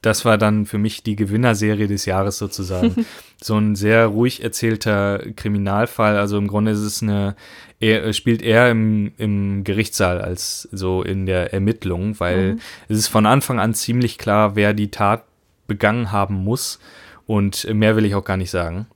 das 0.00 0.24
war 0.24 0.38
dann 0.38 0.64
für 0.64 0.78
mich 0.78 1.02
die 1.02 1.16
Gewinnerserie 1.16 1.88
des 1.88 2.06
Jahres 2.06 2.38
sozusagen. 2.38 3.04
so 3.42 3.56
ein 3.58 3.74
sehr 3.74 4.06
ruhig 4.06 4.42
erzählter 4.44 5.18
Kriminalfall. 5.34 6.16
Also 6.16 6.38
im 6.38 6.46
Grunde 6.46 6.70
ist 6.70 6.78
es 6.78 7.02
eine, 7.02 7.34
er 7.80 8.12
spielt 8.12 8.40
er 8.40 8.70
im, 8.70 9.12
im 9.18 9.64
Gerichtssaal 9.64 10.20
als 10.20 10.68
so 10.70 11.02
in 11.02 11.26
der 11.26 11.52
Ermittlung, 11.52 12.18
weil 12.20 12.54
Mhm. 12.54 12.60
es 12.88 12.98
ist 12.98 13.08
von 13.08 13.26
Anfang 13.26 13.58
an 13.58 13.74
ziemlich 13.74 14.18
klar, 14.18 14.54
wer 14.54 14.72
die 14.72 14.90
Tat 14.90 15.24
begangen 15.66 16.12
haben 16.12 16.36
muss. 16.36 16.78
Und 17.26 17.66
mehr 17.74 17.96
will 17.96 18.04
ich 18.06 18.14
auch 18.14 18.24
gar 18.24 18.36
nicht 18.38 18.50
sagen. 18.50 18.86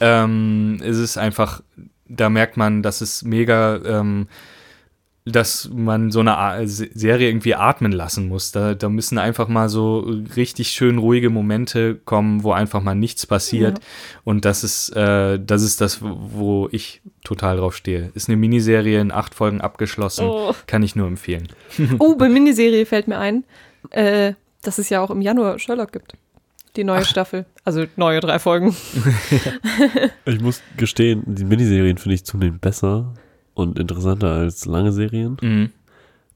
Ähm, 0.00 0.80
es 0.84 0.98
ist 0.98 1.16
einfach, 1.16 1.62
da 2.16 2.28
merkt 2.28 2.56
man, 2.56 2.82
dass 2.82 3.00
es 3.00 3.22
mega, 3.22 3.80
ähm, 3.84 4.28
dass 5.24 5.70
man 5.72 6.10
so 6.10 6.18
eine 6.18 6.36
A 6.36 6.66
Se- 6.66 6.90
Serie 6.94 7.28
irgendwie 7.28 7.54
atmen 7.54 7.92
lassen 7.92 8.26
muss. 8.28 8.50
Da, 8.50 8.74
da 8.74 8.88
müssen 8.88 9.18
einfach 9.18 9.46
mal 9.46 9.68
so 9.68 10.00
richtig 10.36 10.70
schön 10.70 10.98
ruhige 10.98 11.30
Momente 11.30 11.94
kommen, 11.94 12.42
wo 12.42 12.50
einfach 12.50 12.82
mal 12.82 12.96
nichts 12.96 13.24
passiert. 13.24 13.78
Und 14.24 14.44
das 14.44 14.64
ist, 14.64 14.88
äh, 14.96 15.38
das 15.38 15.62
ist 15.62 15.80
das, 15.80 15.98
wo 16.02 16.68
ich 16.72 17.02
total 17.22 17.58
drauf 17.58 17.76
stehe. 17.76 18.10
Ist 18.14 18.28
eine 18.28 18.36
Miniserie 18.36 19.00
in 19.00 19.12
acht 19.12 19.34
Folgen 19.34 19.60
abgeschlossen. 19.60 20.26
Oh. 20.26 20.54
Kann 20.66 20.82
ich 20.82 20.96
nur 20.96 21.06
empfehlen. 21.06 21.46
Oh, 22.00 22.16
bei 22.16 22.28
Miniserie 22.28 22.84
fällt 22.84 23.06
mir 23.06 23.18
ein, 23.18 23.44
äh, 23.90 24.32
dass 24.62 24.78
es 24.78 24.88
ja 24.90 25.00
auch 25.00 25.10
im 25.10 25.22
Januar 25.22 25.58
Sherlock 25.60 25.92
gibt. 25.92 26.14
Die 26.76 26.84
neue 26.84 27.04
Staffel. 27.04 27.44
Also 27.64 27.84
neue 27.96 28.20
drei 28.20 28.38
Folgen. 28.38 28.74
Ich 30.24 30.40
muss 30.40 30.62
gestehen, 30.76 31.22
die 31.26 31.44
Miniserien 31.44 31.98
finde 31.98 32.14
ich 32.14 32.24
zunehmend 32.24 32.60
besser 32.60 33.12
und 33.54 33.78
interessanter 33.78 34.28
als 34.32 34.64
lange 34.64 34.92
Serien. 34.92 35.36
Mhm. 35.40 35.70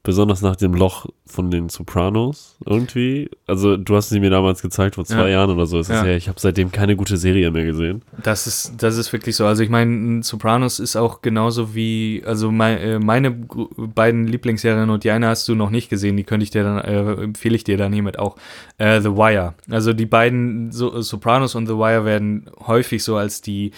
Besonders 0.07 0.41
nach 0.41 0.55
dem 0.55 0.73
Loch 0.73 1.05
von 1.25 1.51
den 1.51 1.67
Sopranos 1.67 2.55
irgendwie. 2.65 3.29
Also 3.45 3.75
du 3.75 3.93
hast 3.93 4.07
sie 4.07 4.21
mir 4.21 4.29
damals 4.29 4.61
gezeigt, 4.61 4.95
vor 4.95 5.03
zwei 5.03 5.23
Ja. 5.23 5.39
Jahren 5.39 5.49
oder 5.49 5.65
so. 5.65 5.79
Ist 5.79 5.89
es 5.89 5.95
Ja. 5.97 6.05
ja. 6.05 6.15
Ich 6.15 6.29
habe 6.29 6.39
seitdem 6.39 6.71
keine 6.71 6.95
gute 6.95 7.17
Serie 7.17 7.51
mehr 7.51 7.65
gesehen. 7.65 8.03
Das 8.23 8.47
ist, 8.47 8.75
das 8.81 8.95
ist 8.95 9.11
wirklich 9.11 9.35
so. 9.35 9.45
Also 9.45 9.63
ich 9.63 9.69
meine, 9.69 10.23
Sopranos 10.23 10.79
ist 10.79 10.95
auch 10.95 11.21
genauso 11.21 11.75
wie, 11.75 12.23
also 12.25 12.53
mein, 12.53 12.77
äh, 12.77 12.99
meine 12.99 13.31
beiden 13.31 14.27
Lieblingsserien 14.27 14.89
und 14.89 15.03
die 15.03 15.11
eine 15.11 15.27
hast 15.27 15.45
du 15.49 15.55
noch 15.55 15.71
nicht 15.71 15.89
gesehen, 15.89 16.15
die 16.15 16.23
könnte 16.23 16.45
ich 16.45 16.51
dir 16.51 16.63
dann, 16.63 16.77
äh, 16.79 17.23
empfehle 17.23 17.57
ich 17.57 17.65
dir 17.65 17.75
dann 17.75 17.91
hiermit 17.91 18.17
auch. 18.17 18.37
Äh, 18.77 19.01
The 19.01 19.09
Wire. 19.09 19.55
Also 19.69 19.91
die 19.91 20.05
beiden 20.05 20.71
so, 20.71 21.01
Sopranos 21.01 21.53
und 21.53 21.67
The 21.67 21.73
Wire 21.73 22.05
werden 22.05 22.49
häufig 22.65 23.03
so 23.03 23.17
als 23.17 23.41
die 23.41 23.71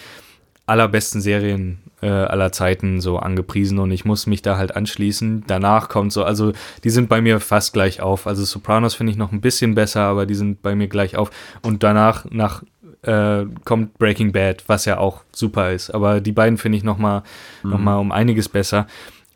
allerbesten 0.66 1.20
Serien 1.20 1.78
äh, 2.02 2.08
aller 2.08 2.52
Zeiten 2.52 3.00
so 3.00 3.18
angepriesen 3.18 3.78
und 3.78 3.90
ich 3.90 4.04
muss 4.04 4.26
mich 4.26 4.42
da 4.42 4.56
halt 4.56 4.74
anschließen. 4.76 5.44
Danach 5.46 5.88
kommt 5.88 6.12
so, 6.12 6.24
also 6.24 6.52
die 6.84 6.90
sind 6.90 7.08
bei 7.08 7.20
mir 7.20 7.40
fast 7.40 7.72
gleich 7.72 8.00
auf. 8.00 8.26
Also 8.26 8.44
Sopranos 8.44 8.94
finde 8.94 9.12
ich 9.12 9.18
noch 9.18 9.32
ein 9.32 9.40
bisschen 9.40 9.74
besser, 9.74 10.02
aber 10.02 10.26
die 10.26 10.34
sind 10.34 10.62
bei 10.62 10.74
mir 10.74 10.88
gleich 10.88 11.16
auf. 11.16 11.30
Und 11.62 11.82
danach 11.82 12.24
nach 12.30 12.62
äh, 13.02 13.44
kommt 13.64 13.98
Breaking 13.98 14.32
Bad, 14.32 14.64
was 14.66 14.84
ja 14.84 14.98
auch 14.98 15.22
super 15.32 15.72
ist. 15.72 15.90
Aber 15.90 16.20
die 16.20 16.32
beiden 16.32 16.58
finde 16.58 16.78
ich 16.78 16.84
noch 16.84 16.98
mal, 16.98 17.22
noch 17.62 17.78
mal 17.78 17.96
um 17.96 18.12
einiges 18.12 18.48
besser. 18.48 18.86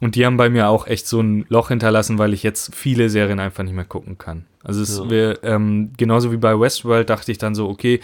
Und 0.00 0.16
die 0.16 0.26
haben 0.26 0.36
bei 0.36 0.50
mir 0.50 0.68
auch 0.68 0.86
echt 0.86 1.06
so 1.06 1.20
ein 1.22 1.46
Loch 1.48 1.68
hinterlassen, 1.68 2.18
weil 2.18 2.34
ich 2.34 2.42
jetzt 2.42 2.74
viele 2.74 3.08
Serien 3.08 3.40
einfach 3.40 3.62
nicht 3.62 3.74
mehr 3.74 3.84
gucken 3.86 4.18
kann. 4.18 4.44
Also 4.62 4.82
es 4.82 4.98
Ja. 4.98 5.08
wär, 5.08 5.44
ähm, 5.44 5.92
genauso 5.96 6.30
wie 6.32 6.36
bei 6.36 6.58
Westworld 6.58 7.08
dachte 7.08 7.32
ich 7.32 7.38
dann 7.38 7.54
so, 7.54 7.68
okay, 7.68 8.00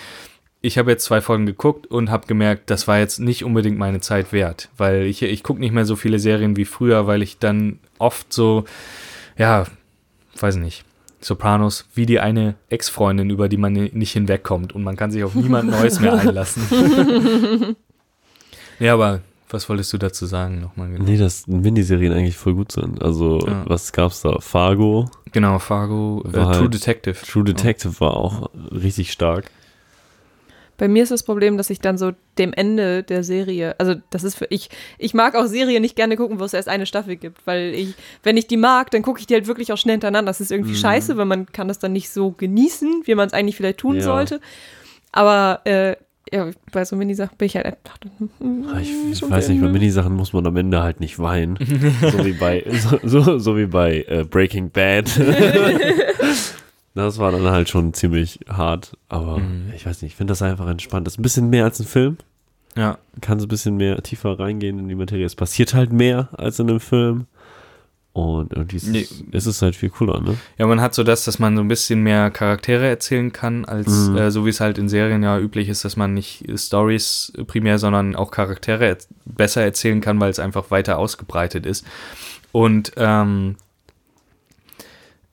ich 0.63 0.77
habe 0.79 0.91
jetzt 0.91 1.05
zwei 1.05 1.21
Folgen 1.21 1.47
geguckt 1.47 1.87
und 1.87 2.11
habe 2.11 2.27
gemerkt, 2.27 2.69
das 2.71 2.87
war 2.87 2.99
jetzt 2.99 3.19
nicht 3.19 3.45
unbedingt 3.45 3.79
meine 3.79 4.01
Zeit 4.01 4.33
wert, 4.33 4.69
weil 4.77 5.05
ich, 5.07 5.23
ich 5.23 5.43
gucke 5.43 5.61
nicht 5.61 5.73
mehr 5.73 5.87
so 5.87 5.97
viele 5.97 6.19
Serien 6.19 6.57
wie 6.57 6.65
früher, 6.67 7.07
weil 7.07 7.23
ich 7.23 7.39
dann 7.39 7.79
oft 7.99 8.33
so, 8.33 8.65
ja, 9.39 9.65
weiß 10.39 10.57
nicht, 10.57 10.85
Sopranos, 11.23 11.87
wie 11.95 12.07
die 12.07 12.19
eine 12.21 12.55
Ex-Freundin, 12.71 13.29
über 13.29 13.49
die 13.51 13.59
man 13.59 13.75
nicht 13.75 14.13
hinwegkommt 14.13 14.75
und 14.75 14.83
man 14.83 14.97
kann 14.97 15.11
sich 15.11 15.23
auf 15.23 15.35
niemand 15.35 15.71
Neues 15.71 16.01
mehr 16.01 16.15
einlassen. 16.15 17.77
ja, 18.79 18.95
aber 18.95 19.21
was 19.51 19.69
wolltest 19.69 19.93
du 19.93 19.99
dazu 19.99 20.27
sagen 20.27 20.61
nochmal 20.61 20.89
genau? 20.91 21.05
Nee, 21.05 21.19
dass 21.19 21.47
Miniserien 21.47 22.13
eigentlich 22.13 22.37
voll 22.37 22.55
gut 22.55 22.73
sind. 22.73 23.03
Also, 23.03 23.39
Ja. 23.47 23.65
was 23.67 23.93
gab's 23.93 24.23
da? 24.23 24.39
Fargo, 24.41 25.11
Genau, 25.33 25.59
Fargo, 25.59 26.25
äh, 26.27 26.35
War 26.35 26.53
True 26.53 26.63
halt 26.63 26.75
Detective. 26.75 27.15
True 27.27 27.45
Detective 27.45 28.01
war 28.01 28.17
auch 28.17 28.51
richtig 28.73 29.13
stark. 29.13 29.51
Bei 30.81 30.89
mir 30.89 31.03
ist 31.03 31.13
das 31.13 31.23
Problem, 31.25 31.59
dass 31.59 31.69
ich 31.69 31.79
dann 31.81 31.99
so 31.99 32.13
dem 32.39 32.55
Ende 32.55 33.03
der 33.03 33.23
Serie, 33.23 33.75
also 33.79 33.97
das 34.09 34.25
ist 34.25 34.35
für 34.37 34.47
ich, 34.49 34.71
ich 34.97 35.13
mag 35.13 35.35
auch 35.35 35.45
Serien 35.45 35.83
nicht 35.83 35.95
gerne 35.95 36.17
gucken, 36.17 36.41
wo 36.41 36.45
es 36.45 36.55
erst 36.55 36.69
eine 36.71 36.87
Staffel 36.87 37.17
gibt, 37.17 37.47
weil 37.47 37.75
ich, 37.75 37.95
wenn 38.23 38.39
ich 38.39 38.47
die 38.47 38.57
mag, 38.57 38.91
dann 38.91 39.03
gucke 39.03 39.21
ich 39.21 39.27
die 39.27 39.35
halt 39.35 39.47
wirklich 39.47 39.73
auch 39.73 39.77
schnell 39.77 39.93
hintereinander. 39.97 40.31
Das 40.31 40.41
ist 40.41 40.51
irgendwie 40.51 40.75
scheiße, 40.75 41.19
weil 41.19 41.27
man 41.27 41.45
kann 41.53 41.69
das 41.69 41.79
dann 41.79 41.93
nicht 41.93 42.09
so 42.09 42.31
genießen, 42.31 43.03
wie 43.05 43.15
man 43.15 43.27
es 43.27 43.35
eigentlich 43.35 43.57
vielleicht 43.57 43.77
tun 43.77 43.97
Ja. 43.97 44.03
sollte. 44.03 44.41
Aber 45.13 45.61
äh, 45.67 45.97
ja, 46.33 46.49
bei 46.73 46.85
so 46.87 46.97
Minisachen 46.97 47.37
bin 47.37 47.47
ich 47.47 47.57
halt 47.57 47.67
einfach. 47.67 47.99
hm, 48.39 48.65
Ah, 48.73 48.79
Ich, 48.81 49.19
zum 49.19 49.31
weiß 49.31 49.49
nicht, 49.51 49.61
bei. 49.61 49.69
Minisachen 49.69 50.15
muss 50.15 50.33
man 50.33 50.47
am 50.47 50.57
Ende 50.57 50.83
halt 50.83 51.01
nicht 51.01 51.19
weinen. 51.19 51.59
so 52.11 52.25
wie 52.25 52.33
bei, 52.33 52.65
so, 53.05 53.21
so, 53.21 53.39
so 53.39 53.57
wie 53.59 53.67
bei 53.67 54.05
äh, 54.09 54.25
Breaking 54.25 54.71
Bad. 54.71 55.11
das 56.95 57.19
war 57.19 57.33
dann 57.33 57.45
halt 57.45 57.69
schon 57.69 57.95
ziemlich 57.95 58.41
hart, 58.49 58.97
aber 59.09 59.39
Mhm. 59.39 59.73
ich 59.75 59.87
weiß 59.87 60.03
nicht, 60.03 60.13
ich 60.13 60.17
finde 60.17 60.33
das 60.33 60.43
einfach 60.43 60.69
entspannt. 60.69 61.07
Das 61.07 61.15
ist 61.15 61.19
ein 61.21 61.23
bisschen 61.23 61.51
mehr 61.51 61.65
als 61.65 61.81
ein 61.81 61.87
Film. 61.87 62.17
Ja, 62.77 62.99
kann 63.21 63.41
so 63.41 63.47
ein 63.47 63.49
bisschen 63.49 63.77
mehr 63.77 64.01
tiefer 64.03 64.39
reingehen 64.39 64.79
in 64.79 64.89
die 64.89 64.95
Materie. 64.95 65.27
Es 65.27 65.35
passiert 65.35 65.75
halt 65.75 65.93
mehr 65.93 66.29
als 66.33 66.59
in 66.61 66.69
einem 66.71 66.81
Film. 66.81 67.27
Und 68.13 68.53
irgendwie 68.53 68.77
ist, 68.77 68.89
Nee. 68.89 69.07
es, 69.31 69.47
ist 69.47 69.63
halt 69.63 69.77
viel 69.77 69.89
cooler, 69.91 70.21
ne? 70.21 70.37
Ja, 70.59 70.67
man 70.67 70.81
hat 70.81 70.95
so 70.95 71.05
das, 71.05 71.25
dass 71.25 71.39
man 71.39 71.55
so 71.57 71.63
ein 71.63 71.69
bisschen 71.69 72.03
mehr 72.03 72.31
Charaktere 72.33 72.87
erzählen 72.89 73.33
kann, 73.33 73.65
als 73.65 74.09
Mhm. 74.09 74.17
äh, 74.17 74.31
so 74.33 74.45
wie 74.45 74.51
es 74.51 74.59
halt 74.61 74.79
in 74.79 74.89
Serien 74.89 75.23
ja 75.23 75.39
üblich 75.39 75.69
ist, 75.69 75.85
dass 75.85 75.97
man 75.97 76.13
nicht 76.13 76.45
Stories 76.57 77.33
primär, 77.47 77.79
sondern 77.79 78.17
auch 78.17 78.33
Charaktere 78.33 78.85
erz- 78.89 79.07
besser 79.27 79.63
erzählen 79.63 80.01
kann, 80.01 80.19
weil 80.19 80.31
es 80.31 80.41
einfach 80.41 80.73
weiter 80.73 80.99
ausgebreitet 80.99 81.67
ist. 81.67 81.87
Und 82.51 82.93
ähm, 82.97 83.55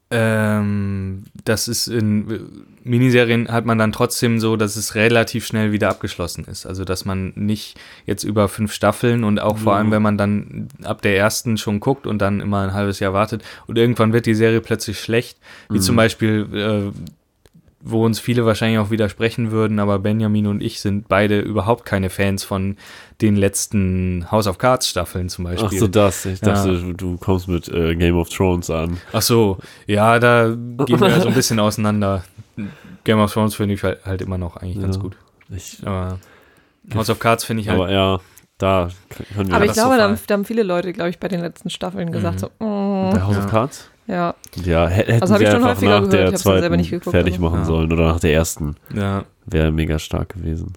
ähm, 0.09 1.23
das 1.43 1.67
ist 1.67 1.87
in 1.87 2.31
äh, 2.31 2.39
Miniserien 2.83 3.49
hat 3.51 3.65
man 3.65 3.77
dann 3.77 3.91
trotzdem 3.91 4.39
so, 4.39 4.55
dass 4.55 4.77
es 4.77 4.95
relativ 4.95 5.45
schnell 5.45 5.73
wieder 5.73 5.89
abgeschlossen 5.89 6.45
ist. 6.45 6.65
Also 6.65 6.85
dass 6.85 7.03
man 7.03 7.33
nicht 7.35 7.77
jetzt 8.05 8.23
über 8.23 8.47
fünf 8.47 8.71
Staffeln 8.71 9.25
und 9.25 9.39
auch 9.41 9.57
vor 9.57 9.73
Ja. 9.73 9.79
allem, 9.79 9.91
wenn 9.91 10.01
man 10.01 10.17
dann 10.17 10.69
ab 10.83 11.01
der 11.01 11.17
ersten 11.17 11.57
schon 11.57 11.81
guckt 11.81 12.07
und 12.07 12.19
dann 12.19 12.39
immer 12.39 12.61
ein 12.61 12.73
halbes 12.73 12.99
Jahr 13.01 13.11
wartet 13.11 13.43
und 13.67 13.77
irgendwann 13.77 14.13
wird 14.13 14.25
die 14.25 14.35
Serie 14.35 14.61
plötzlich 14.61 15.01
schlecht, 15.01 15.37
wie 15.69 15.81
zum 15.81 15.97
Beispiel 15.97 16.47
äh, 16.53 16.91
wo 17.79 18.03
uns 18.03 18.19
viele 18.19 18.45
wahrscheinlich 18.45 18.79
auch 18.79 18.89
widersprechen 18.89 19.51
würden, 19.51 19.79
aber 19.79 19.99
Benjamin 19.99 20.47
und 20.47 20.61
ich 20.61 20.81
sind 20.81 21.07
beide 21.07 21.39
überhaupt 21.39 21.85
keine 21.85 22.09
Fans 22.09 22.43
von 22.43 22.75
den 23.21 23.35
letzten 23.35 24.25
House 24.31 24.47
of 24.47 24.57
Cards 24.57 24.87
Staffeln 24.89 25.29
zum 25.29 25.45
Beispiel. 25.45 25.69
Ach 25.71 25.79
so, 25.79 25.87
das. 25.87 26.25
Ich 26.25 26.41
Ja. 26.41 26.53
dachte, 26.53 26.71
du- 26.81 26.93
du 26.93 27.17
kommst 27.17 27.47
mit 27.47 27.67
äh, 27.69 27.95
Game 27.95 28.17
of 28.17 28.29
Thrones 28.29 28.69
an. 28.69 28.97
Ach 29.13 29.21
so, 29.21 29.57
ja, 29.85 30.17
da 30.19 30.47
gehen 30.49 30.99
wir 30.99 31.21
so 31.21 31.27
ein 31.27 31.33
bisschen 31.33 31.59
auseinander. 31.59 32.23
Game 33.03 33.19
of 33.19 33.31
Thrones 33.31 33.55
finde 33.55 33.75
ich 33.75 33.83
halt, 33.83 34.03
halt 34.05 34.21
immer 34.21 34.37
noch 34.37 34.57
eigentlich 34.57 34.81
ganz 34.81 34.95
Ja. 34.97 35.01
gut. 35.03 35.15
Ich, 35.49 35.77
Aber 35.85 36.19
House 36.93 37.09
of 37.09 37.19
Cards 37.19 37.43
finde 37.45 37.61
ich 37.61 37.69
halt. 37.69 37.79
aber 37.79 37.91
ja, 37.91 38.19
da 38.57 38.89
können 39.35 39.49
wir 39.49 39.55
Aber 39.55 39.65
ich 39.65 39.71
das 39.71 39.77
glaube, 39.77 39.93
so 39.93 39.97
da, 39.97 40.03
haben- 40.09 40.19
da 40.25 40.33
haben 40.33 40.45
viele 40.45 40.63
Leute, 40.63 40.91
glaube 40.93 41.09
ich, 41.11 41.19
bei 41.19 41.27
den 41.27 41.41
letzten 41.41 41.69
Staffeln 41.69 42.11
gesagt, 42.11 42.35
Mhm. 42.35 42.39
so, 42.39 42.47
mm, 42.65 43.11
bei 43.13 43.21
House 43.21 43.35
Ja. 43.37 43.43
of 43.45 43.49
Cards? 43.51 43.89
Ja. 44.07 44.35
Ja, 44.63 44.87
hä- 44.87 45.03
hätten 45.05 45.21
Also 45.21 45.33
hab 45.33 45.39
sie 45.39 45.43
ich 45.45 45.49
schon 45.51 45.63
einfach 45.63 45.75
häufiger 45.75 45.91
nach 45.91 46.09
gehört, 46.09 46.13
der 46.13 46.19
ich 46.25 46.31
hab's 46.33 46.43
dann 46.43 46.53
selber 46.53 46.67
zweiten 46.67 46.75
nicht 46.81 46.89
geguckt, 46.91 47.11
fertig 47.15 47.33
aber- 47.35 47.43
machen 47.43 47.59
Ja. 47.59 47.65
sollen 47.65 47.91
oder 47.93 48.05
nach 48.07 48.19
der 48.19 48.33
ersten. 48.33 48.75
ja, 48.93 49.25
Wäre 49.45 49.71
mega 49.71 49.99
stark 49.99 50.29
gewesen. 50.29 50.73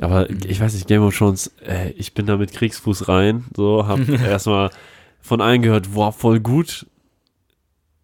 Aber 0.00 0.28
ich 0.30 0.60
weiß 0.60 0.74
nicht, 0.74 0.86
Game 0.86 1.02
of 1.02 1.16
Thrones, 1.16 1.50
äh, 1.66 1.90
ich 1.92 2.12
bin 2.12 2.26
da 2.26 2.36
mit 2.36 2.52
Kriegsfuß 2.52 3.08
rein, 3.08 3.44
so, 3.56 3.86
hab 3.86 3.98
erstmal 4.08 4.70
von 5.22 5.40
allen 5.40 5.62
gehört, 5.62 5.94
wow, 5.94 6.14
voll 6.14 6.40
gut. 6.40 6.86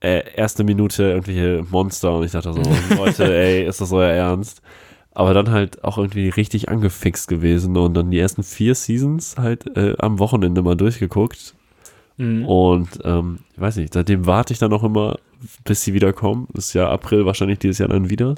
Äh, 0.00 0.22
erste 0.34 0.64
Minute 0.64 1.04
irgendwelche 1.04 1.64
Monster 1.70 2.16
und 2.16 2.24
ich 2.24 2.32
dachte 2.32 2.52
so, 2.52 2.62
Leute, 2.96 3.24
ey, 3.36 3.64
ist 3.66 3.80
das 3.80 3.92
euer 3.92 4.10
Ernst? 4.12 4.62
Aber 5.14 5.34
dann 5.34 5.50
halt 5.50 5.84
auch 5.84 5.98
irgendwie 5.98 6.30
richtig 6.30 6.70
angefixt 6.70 7.28
gewesen 7.28 7.76
und 7.76 7.92
dann 7.94 8.10
die 8.10 8.18
ersten 8.18 8.42
vier 8.42 8.74
Seasons 8.74 9.36
halt 9.38 9.76
äh, 9.76 9.94
am 9.98 10.18
Wochenende 10.18 10.62
mal 10.62 10.74
durchgeguckt. 10.74 11.54
Mhm. 12.22 12.46
Und 12.46 12.88
ähm, 13.04 13.40
ich 13.52 13.60
weiß 13.60 13.76
nicht, 13.76 13.92
seitdem 13.94 14.26
warte 14.26 14.52
ich 14.52 14.58
dann 14.60 14.72
auch 14.72 14.84
immer, 14.84 15.18
bis 15.64 15.82
sie 15.82 15.92
wiederkommen. 15.92 16.46
Ist 16.54 16.72
ja 16.72 16.88
April 16.88 17.26
wahrscheinlich 17.26 17.58
dieses 17.58 17.78
Jahr 17.78 17.88
dann 17.88 18.10
wieder. 18.10 18.36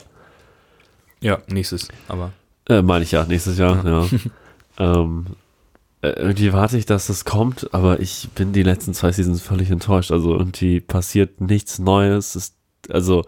ja, 1.20 1.38
nächstes, 1.48 1.88
aber. 2.08 2.32
Äh, 2.68 2.80
meine 2.80 3.04
ich 3.04 3.12
ja, 3.12 3.24
nächstes 3.24 3.58
Jahr, 3.58 3.84
ja. 3.84 4.08
ähm, 4.78 5.26
äh, 6.00 6.08
irgendwie 6.08 6.52
warte 6.54 6.78
ich, 6.78 6.86
dass 6.86 7.08
das 7.08 7.26
kommt, 7.26 7.72
aber 7.74 8.00
ich 8.00 8.30
bin 8.34 8.54
die 8.54 8.62
letzten 8.62 8.94
zwei 8.94 9.12
Seasons 9.12 9.42
völlig 9.42 9.70
enttäuscht. 9.70 10.12
Also 10.12 10.32
irgendwie 10.32 10.80
passiert 10.80 11.42
nichts 11.42 11.78
Neues. 11.78 12.34
Es, 12.36 12.56
also 12.90 13.22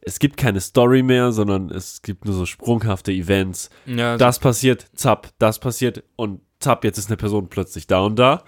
es 0.00 0.20
gibt 0.20 0.36
keine 0.36 0.60
Story 0.60 1.02
mehr, 1.02 1.32
sondern 1.32 1.68
es 1.70 2.00
gibt 2.02 2.26
nur 2.26 2.34
so 2.34 2.46
sprunghafte 2.46 3.10
Events. 3.10 3.70
Ja, 3.86 4.16
Das 4.16 4.38
passiert, 4.38 4.86
zapp, 4.94 5.30
das 5.40 5.58
passiert 5.58 6.04
und 6.14 6.42
zapp, 6.60 6.84
jetzt 6.84 6.98
ist 6.98 7.08
eine 7.08 7.16
Person 7.16 7.48
plötzlich 7.48 7.88
da 7.88 8.00
und 8.00 8.16
da. 8.16 8.44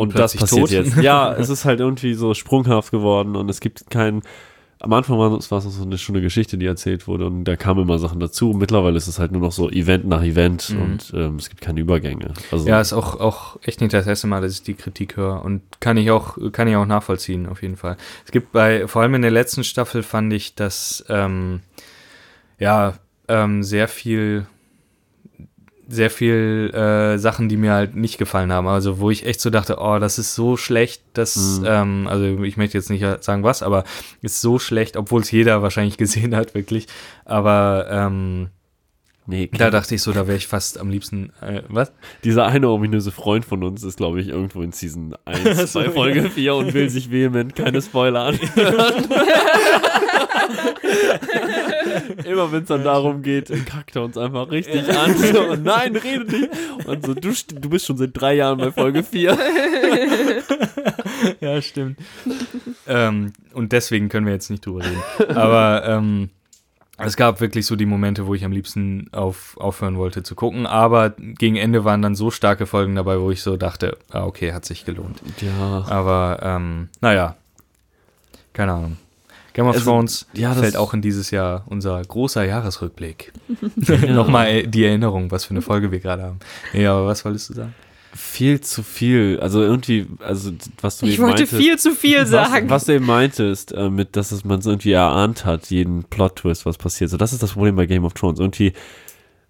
Und, 0.00 0.18
das 0.18 0.34
passiert 0.36 0.60
tot. 0.62 0.70
jetzt. 0.70 0.96
Ja, 0.96 1.32
es 1.34 1.48
ist 1.48 1.64
halt 1.64 1.80
irgendwie 1.80 2.14
so 2.14 2.34
sprunghaft 2.34 2.90
geworden 2.90 3.36
und 3.36 3.48
es 3.48 3.60
gibt 3.60 3.90
kein, 3.90 4.22
am 4.82 4.92
Anfang 4.94 5.18
war 5.18 5.30
es 5.36 5.48
so 5.48 5.82
eine 5.82 5.98
schöne 5.98 6.22
Geschichte, 6.22 6.56
die 6.56 6.64
erzählt 6.64 7.06
wurde 7.06 7.26
und 7.26 7.44
da 7.44 7.56
kamen 7.56 7.82
immer 7.82 7.98
Sachen 7.98 8.18
dazu. 8.18 8.54
Mittlerweile 8.54 8.96
ist 8.96 9.08
es 9.08 9.18
halt 9.18 9.30
nur 9.30 9.42
noch 9.42 9.52
so 9.52 9.68
Event 9.70 10.06
nach 10.06 10.22
Event 10.22 10.70
Mhm. 10.70 10.82
und 10.82 11.12
ähm, 11.14 11.36
es 11.36 11.50
gibt 11.50 11.60
keine 11.60 11.80
Übergänge. 11.80 12.32
Also, 12.50 12.66
Ja, 12.66 12.80
ist 12.80 12.94
auch, 12.94 13.20
auch 13.20 13.58
echt 13.62 13.82
nicht 13.82 13.92
das 13.92 14.06
erste 14.06 14.26
Mal, 14.26 14.40
dass 14.40 14.52
ich 14.54 14.62
die 14.62 14.72
Kritik 14.74 15.16
höre 15.18 15.44
und 15.44 15.60
kann 15.80 15.98
ich 15.98 16.10
auch, 16.10 16.38
kann 16.52 16.66
ich 16.66 16.76
auch 16.76 16.86
nachvollziehen, 16.86 17.46
auf 17.46 17.60
jeden 17.62 17.76
Fall. 17.76 17.98
Es 18.24 18.32
gibt 18.32 18.52
bei, 18.52 18.86
vor 18.88 19.02
allem 19.02 19.14
in 19.16 19.22
der 19.22 19.30
letzten 19.30 19.64
Staffel 19.64 20.02
fand 20.02 20.32
ich, 20.32 20.54
dass, 20.54 21.04
ähm, 21.10 21.60
ja, 22.58 22.94
ähm, 23.28 23.62
sehr 23.62 23.86
viel, 23.86 24.46
sehr 25.92 26.08
viel 26.10 26.70
äh, 26.72 27.18
Sachen, 27.18 27.48
die 27.48 27.56
mir 27.56 27.72
halt 27.72 27.96
nicht 27.96 28.16
gefallen 28.18 28.52
haben. 28.52 28.68
Also 28.68 29.00
wo 29.00 29.10
ich 29.10 29.26
echt 29.26 29.40
so 29.40 29.50
dachte, 29.50 29.78
oh, 29.80 29.98
das 29.98 30.18
ist 30.18 30.34
so 30.36 30.56
schlecht, 30.56 31.02
dass, 31.14 31.58
Mhm. 31.60 31.66
ähm, 31.66 32.06
also 32.08 32.42
ich 32.44 32.56
möchte 32.56 32.78
jetzt 32.78 32.90
nicht 32.90 33.04
sagen 33.24 33.42
was, 33.42 33.62
aber 33.62 33.82
ist 34.22 34.40
so 34.40 34.58
schlecht, 34.60 34.96
obwohl 34.96 35.22
es 35.22 35.30
jeder 35.30 35.62
wahrscheinlich 35.62 35.96
gesehen 35.98 36.36
hat, 36.36 36.54
wirklich. 36.54 36.86
Aber 37.24 37.86
ähm, 37.90 38.50
nee, 39.26 39.48
da 39.52 39.70
dachte 39.70 39.94
ich 39.94 40.02
so, 40.02 40.12
da 40.12 40.26
wäre 40.26 40.36
ich 40.38 40.46
fast 40.46 40.78
am 40.78 40.90
liebsten, 40.90 41.32
äh, 41.40 41.62
was? 41.68 41.92
dieser 42.24 42.46
eine 42.46 42.68
ominöse 42.68 43.10
Freund 43.12 43.44
von 43.44 43.62
uns 43.64 43.82
ist, 43.82 43.96
glaube 43.96 44.20
ich, 44.20 44.28
irgendwo 44.28 44.62
in 44.62 44.72
Season 44.72 45.14
1 45.24 45.72
So, 45.72 45.80
bei 45.80 45.90
Folge 45.90 46.30
4 46.30 46.54
und 46.54 46.72
will 46.74 46.88
sich 46.88 47.10
vehement 47.10 47.54
keine 47.56 47.82
Spoiler 47.82 48.26
anhören. 48.26 49.06
Immer 52.24 52.52
wenn 52.52 52.62
es 52.62 52.68
dann 52.68 52.84
darum 52.84 53.22
geht, 53.22 53.50
kackt 53.66 53.96
er 53.96 54.02
uns 54.02 54.16
einfach 54.16 54.50
richtig 54.50 54.88
an. 54.96 55.16
So, 55.16 55.54
nein, 55.56 55.96
rede 55.96 56.24
nicht. 56.24 56.50
Und 56.86 57.06
so, 57.06 57.14
du, 57.14 57.32
du 57.60 57.70
bist 57.70 57.86
schon 57.86 57.96
seit 57.96 58.10
drei 58.12 58.34
Jahren 58.34 58.58
bei 58.58 58.72
Folge 58.72 59.02
4. 59.02 59.38
Ja, 61.40 61.60
stimmt. 61.60 61.98
ähm, 62.86 63.32
und 63.52 63.72
deswegen 63.72 64.08
können 64.08 64.26
wir 64.26 64.32
jetzt 64.32 64.50
nicht 64.50 64.64
drüber 64.64 64.80
reden. 64.84 65.36
Aber 65.36 65.84
ähm, 65.86 66.30
es 66.96 67.16
gab 67.16 67.40
wirklich 67.40 67.66
so 67.66 67.76
die 67.76 67.86
Momente, 67.86 68.26
wo 68.26 68.34
ich 68.34 68.44
am 68.44 68.52
liebsten 68.52 69.08
auf, 69.12 69.56
aufhören 69.58 69.96
wollte 69.96 70.22
zu 70.22 70.34
gucken. 70.34 70.66
Aber 70.66 71.10
gegen 71.10 71.56
Ende 71.56 71.84
waren 71.84 72.02
dann 72.02 72.14
so 72.14 72.30
starke 72.30 72.66
Folgen 72.66 72.94
dabei, 72.94 73.20
wo 73.20 73.30
ich 73.30 73.42
so 73.42 73.56
dachte, 73.56 73.96
ah, 74.10 74.24
okay, 74.24 74.52
hat 74.52 74.64
sich 74.64 74.84
gelohnt. 74.84 75.20
Ja. 75.40 75.84
Aber 75.88 76.40
ähm, 76.42 76.88
naja, 77.00 77.36
keine 78.52 78.72
Ahnung. 78.72 78.96
Game 79.52 79.66
of 79.66 79.74
Also, 79.74 79.90
Thrones 79.90 80.26
ja, 80.34 80.50
das- 80.50 80.60
fällt 80.60 80.76
auch 80.76 80.94
in 80.94 81.02
dieses 81.02 81.30
Jahr 81.30 81.64
unser 81.68 82.00
großer 82.02 82.44
Jahresrückblick. 82.44 83.32
Nochmal 84.08 84.66
die 84.66 84.84
Erinnerung, 84.84 85.30
was 85.30 85.44
für 85.44 85.50
eine 85.50 85.62
Folge 85.62 85.90
wir 85.90 86.00
gerade 86.00 86.22
haben. 86.22 86.38
Nee, 86.72 86.86
aber 86.86 87.06
was 87.06 87.24
wolltest 87.24 87.50
du 87.50 87.54
sagen? 87.54 87.74
Viel 88.12 88.60
zu 88.60 88.82
viel. 88.82 89.38
Also 89.40 89.62
irgendwie, 89.62 90.06
also 90.18 90.50
was 90.80 90.98
du 90.98 91.06
Ich 91.06 91.14
eben 91.14 91.22
wollte 91.22 91.42
meintest, 91.42 91.62
viel 91.62 91.78
zu 91.78 91.92
viel 91.92 92.26
sagen. 92.26 92.68
Was, 92.68 92.82
was 92.82 92.84
du 92.86 92.94
eben 92.94 93.06
meintest, 93.06 93.72
äh, 93.72 93.88
mit, 93.88 94.16
dass 94.16 94.32
es 94.32 94.44
man 94.44 94.58
es 94.58 94.66
irgendwie 94.66 94.92
erahnt 94.92 95.44
hat, 95.44 95.66
jeden 95.70 96.02
Plot-Twist, 96.04 96.66
was 96.66 96.76
passiert. 96.76 97.10
So, 97.10 97.16
das 97.16 97.32
ist 97.32 97.42
das 97.42 97.52
Problem 97.52 97.76
bei 97.76 97.86
Game 97.86 98.04
of 98.04 98.14
Thrones. 98.14 98.40
Irgendwie 98.40 98.72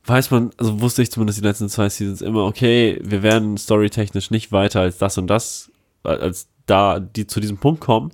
weiß 0.04 0.30
man, 0.30 0.50
also 0.58 0.80
wusste 0.80 1.00
ich 1.02 1.10
zumindest 1.10 1.38
die 1.40 1.44
letzten 1.44 1.68
zwei 1.70 1.88
Seasons 1.88 2.20
immer, 2.20 2.44
okay, 2.44 2.98
wir 3.02 3.22
werden 3.22 3.56
storytechnisch 3.56 4.30
nicht 4.30 4.52
weiter 4.52 4.80
als 4.80 4.98
das 4.98 5.16
und 5.16 5.26
das, 5.28 5.70
äh, 6.04 6.08
als 6.08 6.48
da 6.66 7.00
die 7.00 7.26
zu 7.26 7.40
diesem 7.40 7.56
Punkt 7.58 7.80
kommen, 7.80 8.10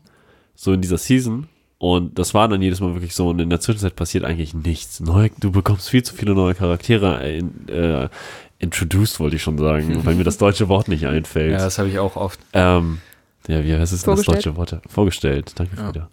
so 0.54 0.72
in 0.72 0.80
dieser 0.80 0.98
Season. 0.98 1.48
Und 1.78 2.18
das 2.18 2.32
war 2.32 2.48
dann 2.48 2.62
jedes 2.62 2.80
Mal 2.80 2.94
wirklich 2.94 3.14
so. 3.14 3.28
Und 3.28 3.38
in 3.38 3.50
der 3.50 3.60
Zwischenzeit 3.60 3.96
passiert 3.96 4.24
eigentlich 4.24 4.54
nichts. 4.54 5.00
Neu, 5.00 5.28
du 5.38 5.50
bekommst 5.52 5.90
viel 5.90 6.02
zu 6.02 6.14
viele 6.14 6.34
neue 6.34 6.54
Charaktere 6.54 7.22
äh, 7.22 7.38
in, 7.38 7.68
äh, 7.68 8.08
introduced, 8.58 9.20
wollte 9.20 9.36
ich 9.36 9.42
schon 9.42 9.58
sagen, 9.58 10.00
weil 10.04 10.14
mir 10.14 10.24
das 10.24 10.38
deutsche 10.38 10.68
Wort 10.68 10.88
nicht 10.88 11.06
einfällt. 11.06 11.52
Ja, 11.52 11.58
das 11.58 11.78
habe 11.78 11.88
ich 11.88 11.98
auch 11.98 12.16
oft. 12.16 12.40
Ähm, 12.54 12.98
ja, 13.46 13.62
wie 13.62 13.74
heißt 13.74 13.92
es 13.92 14.02
das 14.02 14.22
deutsche 14.22 14.56
Wort? 14.56 14.80
Vorgestellt, 14.88 15.52
danke 15.56 15.76
Ja. 15.76 15.84
Frieda. 15.84 16.08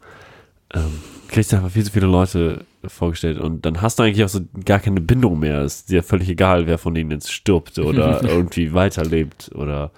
Ähm, 0.73 0.99
kriegst 1.29 1.51
du 1.51 1.57
einfach 1.57 1.71
viel 1.71 1.83
zu 1.83 1.91
viele 1.91 2.07
Leute 2.07 2.65
vorgestellt 2.85 3.39
und 3.39 3.65
dann 3.65 3.81
hast 3.81 3.97
du 3.97 4.03
eigentlich 4.03 4.23
auch 4.23 4.29
so 4.29 4.41
gar 4.65 4.79
keine 4.79 4.99
Bindung 5.01 5.39
mehr. 5.39 5.61
Es 5.61 5.77
ist 5.77 5.89
dir 5.89 6.03
völlig 6.03 6.29
egal, 6.29 6.67
wer 6.67 6.77
von 6.77 6.93
denen 6.93 7.11
jetzt 7.11 7.31
stirbt 7.31 7.79
oder 7.79 8.23
irgendwie 8.27 8.73
weiterlebt 8.73 9.51
oder 9.55 9.91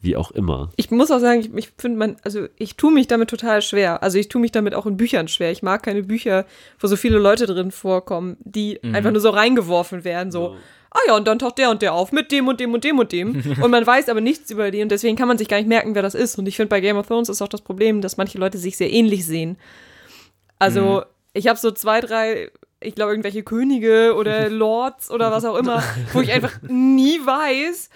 wie 0.00 0.16
auch 0.16 0.30
immer. 0.30 0.70
Ich 0.76 0.90
muss 0.90 1.10
auch 1.10 1.18
sagen, 1.18 1.40
ich, 1.40 1.54
ich 1.54 1.70
finde 1.76 1.98
man, 1.98 2.16
also 2.22 2.46
ich 2.56 2.76
tue 2.76 2.92
mich 2.92 3.08
damit 3.08 3.30
total 3.30 3.62
schwer. 3.62 4.02
Also 4.02 4.18
ich 4.18 4.28
tue 4.28 4.40
mich 4.40 4.52
damit 4.52 4.74
auch 4.74 4.86
in 4.86 4.96
Büchern 4.96 5.28
schwer. 5.28 5.50
Ich 5.50 5.62
mag 5.62 5.82
keine 5.82 6.02
Bücher, 6.02 6.46
wo 6.78 6.86
so 6.86 6.96
viele 6.96 7.18
Leute 7.18 7.46
drin 7.46 7.70
vorkommen, 7.70 8.36
die 8.40 8.82
einfach 8.82 9.10
nur 9.10 9.20
so 9.20 9.30
reingeworfen 9.30 10.04
werden, 10.04 10.30
so, 10.30 10.56
ah 10.90 11.00
ja, 11.06 11.16
und 11.16 11.26
dann 11.26 11.38
taucht 11.38 11.58
der 11.58 11.70
und 11.70 11.82
der 11.82 11.94
auf 11.94 12.12
mit 12.12 12.32
dem 12.32 12.48
und 12.48 12.60
dem 12.60 12.72
und 12.72 12.84
dem 12.84 12.98
und 12.98 13.12
dem. 13.12 13.42
und 13.62 13.70
man 13.70 13.86
weiß 13.86 14.08
aber 14.08 14.20
nichts 14.20 14.50
über 14.50 14.70
die 14.70 14.82
und 14.82 14.90
deswegen 14.90 15.16
kann 15.16 15.28
man 15.28 15.38
sich 15.38 15.48
gar 15.48 15.58
nicht 15.58 15.68
merken, 15.68 15.94
wer 15.94 16.02
das 16.02 16.14
ist. 16.14 16.38
Und 16.38 16.46
ich 16.46 16.56
finde, 16.56 16.68
bei 16.68 16.80
Game 16.80 16.96
of 16.96 17.06
Thrones 17.06 17.28
ist 17.28 17.42
auch 17.42 17.48
das 17.48 17.62
Problem, 17.62 18.00
dass 18.00 18.16
manche 18.16 18.38
Leute 18.38 18.58
sich 18.58 18.76
sehr 18.76 18.92
ähnlich 18.92 19.26
sehen. 19.26 19.56
Also, 20.58 21.04
ich 21.34 21.46
habe 21.46 21.58
so 21.58 21.70
zwei, 21.70 22.00
drei, 22.00 22.50
ich 22.80 22.94
glaube, 22.94 23.12
irgendwelche 23.12 23.42
Könige 23.42 24.14
oder 24.16 24.48
Lords 24.50 25.10
oder 25.10 25.30
was 25.30 25.44
auch 25.44 25.56
immer, 25.56 25.82
wo 26.12 26.20
ich 26.20 26.32
einfach 26.32 26.60
nie 26.68 27.18
weiß, 27.24 27.90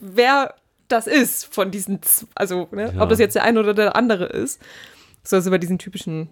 wer 0.00 0.54
das 0.90 1.06
ist 1.06 1.52
von 1.52 1.70
diesen, 1.70 2.00
also, 2.34 2.68
ne, 2.72 2.92
Ja. 2.94 3.02
ob 3.02 3.08
das 3.08 3.18
jetzt 3.18 3.34
der 3.34 3.44
eine 3.44 3.60
oder 3.60 3.74
der 3.74 3.96
andere 3.96 4.26
ist. 4.26 4.60
So, 5.22 5.36
also 5.36 5.50
bei 5.50 5.58
diesen 5.58 5.78
typischen 5.78 6.28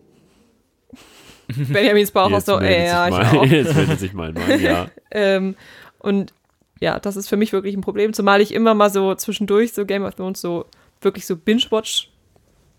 Benjamins 1.49 2.11
Bauch 2.11 2.31
aus 2.31 2.45
so, 2.47 2.59
äh, 2.61 2.87
ja, 2.87 3.09
ich 3.09 3.15
auch. 3.15 3.45
jetzt 3.47 3.75
meldet 3.75 4.01
sich 4.01 4.13
mein 4.13 4.35
Mann, 4.35 4.61
ja. 4.61 4.89
Ähm, 5.11 5.57
und 5.99 6.33
ja, 6.81 6.99
das 7.01 7.17
ist 7.17 7.29
für 7.29 7.37
mich 7.37 7.53
wirklich 7.53 7.75
ein 7.75 7.81
Problem, 7.81 8.13
zumal 8.13 8.41
ich 8.41 8.53
immer 8.53 8.75
mal 8.75 8.91
so 8.91 9.15
zwischendurch 9.15 9.73
so 9.73 9.85
Game 9.87 10.05
of 10.05 10.15
Thrones 10.15 10.41
so 10.41 10.67
wirklich 11.01 11.27
so 11.27 11.37
Binge-Watch 11.37 12.11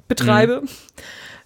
betreibe. 0.08 0.64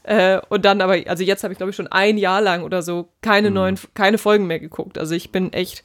Äh, 0.03 0.39
und 0.49 0.65
dann 0.65 0.81
aber, 0.81 0.97
also 1.07 1.23
jetzt 1.23 1.43
habe 1.43 1.53
ich 1.53 1.57
glaube 1.57 1.69
ich 1.69 1.75
schon 1.75 1.87
ein 1.87 2.17
Jahr 2.17 2.41
lang 2.41 2.63
oder 2.63 2.81
so 2.81 3.07
keine 3.21 3.51
neuen, 3.51 3.79
keine 3.93 4.17
Folgen 4.17 4.47
mehr 4.47 4.59
geguckt. 4.59 4.97
Also 4.97 5.15
ich 5.15 5.31
bin 5.31 5.53
echt 5.53 5.83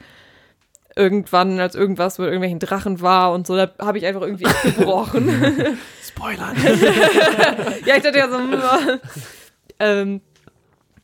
irgendwann, 0.99 1.61
als 1.61 1.74
irgendwas 1.76 2.18
mit 2.18 2.26
irgendwelchen 2.26 2.59
Drachen 2.59 3.01
war 3.01 3.32
und 3.32 3.46
so, 3.46 3.57
da 3.57 3.70
habe 3.78 3.99
ich 3.99 4.05
einfach 4.07 4.22
irgendwie 4.22 4.46
abgebrochen. 4.46 5.28
Spoiler. 6.03 6.53
ja, 7.86 7.96
ich 7.96 8.03
dachte 8.03 8.18
ja 8.18 8.28
so, 8.28 8.38
ähm, 9.78 10.20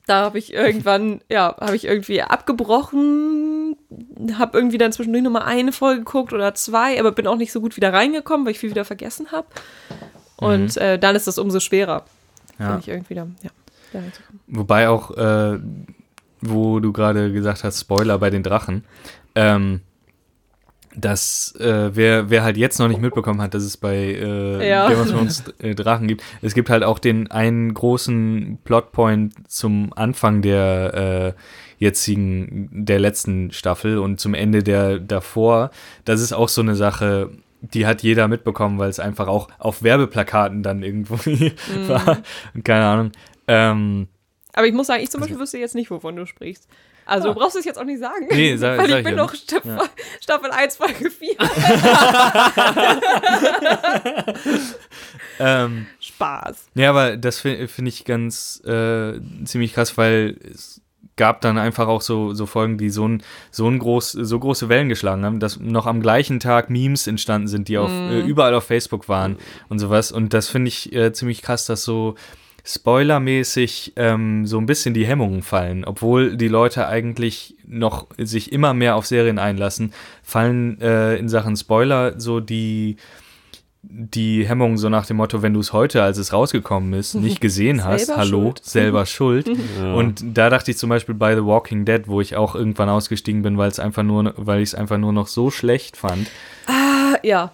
da 0.07 0.23
habe 0.25 0.39
ich 0.39 0.53
irgendwann, 0.53 1.21
ja, 1.31 1.57
habe 1.61 1.77
ich 1.77 1.85
irgendwie 1.87 2.21
abgebrochen, 2.23 3.77
habe 4.37 4.59
irgendwie 4.59 4.79
dann 4.79 4.93
zwischendurch 4.93 5.23
noch 5.25 5.31
mal 5.31 5.43
eine 5.45 5.73
Folge 5.73 6.01
geguckt 6.01 6.33
oder 6.33 6.55
zwei, 6.55 6.99
aber 6.99 7.13
bin 7.13 7.27
auch 7.27 7.37
nicht 7.37 7.53
so 7.53 7.61
gut 7.61 7.77
wieder 7.77 7.93
reingekommen, 7.93 8.45
weil 8.45 8.53
ich 8.53 8.59
viel 8.59 8.71
wieder 8.71 8.85
vergessen 8.85 9.33
habe. 9.33 9.47
Und 10.37 10.77
äh, 10.77 10.99
dann 10.99 11.15
ist 11.17 11.27
das 11.29 11.39
umso 11.39 11.61
schwerer, 11.61 12.05
Ja. 12.59 12.67
finde 12.67 12.81
ich 12.81 12.89
irgendwie 12.89 13.15
da, 13.15 13.27
ja, 13.43 13.51
da. 13.93 14.01
Wobei 14.49 14.89
auch, 14.89 15.13
äh, 15.17 15.59
wo 16.41 16.81
du 16.81 16.93
gerade 16.93 17.33
gesagt 17.33 17.65
hast, 17.65 17.81
Spoiler 17.81 18.19
bei 18.19 18.29
den 18.29 18.43
Drachen, 18.43 18.85
ähm, 19.35 19.81
dass 20.97 21.55
äh, 21.59 21.91
wer, 21.95 22.31
wer 22.31 22.45
halt 22.45 22.57
jetzt 22.57 22.79
noch 22.79 22.89
nicht 22.89 23.01
mitbekommen 23.01 23.43
hat, 23.43 23.55
dass 23.55 23.65
es 23.65 23.77
bei 23.77 23.97
äh, 23.97 24.69
Ja. 24.69 24.89
Game 24.89 25.01
of 25.01 25.11
Thrones 25.11 25.45
äh, 25.59 25.75
Drachen 25.75 26.07
gibt, 26.07 26.23
es 26.41 26.55
gibt 26.55 26.71
halt 26.71 26.85
auch 26.85 26.99
den 26.99 27.31
einen 27.31 27.75
großen 27.75 28.59
Plotpoint 28.65 29.51
zum 29.51 29.93
Anfang 29.95 30.41
der 30.43 31.35
äh, 31.37 31.41
jetzigen, 31.83 32.69
der 32.73 33.01
letzten 33.01 33.51
Staffel 33.51 33.99
und 33.99 34.21
zum 34.21 34.35
Ende 34.35 34.63
der 34.63 35.01
davor. 35.01 35.71
Das 36.05 36.21
ist 36.21 36.33
auch 36.33 36.49
so 36.49 36.61
eine 36.61 36.77
Sache, 36.77 37.31
die 37.61 37.87
hat 37.87 38.03
jeder 38.03 38.29
mitbekommen, 38.29 38.79
weil 38.79 38.91
es 38.91 39.01
einfach 39.01 39.27
auch 39.27 39.49
auf 39.59 39.83
Werbeplakaten 39.83 40.63
dann 40.63 40.83
irgendwo 40.83 41.15
war. 41.89 42.19
Und 42.55 42.65
keine 42.65 42.85
Ahnung. 42.85 43.13
Ähm, 43.49 44.07
Aber 44.53 44.67
ich 44.67 44.75
muss 44.75 44.87
sagen, 44.87 45.03
ich 45.03 45.11
zum 45.11 45.21
Beispiel 45.21 45.41
wüsste 45.41 45.59
jetzt 45.59 45.75
nicht, 45.75 45.91
wovon 45.91 46.15
du 46.15 46.25
sprichst. 46.27 46.69
Also 47.07 47.29
du 47.29 47.35
brauchst 47.41 47.57
es 47.57 47.65
jetzt 47.65 47.79
auch 47.79 47.85
nicht 47.85 48.01
sagen. 48.01 48.27
Nee, 48.31 48.57
sag- 48.57 48.79
Weil 48.79 48.89
sag 48.89 48.89
ich 48.89 48.97
ich 48.99 49.05
bin 49.05 49.17
ja 49.17 49.23
noch 49.23 49.35
Staffel, 49.35 49.79
Staffel 50.21 50.51
1, 50.51 50.77
Folge 50.77 51.11
4. 51.11 51.37
ähm, 55.39 55.87
Spaß. 56.01 56.67
Ja, 56.75 56.91
aber 56.91 57.17
das 57.17 57.41
fi- 57.41 57.67
finde 57.69 57.91
ich 57.91 58.05
ganz 58.05 58.63
äh, 58.65 59.21
ziemlich 59.45 59.75
krass, 59.75 59.97
weil 59.99 60.39
es 60.53 60.81
gab 61.17 61.41
dann 61.43 61.59
einfach 61.59 61.87
auch 61.87 62.01
so, 62.01 62.35
so 62.35 62.45
Folgen, 62.47 62.77
die 62.77 62.91
so, 62.91 63.07
ein, 63.07 63.23
so, 63.53 63.69
ein 63.69 63.79
groß, 63.79 64.13
so 64.13 64.39
große 64.41 64.69
Wellen 64.69 64.89
geschlagen 64.89 65.25
haben, 65.25 65.39
dass 65.39 65.61
noch 65.61 65.87
am 65.87 66.01
gleichen 66.01 66.41
Tag 66.41 66.71
Memes 66.71 67.07
entstanden 67.07 67.47
sind, 67.47 67.69
die 67.69 67.79
auf, 67.79 67.91
äh, 67.91 68.21
überall 68.23 68.55
auf 68.55 68.65
Facebook 68.65 69.09
waren 69.09 69.37
und 69.69 69.79
sowas. 69.79 70.11
Und 70.11 70.35
das 70.35 70.49
finde 70.49 70.69
ich 70.69 70.93
äh, 70.93 71.13
ziemlich 71.13 71.43
krass, 71.43 71.67
dass 71.67 71.85
so 71.85 72.17
spoilermäßig 72.65 73.93
ähm, 73.97 74.47
so 74.47 74.59
ein 74.59 74.67
bisschen 74.67 74.95
die 74.95 75.07
Hemmungen 75.07 75.43
fallen. 75.43 75.85
Obwohl 75.85 76.37
die 76.37 76.49
Leute 76.49 76.89
eigentlich 76.89 77.57
noch 77.67 78.07
sich 78.17 78.53
immer 78.53 78.73
mehr 78.73 78.97
auf 78.97 79.07
Serien 79.07 79.39
einlassen, 79.39 79.93
fallen 80.23 80.81
äh, 80.81 81.17
in 81.17 81.29
Sachen 81.29 81.57
Spoiler 81.57 82.19
so 82.19 82.41
die 82.41 82.97
die 83.87 84.47
Hemmung 84.49 84.79
so 84.79 84.89
nach 84.89 85.05
dem 85.05 85.19
Motto, 85.19 85.43
wenn 85.43 85.53
du 85.53 85.61
es 85.61 85.75
heute, 85.75 86.03
als 86.03 86.17
es 86.17 86.33
rausgekommen 86.33 86.95
ist, 86.95 87.15
nicht 87.17 87.43
gesehen 87.43 87.85
hast, 87.85 88.07
Selber 88.07 88.21
hallo, 88.21 88.41
schuld. 88.41 88.65
selber 88.65 89.07
schuld. 89.07 89.51
Ja. 89.79 89.93
Und 89.95 90.25
da 90.25 90.49
dachte 90.49 90.71
ich 90.71 90.79
zum 90.79 90.89
Beispiel 90.89 91.15
bei 91.15 91.35
The 91.35 91.45
Walking 91.45 91.85
Dead, 91.85 92.09
wo 92.09 92.23
ich 92.23 92.35
auch 92.35 92.55
irgendwann 92.55 92.89
ausgestiegen 92.89 93.43
bin, 93.43 93.59
weil 93.59 93.69
es 93.69 93.79
einfach 93.79 94.03
nur, 94.03 94.33
weil 94.37 94.63
ich 94.63 94.71
es 94.71 94.75
einfach 94.75 94.97
nur 94.97 95.13
noch 95.13 95.27
so 95.27 95.51
schlecht 95.51 95.99
fand. 95.99 96.29
Ah, 96.67 97.17
ja. 97.23 97.53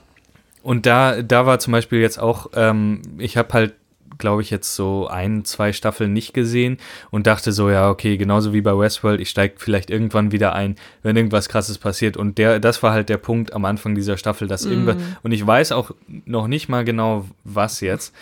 Und 0.62 0.86
da, 0.86 1.22
da 1.22 1.46
war 1.46 1.58
zum 1.58 1.72
Beispiel 1.72 2.00
jetzt 2.00 2.20
auch, 2.20 2.50
ähm, 2.54 3.02
ich 3.18 3.36
habe 3.36 3.52
halt 3.52 3.74
glaube 4.20 4.42
ich, 4.42 4.50
jetzt 4.50 4.76
so 4.76 5.08
ein, 5.08 5.44
zwei 5.44 5.72
Staffeln 5.72 6.12
nicht 6.12 6.32
gesehen 6.32 6.78
und 7.10 7.26
dachte 7.26 7.50
so, 7.50 7.68
ja, 7.70 7.90
okay, 7.90 8.16
genauso 8.16 8.52
wie 8.52 8.60
bei 8.60 8.78
Westworld, 8.78 9.20
ich 9.20 9.30
steige 9.30 9.54
vielleicht 9.56 9.90
irgendwann 9.90 10.30
wieder 10.30 10.54
ein, 10.54 10.76
wenn 11.02 11.16
irgendwas 11.16 11.48
krasses 11.48 11.78
passiert. 11.78 12.16
Und 12.16 12.38
der, 12.38 12.60
das 12.60 12.82
war 12.84 12.92
halt 12.92 13.08
der 13.08 13.16
Punkt 13.16 13.52
am 13.52 13.64
Anfang 13.64 13.94
dieser 13.96 14.16
Staffel, 14.16 14.46
dass 14.46 14.64
Mhm. 14.64 14.70
irgendwas, 14.70 14.96
und 15.24 15.32
ich 15.32 15.44
weiß 15.44 15.72
auch 15.72 15.90
noch 16.26 16.46
nicht 16.46 16.68
mal 16.68 16.84
genau, 16.84 17.26
was 17.42 17.80
jetzt. 17.80 18.14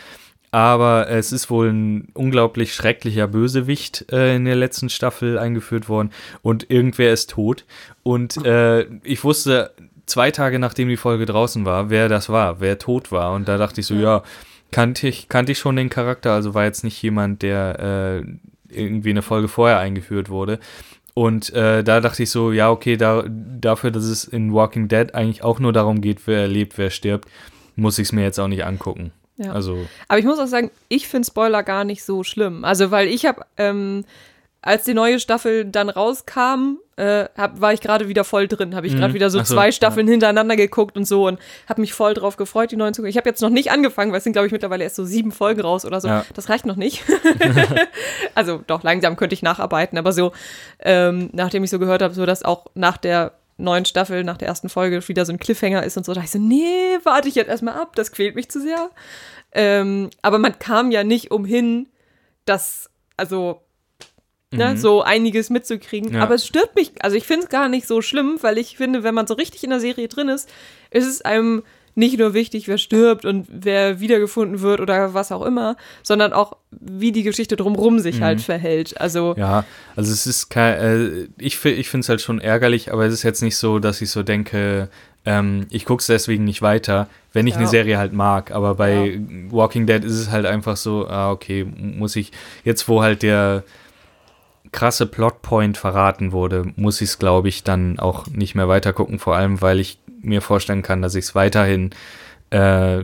Aber 0.51 1.11
es 1.11 1.31
ist 1.31 1.51
wohl 1.51 1.69
ein 1.69 2.09
unglaublich 2.15 2.73
schrecklicher 2.73 3.29
Bösewicht 3.29 4.07
äh, 4.11 4.35
in 4.37 4.47
der 4.47 4.57
letzten 4.57 4.89
Staffel 4.89 5.39
eingeführt 5.39 5.91
worden 5.91 6.11
und 6.41 6.71
irgendwer 6.71 7.13
ist 7.13 7.31
tot. 7.31 7.67
Und 8.03 8.47
äh, 8.47 8.87
ich 9.03 9.25
wusste 9.25 9.73
zwei 10.07 10.31
Tage 10.31 10.59
nachdem 10.59 10.89
die 10.89 10.97
Folge 10.97 11.27
draußen 11.27 11.67
war, 11.67 11.91
wer 11.91 12.09
das 12.09 12.31
war, 12.31 12.61
wer 12.61 12.79
tot 12.79 13.13
war. 13.13 13.33
Und 13.35 13.47
da 13.47 13.59
dachte 13.59 13.83
ich 13.83 13.87
so, 13.87 13.95
ja, 13.95 14.23
kannte 14.71 15.09
ich, 15.09 15.29
kannte 15.29 15.53
ich 15.53 15.59
schon 15.59 15.77
den 15.77 15.91
Charakter, 15.91 16.33
also 16.33 16.55
war 16.55 16.65
jetzt 16.65 16.85
nicht 16.85 17.01
jemand, 17.03 17.43
der 17.43 18.23
äh, 18.25 18.75
irgendwie 18.75 19.11
eine 19.11 19.23
Folge 19.23 19.49
vorher 19.49 19.79
eingeführt 19.79 20.29
wurde. 20.29 20.59
Und 21.15 21.53
äh, 21.53 21.83
da 21.83 22.01
dachte 22.01 22.23
ich 22.23 22.31
so, 22.31 22.53
ja, 22.53 22.71
okay, 22.71 22.97
da, 22.97 23.25
dafür, 23.29 23.91
dass 23.91 24.05
es 24.05 24.25
in 24.25 24.53
Walking 24.53 24.87
Dead 24.87 25.15
eigentlich 25.15 25.43
auch 25.43 25.59
nur 25.59 25.73
darum 25.73 26.01
geht, 26.01 26.27
wer 26.27 26.47
lebt, 26.47 26.79
wer 26.79 26.91
stirbt, 26.91 27.29
muss 27.75 27.99
ich 27.99 28.09
es 28.09 28.13
mir 28.13 28.23
jetzt 28.23 28.39
auch 28.39 28.47
nicht 28.47 28.65
angucken. 28.65 29.11
Ja. 29.37 29.53
Also, 29.53 29.87
Aber 30.09 30.19
ich 30.19 30.25
muss 30.25 30.39
auch 30.39 30.47
sagen, 30.47 30.71
ich 30.89 31.09
finde 31.09 31.27
Spoiler 31.27 31.63
gar 31.63 31.85
nicht 31.85 32.05
so 32.05 32.23
schlimm. 32.23 32.65
Also, 32.65 32.91
weil 32.91 33.09
ich 33.09 33.27
habe, 33.27 33.43
ähm, 33.57 34.05
als 34.61 34.85
die 34.85 34.95
neue 34.95 35.21
Staffel 35.21 35.65
dann 35.65 35.89
rauskam, 35.89 36.79
äh, 36.97 37.27
hab, 37.37 37.61
war 37.61 37.73
ich 37.73 37.81
gerade 37.81 38.09
wieder 38.09 38.25
voll 38.25 38.49
drin. 38.49 38.75
Habe 38.75 38.89
ich 38.89 38.95
gerade 38.97 39.11
Mhm. 39.11 39.15
wieder 39.15 39.31
so 39.31 39.39
so, 39.39 39.55
zwei 39.55 39.67
ja. 39.67 39.73
Staffeln 39.73 40.09
hintereinander 40.09 40.57
geguckt 40.57 40.97
und 40.97 41.05
so 41.05 41.29
und 41.29 41.39
habe 41.69 41.81
mich 41.81 41.93
voll 41.93 42.15
drauf 42.15 42.37
gefreut, 42.37 42.73
die 42.73 42.77
neuen 42.77 42.93
zu 42.93 43.03
gucken. 43.03 43.11
Ich 43.11 43.17
habe 43.17 43.29
jetzt 43.29 43.41
noch 43.41 43.51
nicht 43.51 43.71
angefangen, 43.71 44.11
weil 44.11 44.19
es 44.19 44.25
sind, 44.25 44.33
glaube 44.33 44.47
ich, 44.47 44.53
mittlerweile 44.53 44.83
erst 44.83 44.97
so 44.97 45.05
sieben 45.05 45.31
Folgen 45.31 45.61
raus 45.61 45.85
oder 45.85 46.01
so. 46.01 46.09
Ja. 46.09 46.25
Das 46.35 46.49
reicht 46.49 46.67
noch 46.67 46.75
nicht. 46.75 47.05
also 48.35 48.63
doch, 48.67 48.83
langsam 48.83 49.17
könnte 49.17 49.35
ich 49.35 49.43
nacharbeiten, 49.43 49.97
aber 49.97 50.13
so, 50.13 50.33
ähm, 50.81 51.31
nachdem 51.33 51.63
ich 51.63 51.71
so 51.71 51.79
gehört 51.79 52.03
habe, 52.03 52.15
so 52.15 52.27
dass 52.27 52.43
auch 52.45 52.67
nach 52.75 52.97
der 52.97 53.35
neuen 53.59 53.85
Staffel, 53.85 54.25
nach 54.25 54.37
der 54.37 54.49
ersten 54.49 54.69
Folge 54.69 55.07
wieder 55.09 55.25
so 55.25 55.33
ein 55.33 55.39
Cliffhanger 55.39 55.83
ist 55.85 55.97
und 55.97 56.05
so, 56.05 56.15
da 56.15 56.21
ich 56.23 56.31
so, 56.31 56.39
nee, 56.39 56.99
warte 57.05 57.29
ich 57.29 57.35
jetzt 57.37 57.49
erstmal 57.49 57.75
ab, 57.75 57.95
das 57.97 58.13
quält 58.13 58.35
mich 58.35 58.49
zu 58.51 58.61
sehr. 58.61 58.91
Ähm, 59.53 60.11
aber 60.23 60.39
man 60.39 60.59
kam 60.59 60.91
ja 60.91 61.05
nicht 61.05 61.31
umhin, 61.31 61.89
das, 62.45 62.91
also, 63.17 63.63
ne, 64.51 64.77
so 64.77 65.03
einiges 65.03 65.51
mitzukriegen. 65.51 66.11
Mhm. 66.11 66.17
Ja. 66.17 66.23
Aber 66.23 66.35
es 66.35 66.47
stört 66.47 66.75
mich, 66.75 66.93
also 67.01 67.17
ich 67.17 67.25
finde 67.27 67.45
es 67.45 67.51
gar 67.51 67.69
nicht 67.69 67.87
so 67.87 68.01
schlimm, 68.03 68.39
weil 68.41 68.59
ich 68.59 68.77
finde, 68.77 69.03
wenn 69.03 69.15
man 69.15 69.27
so 69.27 69.35
richtig 69.35 69.65
in 69.65 69.71
der 69.71 69.81
Serie 69.81 70.09
drin 70.09 70.29
ist, 70.29 70.49
ist 70.91 71.07
es 71.07 71.23
einem 71.23 71.63
nicht 71.95 72.17
nur 72.17 72.33
wichtig, 72.33 72.69
wer 72.69 72.79
stirbt 72.79 73.25
und 73.25 73.49
wer 73.51 73.99
wiedergefunden 73.99 74.61
wird 74.61 74.81
oder 74.81 75.15
was 75.15 75.33
auch 75.33 75.45
immer, 75.45 75.77
sondern 76.05 76.33
auch, 76.33 76.57
wie 76.71 77.11
die 77.11 77.25
Geschichte 77.25 77.57
drumrum 77.57 77.99
sich 77.99 78.21
halt 78.23 78.41
verhält. 78.41 79.01
Also, 79.01 79.33
Mhm. 79.35 79.41
ja, 79.41 79.65
also 79.97 80.13
es 80.13 80.25
ist 80.27 80.49
kein, 80.49 80.79
äh, 80.79 81.29
ich, 81.39 81.63
ich 81.65 81.89
finde 81.91 82.05
es 82.05 82.09
halt 82.09 82.21
schon 82.21 82.41
ärgerlich, 82.41 82.93
aber 82.93 83.05
es 83.07 83.13
ist 83.15 83.25
jetzt 83.25 83.43
nicht 83.43 83.57
so, 83.57 83.81
dass 83.81 84.01
ich 84.01 84.11
so 84.11 84.23
denke, 84.23 84.89
ähm, 85.27 85.67
ich 85.71 85.85
gucke 85.85 86.01
es 86.01 86.07
deswegen 86.07 86.45
nicht 86.45 86.63
weiter, 86.63 87.09
wenn 87.33 87.49
ich 87.49 87.55
Ja. 87.55 87.61
eine 87.61 87.69
Serie 87.69 87.99
halt 87.99 88.13
mag. 88.13 88.53
Aber 88.53 88.77
bei 88.77 89.21
Walking 89.51 89.87
Dead 89.89 90.05
ist 90.05 90.13
es 90.21 90.31
halt 90.31 90.47
einfach 90.47 90.77
so, 90.77 91.09
ah, 91.09 91.33
okay, 91.33 91.65
muss 91.65 92.15
ich, 92.15 92.31
jetzt 92.65 92.89
wo 92.89 93.03
halt 93.03 93.25
der 93.25 93.65
krasse 94.73 95.07
Plotpoint 95.07 95.77
verraten 95.77 96.33
wurde, 96.33 96.73
muss 96.77 97.01
ich 97.01 97.11
es, 97.11 97.19
glaube 97.19 97.49
ich, 97.49 97.65
dann 97.65 97.99
auch 97.99 98.27
nicht 98.27 98.55
mehr 98.55 98.69
weiter 98.69 98.93
gucken, 98.93 99.19
vor 99.19 99.37
allem, 99.37 99.61
weil 99.61 99.81
ich 99.81 99.99
mir 100.21 100.41
vorstellen 100.41 100.83
kann, 100.83 101.03
dass 101.03 101.15
ich 101.15 101.27
es 101.27 101.35
weiterhin 101.35 101.91
äh, 102.51 103.03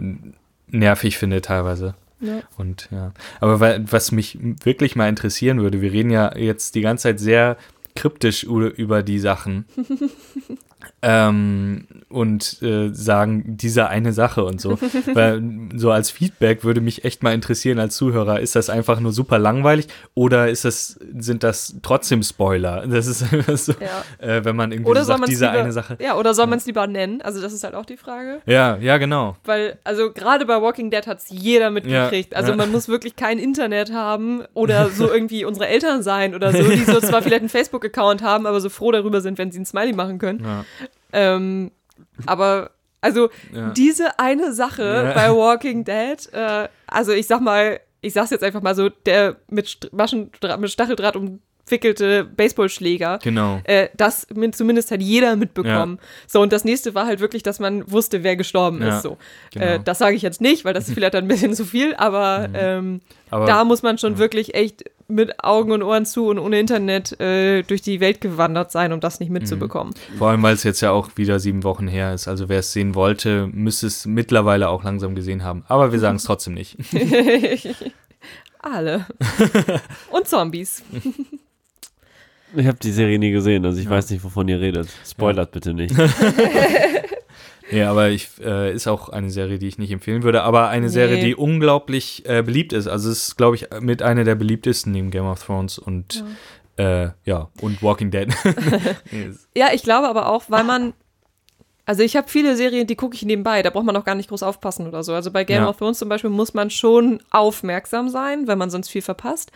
nervig 0.68 1.18
finde 1.18 1.40
teilweise. 1.40 1.94
ja. 2.20 2.40
Und 2.56 2.88
ja, 2.90 3.12
aber 3.40 3.60
weil, 3.60 3.84
was 3.90 4.12
mich 4.12 4.38
wirklich 4.64 4.96
mal 4.96 5.08
interessieren 5.08 5.60
würde, 5.60 5.80
wir 5.80 5.92
reden 5.92 6.10
ja 6.10 6.36
jetzt 6.36 6.74
die 6.74 6.80
ganze 6.80 7.04
Zeit 7.04 7.20
sehr 7.20 7.56
kryptisch 7.94 8.42
über 8.42 9.02
die 9.02 9.20
Sachen 9.20 9.66
ähm, 11.02 11.86
und 12.08 12.62
äh, 12.62 12.90
sagen 12.92 13.56
diese 13.56 13.88
eine 13.88 14.12
Sache 14.12 14.44
und 14.44 14.60
so. 14.60 14.78
weil 15.14 15.42
so 15.74 15.90
als 15.90 16.10
Feedback 16.10 16.64
würde 16.64 16.80
mich 16.80 17.04
echt 17.04 17.22
mal 17.22 17.34
interessieren 17.34 17.78
als 17.78 17.96
Zuhörer, 17.96 18.40
ist 18.40 18.56
das 18.56 18.70
einfach 18.70 19.00
nur 19.00 19.12
super 19.12 19.38
langweilig 19.38 19.88
oder 20.14 20.48
ist 20.48 20.64
das, 20.64 20.98
sind 21.18 21.42
das 21.42 21.76
trotzdem 21.82 22.22
Spoiler? 22.22 22.86
Das 22.86 23.06
ist 23.06 23.18
so, 23.66 23.72
Ja. 23.80 24.26
äh, 24.26 24.44
wenn 24.44 24.56
man 24.56 24.72
irgendwie 24.72 24.90
Oder 24.90 25.04
so 25.04 25.12
sagt, 25.12 25.28
diese 25.28 25.46
lieber, 25.46 25.58
eine 25.58 25.72
Sache. 25.72 25.96
ja, 26.00 26.16
oder 26.16 26.34
soll 26.34 26.46
man 26.46 26.58
es 26.58 26.66
lieber 26.66 26.86
nennen? 26.86 27.20
Also 27.22 27.40
das 27.40 27.52
ist 27.52 27.64
halt 27.64 27.74
auch 27.74 27.86
die 27.86 27.96
Frage. 27.96 28.40
Ja, 28.46 28.76
ja, 28.76 28.98
genau. 28.98 29.36
Weil, 29.44 29.78
also 29.84 30.12
gerade 30.12 30.46
bei 30.46 30.60
Walking 30.60 30.90
Dead 30.90 31.06
hat 31.06 31.18
es 31.18 31.26
jeder 31.28 31.70
mitgekriegt. 31.70 32.32
Ja, 32.32 32.38
also 32.38 32.50
ja. 32.50 32.56
man 32.56 32.70
muss 32.72 32.88
wirklich 32.88 33.16
kein 33.16 33.38
Internet 33.38 33.92
haben 33.92 34.42
oder 34.54 34.88
so 34.94 35.10
irgendwie 35.12 35.44
unsere 35.44 35.66
Eltern 35.68 36.02
sein 36.02 36.34
oder 36.34 36.52
so, 36.52 36.62
die 36.62 36.84
so 36.84 37.00
zwar 37.00 37.22
vielleicht 37.22 37.40
einen 37.40 37.48
Facebook-Account 37.48 38.22
haben, 38.22 38.46
aber 38.46 38.60
so 38.60 38.68
froh 38.68 38.92
darüber 38.92 39.20
sind, 39.20 39.38
wenn 39.38 39.50
sie 39.50 39.58
einen 39.58 39.66
Smiley 39.66 39.92
machen 39.92 40.18
können. 40.18 40.40
Ja. 40.44 40.64
Ähm, 41.14 41.70
aber, 42.26 42.70
also 43.00 43.30
Ja. 43.52 43.70
diese 43.70 44.18
eine 44.18 44.52
Sache 44.52 44.82
Ja. 44.82 45.12
bei 45.14 45.30
Walking 45.30 45.84
Dead, 45.84 46.18
äh, 46.32 46.68
also 46.86 47.12
ich 47.12 47.26
sag 47.26 47.40
mal, 47.40 47.80
ich 48.00 48.12
sag's 48.12 48.30
jetzt 48.30 48.44
einfach 48.44 48.60
mal 48.62 48.74
so, 48.74 48.88
der 48.90 49.36
mit, 49.48 49.66
St 49.68 49.90
Maschendraht, 49.92 50.60
mit 50.60 50.70
Stacheldraht 50.70 51.16
umwickelte 51.16 52.24
Baseballschläger. 52.24 53.18
Genau. 53.22 53.60
Äh, 53.64 53.88
das 53.96 54.26
mit, 54.34 54.54
zumindest 54.54 54.90
hat 54.90 55.00
jeder 55.00 55.36
mitbekommen. 55.36 55.98
So, 56.26 56.42
und 56.42 56.52
das 56.52 56.64
nächste 56.64 56.94
war 56.94 57.06
halt 57.06 57.20
wirklich, 57.20 57.42
dass 57.42 57.60
man 57.60 57.90
wusste, 57.90 58.22
wer 58.22 58.36
gestorben 58.36 58.82
Ja, 58.82 58.96
ist. 58.96 59.02
So. 59.02 59.16
genau. 59.52 59.64
Äh, 59.66 59.80
das 59.82 59.98
sage 59.98 60.16
ich 60.16 60.22
jetzt 60.22 60.40
nicht, 60.42 60.64
weil 60.66 60.74
das 60.74 60.88
ist 60.88 60.94
vielleicht 60.94 61.14
ein 61.14 61.28
bisschen 61.28 61.54
zu 61.54 61.64
viel, 61.64 61.94
aber, 61.94 62.48
ähm, 62.52 63.00
Aber 63.30 63.46
da 63.46 63.64
muss 63.64 63.82
man 63.82 63.96
schon 63.96 64.18
wirklich 64.18 64.54
echt 64.54 64.84
mit 65.08 65.42
Augen 65.42 65.72
und 65.72 65.82
Ohren 65.82 66.06
zu 66.06 66.28
und 66.28 66.38
ohne 66.38 66.58
Internet 66.58 67.18
äh, 67.20 67.62
durch 67.62 67.82
die 67.82 68.00
Welt 68.00 68.20
gewandert 68.20 68.72
sein, 68.72 68.92
um 68.92 69.00
das 69.00 69.20
nicht 69.20 69.30
mitzubekommen. 69.30 69.94
Vor 70.18 70.30
allem, 70.30 70.42
weil 70.42 70.54
es 70.54 70.62
jetzt 70.62 70.80
ja 70.80 70.90
auch 70.90 71.10
wieder 71.16 71.38
sieben 71.40 71.62
Wochen 71.64 71.88
her 71.88 72.14
ist. 72.14 72.28
Also 72.28 72.48
wer 72.48 72.60
es 72.60 72.72
sehen 72.72 72.94
wollte, 72.94 73.48
müsste 73.52 73.86
es 73.86 74.06
mittlerweile 74.06 74.68
auch 74.68 74.84
langsam 74.84 75.14
gesehen 75.14 75.44
haben. 75.44 75.64
Aber 75.68 75.92
wir 75.92 75.98
sagen 75.98 76.16
es 76.16 76.24
trotzdem 76.24 76.54
nicht. 76.54 76.76
Alle. 78.60 79.06
und 80.10 80.26
Zombies. 80.26 80.82
Ich 82.56 82.66
habe 82.66 82.78
die 82.80 82.92
Serie 82.92 83.18
nie 83.18 83.32
gesehen, 83.32 83.64
also 83.64 83.80
ich 83.80 83.88
weiß 83.90 84.10
nicht, 84.10 84.22
wovon 84.22 84.48
ihr 84.48 84.60
redet. 84.60 84.88
Spoilert 85.04 85.50
bitte 85.50 85.74
nicht. 85.74 85.94
ja, 87.70 87.90
aber 87.90 88.10
ich, 88.10 88.28
äh, 88.42 88.72
ist 88.74 88.86
auch 88.86 89.08
eine 89.08 89.30
Serie, 89.30 89.58
die 89.58 89.68
ich 89.68 89.78
nicht 89.78 89.90
empfehlen 89.90 90.22
würde. 90.22 90.42
Aber 90.42 90.68
eine 90.68 90.88
Serie, 90.90 91.16
Nee. 91.16 91.24
die 91.24 91.34
unglaublich 91.34 92.22
äh, 92.26 92.42
beliebt 92.42 92.72
ist. 92.72 92.86
Also 92.86 93.10
es 93.10 93.28
ist, 93.28 93.36
glaube 93.36 93.56
ich, 93.56 93.68
mit 93.80 94.02
einer 94.02 94.24
der 94.24 94.34
beliebtesten 94.34 94.92
neben 94.92 95.10
Game 95.10 95.26
of 95.26 95.42
Thrones 95.44 95.78
und 95.78 96.24
ja, 96.78 97.04
äh, 97.04 97.10
ja 97.24 97.48
und 97.60 97.82
Walking 97.82 98.10
Dead. 98.10 98.28
Ja, 99.56 99.68
ich 99.72 99.82
glaube 99.82 100.08
aber 100.08 100.28
auch, 100.28 100.44
weil 100.48 100.64
man. 100.64 100.92
Also 101.86 102.02
ich 102.02 102.16
habe 102.16 102.28
viele 102.30 102.56
Serien, 102.56 102.86
die 102.86 102.96
gucke 102.96 103.14
ich 103.14 103.24
nebenbei, 103.26 103.62
da 103.62 103.68
braucht 103.68 103.84
man 103.84 103.94
auch 103.96 104.04
gar 104.06 104.14
nicht 104.14 104.30
groß 104.30 104.42
aufpassen 104.42 104.86
oder 104.88 105.02
so. 105.02 105.12
Also 105.12 105.30
bei 105.30 105.44
Game 105.44 105.62
Ja. 105.64 105.68
of 105.68 105.76
Thrones 105.76 105.98
zum 105.98 106.08
Beispiel 106.08 106.30
muss 106.30 106.54
man 106.54 106.70
schon 106.70 107.20
aufmerksam 107.30 108.08
sein, 108.08 108.48
weil 108.48 108.56
man 108.56 108.70
sonst 108.70 108.88
viel 108.88 109.02
verpasst. 109.02 109.52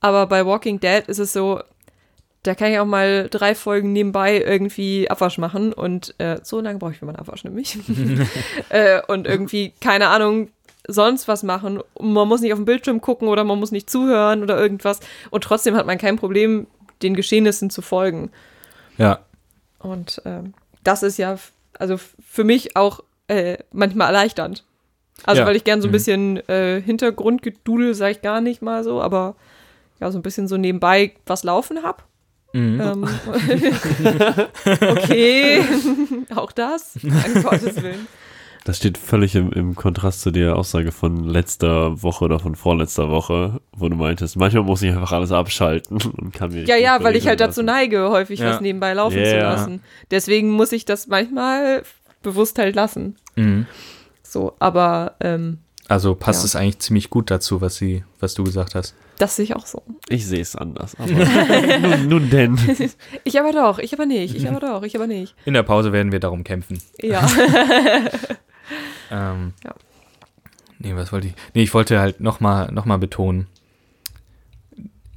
Aber 0.00 0.26
bei 0.28 0.46
Walking 0.46 0.78
Dead 0.78 1.02
ist 1.08 1.18
es 1.18 1.32
so, 1.32 1.60
da 2.44 2.54
kann 2.54 2.70
ich 2.72 2.78
auch 2.78 2.86
mal 2.86 3.28
drei 3.30 3.54
Folgen 3.56 3.92
nebenbei 3.92 4.40
irgendwie 4.40 5.10
Abwasch 5.10 5.38
machen 5.38 5.72
und 5.72 6.14
äh, 6.18 6.38
so 6.42 6.60
lange 6.60 6.78
brauche 6.78 6.92
ich 6.92 6.98
für 6.98 7.06
meinen 7.06 7.16
Abwasch 7.16 7.42
nämlich. 7.44 7.76
äh, 8.68 9.00
und 9.08 9.26
irgendwie, 9.26 9.72
keine 9.80 10.08
Ahnung, 10.08 10.50
sonst 10.86 11.26
was 11.26 11.42
machen. 11.42 11.80
Man 11.98 12.28
muss 12.28 12.40
nicht 12.42 12.52
auf 12.52 12.58
den 12.58 12.66
Bildschirm 12.66 13.00
gucken 13.00 13.28
oder 13.28 13.42
man 13.44 13.58
muss 13.58 13.72
nicht 13.72 13.88
zuhören 13.90 14.42
oder 14.42 14.58
irgendwas. 14.58 15.00
Und 15.30 15.42
trotzdem 15.44 15.74
hat 15.74 15.86
man 15.86 15.98
kein 15.98 16.16
Problem, 16.16 16.66
den 17.02 17.14
Geschehnissen 17.14 17.70
zu 17.70 17.82
folgen. 17.82 18.30
ja, 18.98 19.18
Und 19.78 20.22
ähm, 20.24 20.54
das 20.84 21.02
ist 21.02 21.16
ja, 21.18 21.36
also 21.78 21.96
für 21.98 22.44
mich 22.44 22.76
auch 22.76 23.00
äh, 23.28 23.56
manchmal 23.72 24.08
erleichternd. 24.08 24.64
Also 25.24 25.40
Ja. 25.40 25.46
weil 25.46 25.56
ich 25.56 25.64
gern 25.64 25.80
so 25.80 25.88
ein 25.88 25.90
Mhm. 25.90 25.92
bisschen 25.92 26.48
äh, 26.48 26.80
Hintergrundgedudel, 26.82 27.94
sage 27.94 28.12
ich 28.12 28.22
gar 28.22 28.40
nicht 28.42 28.60
mal 28.62 28.84
so, 28.84 29.00
aber 29.00 29.34
ja, 30.00 30.10
so 30.10 30.18
ein 30.18 30.22
bisschen 30.22 30.48
so 30.48 30.56
nebenbei 30.58 31.12
was 31.24 31.44
laufen 31.44 31.82
hab. 31.82 32.04
Mhm. 32.54 32.80
Ähm, 32.80 33.04
okay, 34.80 35.60
auch 36.34 36.52
das, 36.52 36.96
Gottes 37.42 37.82
Willen. 37.82 38.06
Das 38.64 38.78
steht 38.78 38.96
völlig 38.96 39.34
im, 39.34 39.52
im 39.52 39.74
Kontrast 39.74 40.22
zu 40.22 40.30
der 40.30 40.56
Aussage 40.56 40.90
von 40.90 41.24
letzter 41.24 42.02
Woche 42.02 42.24
oder 42.24 42.38
von 42.38 42.54
vorletzter 42.54 43.10
Woche, 43.10 43.60
wo 43.76 43.88
du 43.90 43.96
meintest, 43.96 44.36
manchmal 44.36 44.62
muss 44.62 44.80
ich 44.82 44.90
einfach 44.92 45.12
alles 45.12 45.32
abschalten 45.32 45.98
und 46.00 46.32
kann 46.32 46.50
mir 46.50 46.64
Ja, 46.64 46.76
ja, 46.76 47.02
weil 47.02 47.14
ich 47.16 47.26
halt 47.26 47.36
berieseln 47.36 47.38
dazu 47.38 47.60
lassen. 47.60 47.66
neige, 47.66 48.08
häufig 48.08 48.38
Ja. 48.40 48.50
was 48.54 48.60
nebenbei 48.62 48.94
laufen 48.94 49.22
zu 49.22 49.36
Ja. 49.36 49.52
lassen. 49.52 49.82
Deswegen 50.10 50.50
muss 50.52 50.72
ich 50.72 50.86
das 50.86 51.08
manchmal 51.08 51.82
bewusst 52.22 52.58
halt 52.58 52.74
lassen. 52.74 53.16
Mhm. 53.36 53.66
So, 54.22 54.54
aber 54.60 55.16
ähm, 55.20 55.58
Also 55.88 56.14
passt 56.14 56.42
Ja. 56.42 56.46
es 56.46 56.56
eigentlich 56.56 56.78
ziemlich 56.78 57.10
gut 57.10 57.30
dazu, 57.30 57.60
was 57.60 57.76
sie, 57.76 58.02
was 58.20 58.32
du 58.32 58.44
gesagt 58.44 58.74
hast. 58.74 58.94
Das 59.18 59.36
sehe 59.36 59.44
ich 59.44 59.56
auch 59.56 59.66
so. 59.66 59.82
Ich 60.08 60.26
sehe 60.26 60.40
es 60.40 60.56
anders. 60.56 60.96
Aber 60.98 61.10
nun, 61.78 62.08
nun 62.08 62.30
denn. 62.30 62.58
Ich 63.24 63.38
aber 63.38 63.52
doch, 63.52 63.78
ich 63.78 63.92
aber 63.92 64.06
nicht, 64.06 64.34
ich 64.34 64.48
aber 64.48 64.60
doch, 64.60 64.82
ich 64.82 64.94
aber 64.96 65.06
nicht. 65.06 65.34
In 65.44 65.54
der 65.54 65.62
Pause 65.62 65.92
werden 65.92 66.12
wir 66.12 66.20
darum 66.20 66.44
kämpfen. 66.44 66.78
Ja. 67.00 67.26
Ähm, 69.10 69.52
Ja. 69.62 69.74
Nee, 70.78 70.96
was 70.96 71.12
wollte 71.12 71.26
ich? 71.28 71.34
Nee, 71.52 71.62
ich 71.62 71.74
wollte 71.74 71.98
halt 72.00 72.20
nochmal 72.20 72.72
noch 72.72 72.86
mal 72.86 72.96
betonen. 72.98 73.46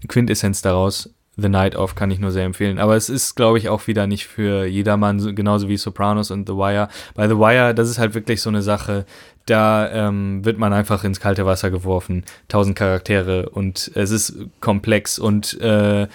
Quintessenz 0.08 0.62
daraus, 0.62 1.10
The 1.40 1.50
Night 1.50 1.76
Of 1.76 1.94
kann 1.96 2.10
ich 2.12 2.20
nur 2.20 2.32
sehr 2.32 2.46
empfehlen. 2.46 2.80
Aber 2.80 2.96
es 2.96 3.10
ist, 3.10 3.36
glaube 3.36 3.58
ich, 3.60 3.70
auch 3.70 3.86
wieder 3.88 4.08
nicht 4.08 4.26
für 4.28 4.66
jedermann, 4.66 5.20
so- 5.20 5.34
genauso 5.34 5.70
wie 5.70 5.78
Sopranos 5.78 6.32
und 6.32 6.48
The 6.48 6.56
Wire. 6.56 6.90
Bei 7.14 7.28
The 7.28 7.38
Wire, 7.38 7.76
das 7.76 7.90
ist 7.90 8.00
halt 8.00 8.16
wirklich 8.16 8.42
so 8.42 8.50
eine 8.50 8.62
Sache, 8.64 9.06
da 9.46 9.90
ähm, 9.92 10.44
wird 10.44 10.58
man 10.58 10.74
einfach 10.74 11.04
ins 11.04 11.20
kalte 11.20 11.46
Wasser 11.46 11.70
geworfen. 11.72 12.24
Tausend 12.48 12.76
Charaktere 12.76 13.50
und 13.50 13.92
es 13.94 14.12
ist 14.12 14.36
komplex 14.62 15.20
und 15.20 15.60
äh, 15.62 16.08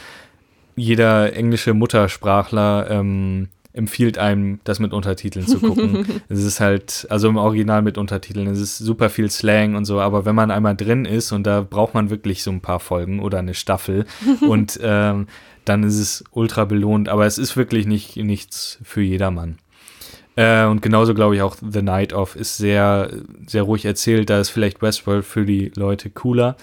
jeder 0.77 1.35
englische 1.35 1.73
Muttersprachler 1.75 2.91
ähm, 2.91 3.49
empfiehlt 3.73 4.18
einem, 4.18 4.61
das 4.64 4.79
mit 4.79 4.93
Untertiteln 4.93 5.47
zu 5.47 5.59
gucken. 5.59 6.07
es 6.29 6.45
ist 6.45 6.61
halt, 6.61 7.07
also 7.11 7.29
im 7.29 7.37
Original 7.37 7.83
mit 7.83 7.99
Untertiteln, 7.99 8.47
es 8.49 8.61
ist 8.61 8.79
super 8.79 9.09
viel 9.09 9.31
Slang 9.31 9.75
und 9.75 9.85
so, 9.85 10.01
aber 10.01 10.25
wenn 10.25 10.35
man 10.35 10.51
einmal 10.51 10.77
drin 10.77 11.05
ist 11.05 11.33
und 11.33 11.45
da 11.47 11.62
braucht 11.62 11.95
man 11.95 12.11
wirklich 12.11 12.43
so 12.43 12.51
ein 12.51 12.61
paar 12.61 12.81
Folgen 12.81 13.20
oder 13.20 13.39
eine 13.39 13.55
Staffel 13.55 14.05
und 14.49 14.79
ähm, 14.83 15.27
dann 15.64 15.85
ist 15.85 15.99
es 15.99 16.25
ultra 16.33 16.64
belohnt, 16.64 17.09
aber 17.09 17.25
es 17.27 17.39
ist 17.39 17.57
wirklich 17.57 17.87
nicht 17.87 18.16
nichts 18.16 18.79
für 18.83 19.03
jedermann. 19.03 19.59
Äh, 20.37 20.64
und 20.64 20.83
genauso 20.83 21.14
glaube 21.14 21.37
ich 21.37 21.43
auch 21.43 21.57
The 21.57 21.83
Night 21.83 22.12
Of 22.12 22.37
ist 22.37 22.57
sehr, 22.57 23.11
sehr 23.47 23.62
ruhig 23.62 23.85
erzählt. 23.85 24.31
Da 24.31 24.41
ist 24.41 24.49
vielleicht 24.49 24.83
Westworld 24.83 25.25
für 25.25 25.45
die 25.45 25.70
Leute 25.77 26.11
cooler, 26.11 26.57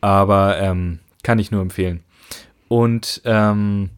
aber 0.00 0.58
ähm, 0.58 0.98
kann 1.22 1.38
ich 1.38 1.50
nur 1.50 1.62
empfehlen. 1.62 2.00
Und 2.68 3.22
ähm, 3.24 3.90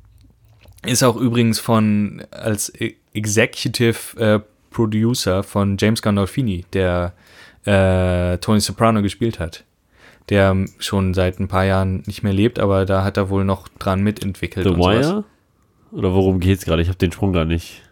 ist 0.87 1.03
auch 1.03 1.16
übrigens 1.16 1.59
von 1.61 2.22
als 2.30 2.72
E- 2.80 2.95
Executive 3.14 4.18
äh, 4.18 4.41
Producer 4.70 5.43
von 5.43 5.76
James 5.78 6.03
Gandolfini, 6.03 6.64
der 6.72 7.12
äh, 7.64 8.39
Tony 8.39 8.61
Soprano 8.61 9.03
gespielt 9.03 9.39
hat. 9.41 9.64
Der 10.28 10.51
ähm, 10.51 10.68
schon 10.78 11.14
seit 11.14 11.39
ein 11.39 11.49
paar 11.49 11.64
Jahren 11.64 12.03
nicht 12.07 12.22
mehr 12.22 12.32
lebt, 12.32 12.59
aber 12.59 12.84
da 12.84 13.05
hat 13.05 13.16
er 13.16 13.30
wohl 13.30 13.45
noch 13.45 13.68
dran 13.68 14.03
mitentwickelt. 14.03 14.64
The 14.66 14.72
und 14.72 14.82
sowas. 14.82 15.07
Wire? 15.07 15.24
Oder 15.93 16.12
worum 16.12 16.41
geht's 16.41 16.64
gerade? 16.64 16.82
Ich 16.82 16.89
habe 16.89 16.99
den 16.99 17.12
Sprung 17.12 17.32
gar 17.32 17.45
nicht. 17.45 17.82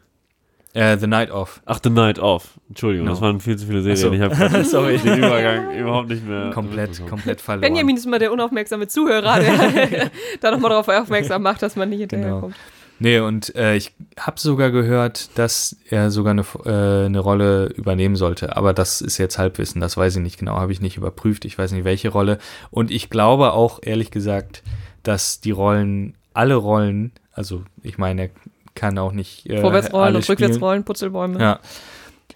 Äh, 0.72 0.98
The 0.98 1.06
Night 1.06 1.30
Of. 1.30 1.62
Ach, 1.66 1.78
The 1.82 1.90
Night 1.90 2.18
Off. 2.18 2.58
Entschuldigung, 2.68 3.06
No. 3.06 3.12
das 3.12 3.20
waren 3.20 3.38
viel 3.38 3.56
zu 3.56 3.66
viele 3.66 3.80
Serien. 3.82 3.96
So. 3.96 4.12
Ich 4.12 4.20
habe 4.20 4.34
gerade 4.34 4.64
Sorry. 4.64 4.98
den 4.98 5.18
Übergang 5.18 5.76
überhaupt 5.78 6.08
nicht 6.08 6.26
mehr. 6.26 6.50
Komplett, 6.50 7.06
komplett 7.06 7.40
verloren. 7.40 7.60
Benjamin 7.60 7.96
ist 7.96 8.04
immer 8.06 8.18
der 8.18 8.32
unaufmerksame 8.32 8.88
Zuhörer, 8.88 9.38
der 9.38 10.10
da 10.40 10.50
nochmal 10.50 10.70
darauf 10.70 10.88
aufmerksam 10.88 11.42
macht, 11.42 11.62
dass 11.62 11.76
man 11.76 11.88
nicht 11.90 12.08
Genau. 12.08 12.50
Nee, 12.98 13.18
und 13.18 13.54
äh, 13.56 13.74
ich 13.76 13.92
habe 14.18 14.38
sogar 14.38 14.70
gehört, 14.70 15.36
dass 15.36 15.76
er 15.90 16.10
sogar 16.10 16.30
eine, 16.30 16.44
äh, 16.64 17.06
eine 17.06 17.18
Rolle 17.18 17.66
übernehmen 17.66 18.16
sollte. 18.16 18.56
Aber 18.56 18.72
das 18.72 19.00
ist 19.00 19.18
jetzt 19.18 19.38
Halbwissen, 19.38 19.80
das 19.80 19.96
weiß 19.96 20.16
ich 20.16 20.22
nicht 20.22 20.38
genau, 20.38 20.56
habe 20.56 20.72
ich 20.72 20.80
nicht 20.80 20.96
überprüft. 20.96 21.44
Ich 21.44 21.58
weiß 21.58 21.72
nicht, 21.72 21.84
welche 21.84 22.10
Rolle. 22.10 22.38
Und 22.70 22.90
ich 22.90 23.10
glaube 23.10 23.52
auch, 23.52 23.80
ehrlich 23.82 24.10
gesagt, 24.10 24.62
dass 25.02 25.40
die 25.40 25.50
Rollen, 25.50 26.14
alle 26.32 26.54
Rollen, 26.54 27.12
also 27.32 27.62
ich 27.82 27.98
meine, 27.98 28.22
er 28.22 28.30
kann 28.74 28.98
auch 28.98 29.12
nicht. 29.12 29.48
Äh, 29.48 29.60
Vorwärtsrollen 29.60 30.16
und. 30.16 30.28
Rückwärtsrollen, 30.28 30.84
Putzelbäume. 30.84 31.40
Ja. 31.40 31.60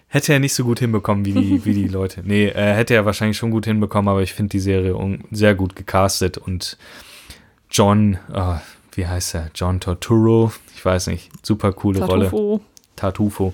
Hätte 0.07 0.33
er 0.33 0.39
nicht 0.39 0.55
so 0.55 0.63
gut 0.63 0.79
hinbekommen 0.79 1.23
wie 1.25 1.33
die, 1.33 1.65
wie 1.65 1.73
die 1.73 1.87
Leute. 1.87 2.21
Nee, 2.23 2.47
äh, 2.47 2.73
hätte 2.73 2.95
er 2.95 3.05
wahrscheinlich 3.05 3.37
schon 3.37 3.51
gut 3.51 3.65
hinbekommen, 3.65 4.09
aber 4.09 4.23
ich 4.23 4.33
finde 4.33 4.49
die 4.49 4.59
Serie 4.59 4.95
sehr 5.31 5.55
gut 5.55 5.75
gecastet 5.75 6.37
und 6.37 6.77
John, 7.71 8.17
ah, 8.33 8.61
wie 8.99 9.07
heißt 9.07 9.35
er? 9.35 9.49
John 9.55 9.79
Torturo, 9.79 10.51
ich 10.75 10.83
weiß 10.83 11.07
nicht, 11.07 11.31
super 11.41 11.71
coole 11.71 12.01
Rolle. 12.03 12.25
Tartufo. 12.25 12.61
Tartufo. 12.97 13.53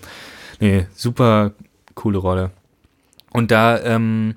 Nee, 0.59 0.87
super 0.95 1.51
coole 1.93 2.17
Rolle. 2.17 2.49
Und 3.31 3.51
da 3.51 3.79
ähm, 3.83 4.35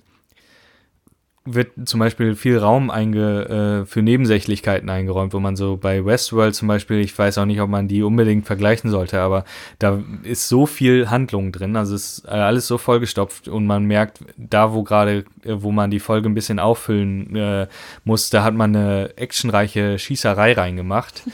wird 1.54 1.72
zum 1.84 2.00
Beispiel 2.00 2.34
viel 2.34 2.58
Raum 2.58 2.90
einge, 2.90 3.82
äh, 3.82 3.86
für 3.86 4.02
Nebensächlichkeiten 4.02 4.88
eingeräumt, 4.88 5.32
wo 5.32 5.40
man 5.40 5.56
so 5.56 5.76
bei 5.76 6.04
Westworld 6.04 6.54
zum 6.54 6.68
Beispiel, 6.68 6.98
ich 6.98 7.16
weiß 7.18 7.38
auch 7.38 7.44
nicht, 7.44 7.60
ob 7.60 7.70
man 7.70 7.88
die 7.88 8.02
unbedingt 8.02 8.46
vergleichen 8.46 8.90
sollte, 8.90 9.20
aber 9.20 9.44
da 9.78 10.02
ist 10.22 10.48
so 10.48 10.66
viel 10.66 11.10
Handlung 11.10 11.52
drin, 11.52 11.76
also 11.76 11.94
es 11.94 12.18
ist 12.18 12.28
alles 12.28 12.66
so 12.66 12.78
vollgestopft 12.78 13.48
und 13.48 13.66
man 13.66 13.84
merkt, 13.84 14.20
da 14.36 14.72
wo 14.72 14.82
gerade, 14.82 15.24
äh, 15.44 15.54
wo 15.56 15.72
man 15.72 15.90
die 15.90 16.00
Folge 16.00 16.28
ein 16.28 16.34
bisschen 16.34 16.58
auffüllen 16.58 17.34
äh, 17.36 17.66
muss, 18.04 18.30
da 18.30 18.44
hat 18.44 18.54
man 18.54 18.74
eine 18.74 19.16
actionreiche 19.16 19.98
Schießerei 19.98 20.52
reingemacht. 20.52 21.22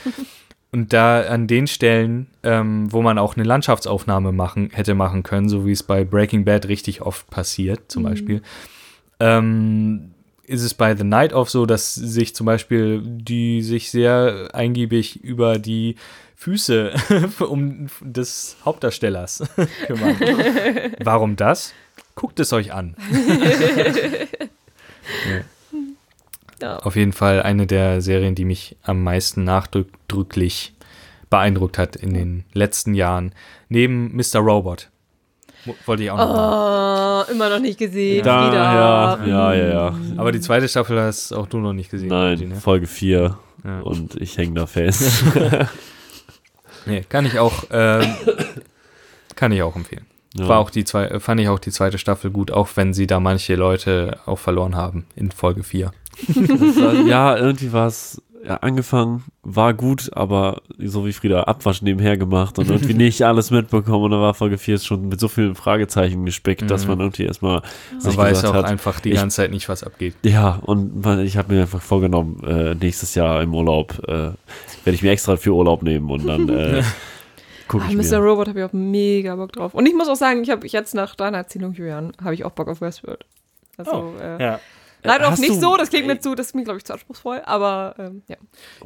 Und 0.75 0.91
da 0.91 1.21
an 1.21 1.47
den 1.47 1.67
Stellen, 1.67 2.27
ähm, 2.43 2.91
wo 2.91 3.01
man 3.01 3.17
auch 3.17 3.37
eine 3.37 3.45
Landschaftsaufnahme 3.45 4.33
machen, 4.33 4.71
hätte 4.73 4.93
machen 4.93 5.23
können, 5.23 5.47
so 5.47 5.65
wie 5.65 5.71
es 5.71 5.83
bei 5.83 6.03
Breaking 6.03 6.43
Bad 6.43 6.67
richtig 6.67 7.01
oft 7.01 7.29
passiert, 7.29 7.89
zum 7.89 8.03
Beispiel, 8.03 8.41
ähm, 9.19 10.11
ist 10.43 10.63
es 10.63 10.73
bei 10.73 10.95
The 10.95 11.03
Night 11.03 11.33
Of 11.33 11.49
so, 11.49 11.65
dass 11.65 11.95
sich 11.95 12.35
zum 12.35 12.45
Beispiel 12.45 13.01
die 13.03 13.61
sich 13.61 13.91
sehr 13.91 14.49
eingiebig 14.53 15.23
über 15.23 15.57
die 15.57 15.95
Füße 16.35 16.93
um 17.39 17.87
des 18.01 18.57
Hauptdarstellers 18.63 19.43
kümmern. 19.87 20.17
Warum 21.03 21.35
das? 21.35 21.73
Guckt 22.15 22.39
es 22.39 22.53
euch 22.53 22.73
an. 22.73 22.95
Ja. 26.61 26.77
Auf 26.77 26.95
jeden 26.95 27.13
Fall 27.13 27.43
eine 27.43 27.67
der 27.67 28.01
Serien, 28.01 28.33
die 28.33 28.45
mich 28.45 28.77
am 28.81 29.03
meisten 29.03 29.43
nachdrücklich 29.43 30.73
beeindruckt 31.29 31.77
hat 31.77 31.95
in 31.95 32.13
den 32.13 32.45
letzten 32.53 32.93
Jahren. 32.93 33.33
Neben 33.69 34.15
Mr. 34.15 34.39
Robot. 34.39 34.89
Wo- 35.65 35.75
Wollte 35.85 36.03
ich 36.03 36.11
auch 36.11 36.17
noch 36.17 36.27
machen. 36.35 37.25
Oh, 37.27 37.31
immer 37.31 37.49
noch 37.49 37.59
nicht 37.59 37.77
gesehen. 37.79 38.23
Da, 38.23 38.47
Wieder. 38.47 38.55
ja, 38.63 39.25
ja, 39.25 39.53
ja, 39.53 39.67
ja. 39.67 39.95
Aber 40.17 40.31
die 40.31 40.39
zweite 40.39 40.67
Staffel 40.67 40.99
hast 41.01 41.31
auch 41.33 41.47
du 41.47 41.57
noch 41.57 41.73
nicht 41.73 41.89
gesehen. 41.91 42.09
Nein, 42.09 42.29
Martin, 42.31 42.49
ne? 42.49 42.55
Folge 42.55 42.87
4 42.87 43.37
Ja. 43.63 43.79
und 43.81 44.15
ich 44.15 44.37
hänge 44.37 44.53
da 44.53 44.65
fest. 44.67 45.23
Nee, 46.87 47.01
kann 47.09 47.25
ich 47.25 47.39
auch, 47.39 47.63
ähm, 47.71 48.03
kann 49.35 49.51
ich 49.51 49.63
auch 49.63 49.75
empfehlen. 49.75 50.05
Ja. 50.35 50.47
War 50.47 50.59
auch 50.59 50.69
die 50.69 50.83
zwei, 50.83 51.19
fand 51.19 51.39
ich 51.41 51.49
auch 51.49 51.57
die 51.57 51.71
zweite 51.71 51.97
Staffel 51.97 52.29
gut, 52.29 52.51
auch 52.51 52.69
wenn 52.75 52.93
sie 52.93 53.07
da 53.07 53.19
manche 53.19 53.55
Leute 53.55 54.19
auch 54.27 54.37
verloren 54.37 54.75
haben 54.75 55.07
in 55.15 55.31
Folge 55.31 55.63
4. 55.63 55.91
Das 56.27 56.37
war, 56.37 56.93
ja, 57.07 57.35
irgendwie 57.37 57.73
war 57.73 57.87
es 57.87 58.21
angefangen, 58.47 59.23
war 59.43 59.73
gut, 59.73 60.09
aber 60.13 60.61
so 60.77 61.05
wie 61.05 61.13
Frieda 61.13 61.43
Abwasch 61.43 61.81
nebenher 61.81 62.17
gemacht 62.17 62.57
und 62.59 62.69
irgendwie 62.69 62.93
nicht 63.05 63.21
alles 63.23 63.51
mitbekommen 63.51 64.03
und 64.05 64.11
da 64.11 64.19
war 64.19 64.33
Folge 64.33 64.57
4 64.57 64.79
schon 64.79 65.07
mit 65.07 65.19
so 65.19 65.27
vielen 65.27 65.55
Fragezeichen 65.55 66.25
gespickt, 66.25 66.69
dass 66.69 66.83
Mhm. 66.83 66.89
man 66.91 66.99
irgendwie 67.01 67.23
erstmal 67.25 67.61
Man 67.91 68.01
sich 68.01 68.17
weiß 68.17 68.45
auch 68.45 68.53
hat, 68.53 68.65
einfach 68.65 68.99
die 68.99 69.09
ich- 69.09 69.15
ganze 69.15 69.37
Zeit 69.37 69.51
nicht, 69.51 69.67
was 69.69 69.83
abgeht. 69.83 70.15
ja, 70.23 70.59
und 70.63 71.05
ich 71.23 71.37
habe 71.37 71.53
mir 71.53 71.61
einfach 71.61 71.81
vorgenommen, 71.81 72.41
äh, 72.45 72.75
nächstes 72.75 73.15
Jahr 73.15 73.41
im 73.41 73.53
Urlaub 73.53 73.99
äh, 74.07 74.11
werde 74.11 74.35
ich 74.85 75.01
mir 75.03 75.11
extra 75.11 75.35
für 75.37 75.51
Urlaub 75.53 75.83
nehmen 75.83 76.09
und 76.09 76.25
dann 76.27 76.47
äh, 76.49 76.83
gucke 77.67 77.85
Ah, 77.85 77.87
ich 77.89 77.95
Mr. 77.95 78.19
mir. 78.19 78.25
Robot 78.27 78.47
habe 78.49 78.59
ich 78.59 78.65
auch 78.65 78.73
mega 78.73 79.35
Bock 79.35 79.51
drauf. 79.53 79.73
Und 79.73 79.87
ich 79.87 79.95
muss 79.95 80.07
auch 80.07 80.15
sagen, 80.15 80.43
ich 80.43 80.49
habe 80.51 80.67
jetzt 80.67 80.93
nach 80.93 81.15
deiner 81.15 81.37
Erzählung, 81.39 81.73
Julian, 81.73 82.11
habe 82.23 82.33
ich 82.35 82.45
auch 82.45 82.51
Bock 82.51 82.67
auf 82.67 82.81
Westworld. 82.81 83.25
Also, 83.77 84.13
äh, 84.21 84.41
Ja. 84.41 84.59
Leider 85.05 85.27
auch 85.27 85.31
Hast 85.31 85.39
nicht 85.39 85.51
du- 85.55 85.59
so, 85.59 85.77
das 85.77 85.89
klingt 85.89 86.07
mir 86.07 86.19
zu, 86.19 86.35
das 86.35 86.47
ist 86.47 86.55
mir, 86.55 86.63
glaube 86.63 86.77
ich, 86.77 86.83
zu 86.85 86.93
anspruchsvoll, 86.93 87.41
aber 87.45 87.95
ähm, 87.99 88.21
ja. 88.27 88.35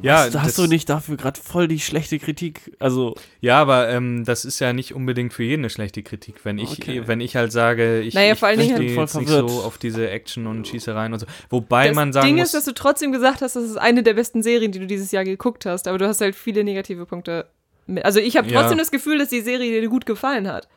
Ja, 0.02 0.16
hast, 0.24 0.38
hast 0.38 0.58
du 0.58 0.66
nicht 0.66 0.88
dafür 0.88 1.16
gerade 1.16 1.40
voll 1.40 1.68
die 1.68 1.80
schlechte 1.80 2.18
Kritik? 2.18 2.76
Also, 2.78 3.14
Ja, 3.40 3.60
aber 3.60 3.88
ähm, 3.88 4.24
das 4.24 4.44
ist 4.44 4.58
ja 4.60 4.72
nicht 4.72 4.94
unbedingt 4.94 5.32
für 5.32 5.42
jeden 5.42 5.62
eine 5.62 5.70
schlechte 5.70 6.02
Kritik. 6.02 6.44
Wenn 6.44 6.58
ich, 6.58 6.70
Okay. 6.80 7.02
wenn 7.06 7.20
ich 7.20 7.36
halt 7.36 7.52
sage, 7.52 8.00
ich, 8.00 8.14
Naja, 8.14 8.32
ich 8.34 8.38
vor 8.38 8.48
allen 8.48 8.58
Dingen 8.58 8.76
stehe 8.76 8.90
halt 8.96 9.08
jetzt 9.08 9.16
nicht 9.18 9.28
so 9.28 9.46
auf 9.62 9.78
diese 9.78 10.08
Action 10.10 10.46
und 10.46 10.66
Schießereien 10.68 11.12
und 11.12 11.18
so. 11.18 11.26
Wobei 11.48 11.88
das 11.88 11.94
man 11.96 12.12
sagen 12.12 12.26
Ding 12.26 12.36
muss, 12.36 12.46
ist, 12.46 12.54
dass 12.54 12.64
du 12.64 12.72
trotzdem 12.74 13.12
gesagt 13.12 13.42
hast, 13.42 13.56
das 13.56 13.64
ist 13.64 13.76
eine 13.76 14.02
der 14.02 14.14
besten 14.14 14.42
Serien, 14.42 14.72
die 14.72 14.78
du 14.78 14.86
dieses 14.86 15.10
Jahr 15.12 15.24
geguckt 15.24 15.66
hast, 15.66 15.88
aber 15.88 15.98
du 15.98 16.06
hast 16.06 16.20
halt 16.20 16.34
viele 16.36 16.64
negative 16.64 17.06
Punkte. 17.06 17.46
mit- 17.86 18.04
Also 18.04 18.20
ich 18.20 18.36
habe 18.36 18.48
Ja. 18.48 18.60
trotzdem 18.60 18.78
das 18.78 18.90
Gefühl, 18.90 19.18
dass 19.18 19.28
die 19.30 19.40
Serie 19.40 19.80
dir 19.80 19.88
gut 19.88 20.06
gefallen 20.06 20.46
hat. 20.46 20.68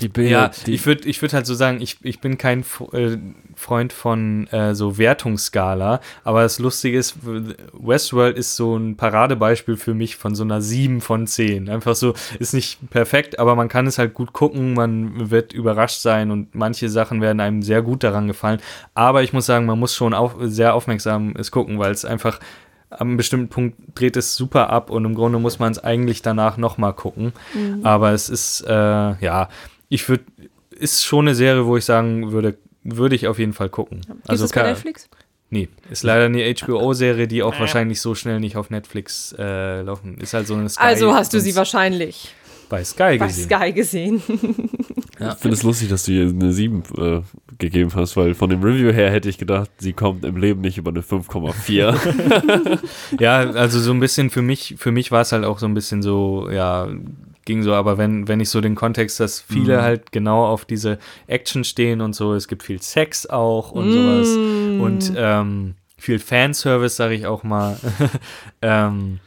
Die 0.00 0.08
Bilder, 0.08 0.30
ja, 0.30 0.50
die, 0.66 0.74
ich 0.74 0.84
würde 0.84 1.08
ich 1.08 1.22
würd 1.22 1.32
halt 1.32 1.46
so 1.46 1.54
sagen, 1.54 1.80
ich, 1.80 1.96
ich 2.02 2.20
bin 2.20 2.36
kein 2.36 2.64
äh, 2.92 3.16
Freund 3.54 3.94
von 3.94 4.46
äh, 4.48 4.74
so 4.74 4.98
Wertungsskala, 4.98 6.00
aber 6.22 6.42
das 6.42 6.58
Lustige 6.58 6.98
ist, 6.98 7.16
Westworld 7.72 8.36
ist 8.36 8.56
so 8.56 8.76
ein 8.76 8.96
Paradebeispiel 8.96 9.76
für 9.76 9.94
mich 9.94 10.16
von 10.16 10.34
so 10.34 10.44
einer 10.44 10.60
7 10.60 11.00
von 11.00 11.26
10. 11.26 11.70
Einfach 11.70 11.94
so, 11.94 12.14
ist 12.38 12.52
nicht 12.52 12.90
perfekt, 12.90 13.38
aber 13.38 13.54
man 13.54 13.68
kann 13.68 13.86
es 13.86 13.96
halt 13.96 14.12
gut 14.12 14.34
gucken, 14.34 14.74
man 14.74 15.30
wird 15.30 15.54
überrascht 15.54 16.00
sein 16.00 16.30
und 16.30 16.54
manche 16.54 16.90
Sachen 16.90 17.22
werden 17.22 17.40
einem 17.40 17.62
sehr 17.62 17.80
gut 17.80 18.04
daran 18.04 18.26
gefallen. 18.26 18.60
Aber 18.94 19.22
ich 19.22 19.32
muss 19.32 19.46
sagen, 19.46 19.64
man 19.64 19.78
muss 19.78 19.94
schon 19.94 20.12
auf, 20.12 20.36
sehr 20.40 20.74
aufmerksam 20.74 21.34
es 21.38 21.50
gucken, 21.50 21.78
weil 21.78 21.92
es 21.92 22.04
einfach 22.04 22.38
am 22.90 23.08
einem 23.08 23.16
bestimmten 23.16 23.48
Punkt 23.48 23.76
dreht 23.94 24.16
es 24.16 24.36
super 24.36 24.70
ab 24.70 24.90
und 24.90 25.04
im 25.04 25.14
Grunde 25.14 25.38
muss 25.38 25.58
man 25.58 25.72
es 25.72 25.78
eigentlich 25.82 26.22
danach 26.22 26.56
nochmal 26.56 26.92
gucken. 26.92 27.32
Aber 27.82 28.12
es 28.12 28.28
ist, 28.28 28.60
äh, 28.60 28.72
ja, 28.72 29.48
ich 29.88 30.08
würde, 30.08 30.24
ist 30.70 31.04
schon 31.04 31.26
eine 31.26 31.34
Serie, 31.34 31.66
wo 31.66 31.76
ich 31.76 31.84
sagen 31.84 32.32
würde, 32.32 32.58
würde 32.82 33.14
ich 33.14 33.26
auf 33.26 33.38
jeden 33.38 33.52
Fall 33.52 33.68
gucken. 33.68 34.00
Gibt 34.06 34.30
also 34.30 34.44
es 34.44 34.52
bei 34.52 34.62
Netflix? 34.62 35.08
Nee, 35.48 35.68
ist 35.90 36.02
leider 36.02 36.24
eine 36.24 36.42
HBO-Serie, 36.54 37.28
die 37.28 37.42
auch 37.42 37.58
wahrscheinlich 37.60 38.00
so 38.00 38.16
schnell 38.16 38.40
nicht 38.40 38.56
auf 38.56 38.70
Netflix 38.70 39.34
äh, 39.38 39.82
laufen. 39.82 40.18
Ist 40.18 40.34
halt 40.34 40.48
so 40.48 40.54
eine 40.54 40.68
Sky. 40.68 40.82
Also 40.82 41.14
hast 41.14 41.32
du 41.34 41.40
sie 41.40 41.54
wahrscheinlich 41.54 42.34
bei 42.68 42.82
Sky 42.84 43.16
bei 43.18 43.28
gesehen. 43.28 43.48
Sky 43.48 43.72
gesehen. 43.72 44.22
ich 44.26 45.34
finde 45.38 45.56
es 45.56 45.62
lustig, 45.62 45.88
dass 45.88 46.04
du 46.04 46.12
hier 46.12 46.28
eine 46.28 46.52
7 46.52 46.82
äh, 46.98 47.20
gegeben 47.58 47.92
hast, 47.94 48.16
weil 48.16 48.34
von 48.34 48.50
dem 48.50 48.62
Review 48.62 48.92
her 48.92 49.10
hätte 49.10 49.28
ich 49.28 49.38
gedacht, 49.38 49.70
sie 49.78 49.92
kommt 49.92 50.24
im 50.24 50.36
Leben 50.36 50.62
nicht 50.62 50.78
über 50.78 50.90
eine 50.90 51.00
5,4. 51.00 52.78
Ja, 53.20 53.38
also 53.38 53.78
so 53.78 53.92
ein 53.92 54.00
bisschen 54.00 54.30
für 54.30 54.42
mich, 54.42 54.74
für 54.78 54.90
mich 54.90 55.12
war 55.12 55.20
es 55.20 55.32
halt 55.32 55.44
auch 55.44 55.58
so 55.58 55.66
ein 55.66 55.74
bisschen 55.74 56.02
so, 56.02 56.48
ja, 56.50 56.88
ging 57.46 57.62
so, 57.62 57.72
aber 57.72 57.96
wenn, 57.96 58.28
wenn 58.28 58.40
ich 58.40 58.50
so 58.50 58.60
den 58.60 58.74
Kontext, 58.74 59.18
dass 59.20 59.40
viele 59.40 59.78
Mhm. 59.78 59.82
halt 59.82 60.12
genau 60.12 60.44
auf 60.44 60.66
diese 60.66 60.98
Action 61.26 61.64
stehen 61.64 62.02
und 62.02 62.14
so, 62.14 62.34
es 62.34 62.46
gibt 62.48 62.62
viel 62.62 62.82
Sex 62.82 63.26
auch 63.26 63.70
und 63.72 63.90
sowas 63.92 64.36
Mm. 64.76 64.80
und 64.82 65.12
ähm, 65.16 65.74
viel 65.96 66.18
Fanservice, 66.18 66.96
sage 66.96 67.14
ich 67.14 67.26
auch 67.26 67.42
mal. 67.42 67.78
ähm, 68.62 69.20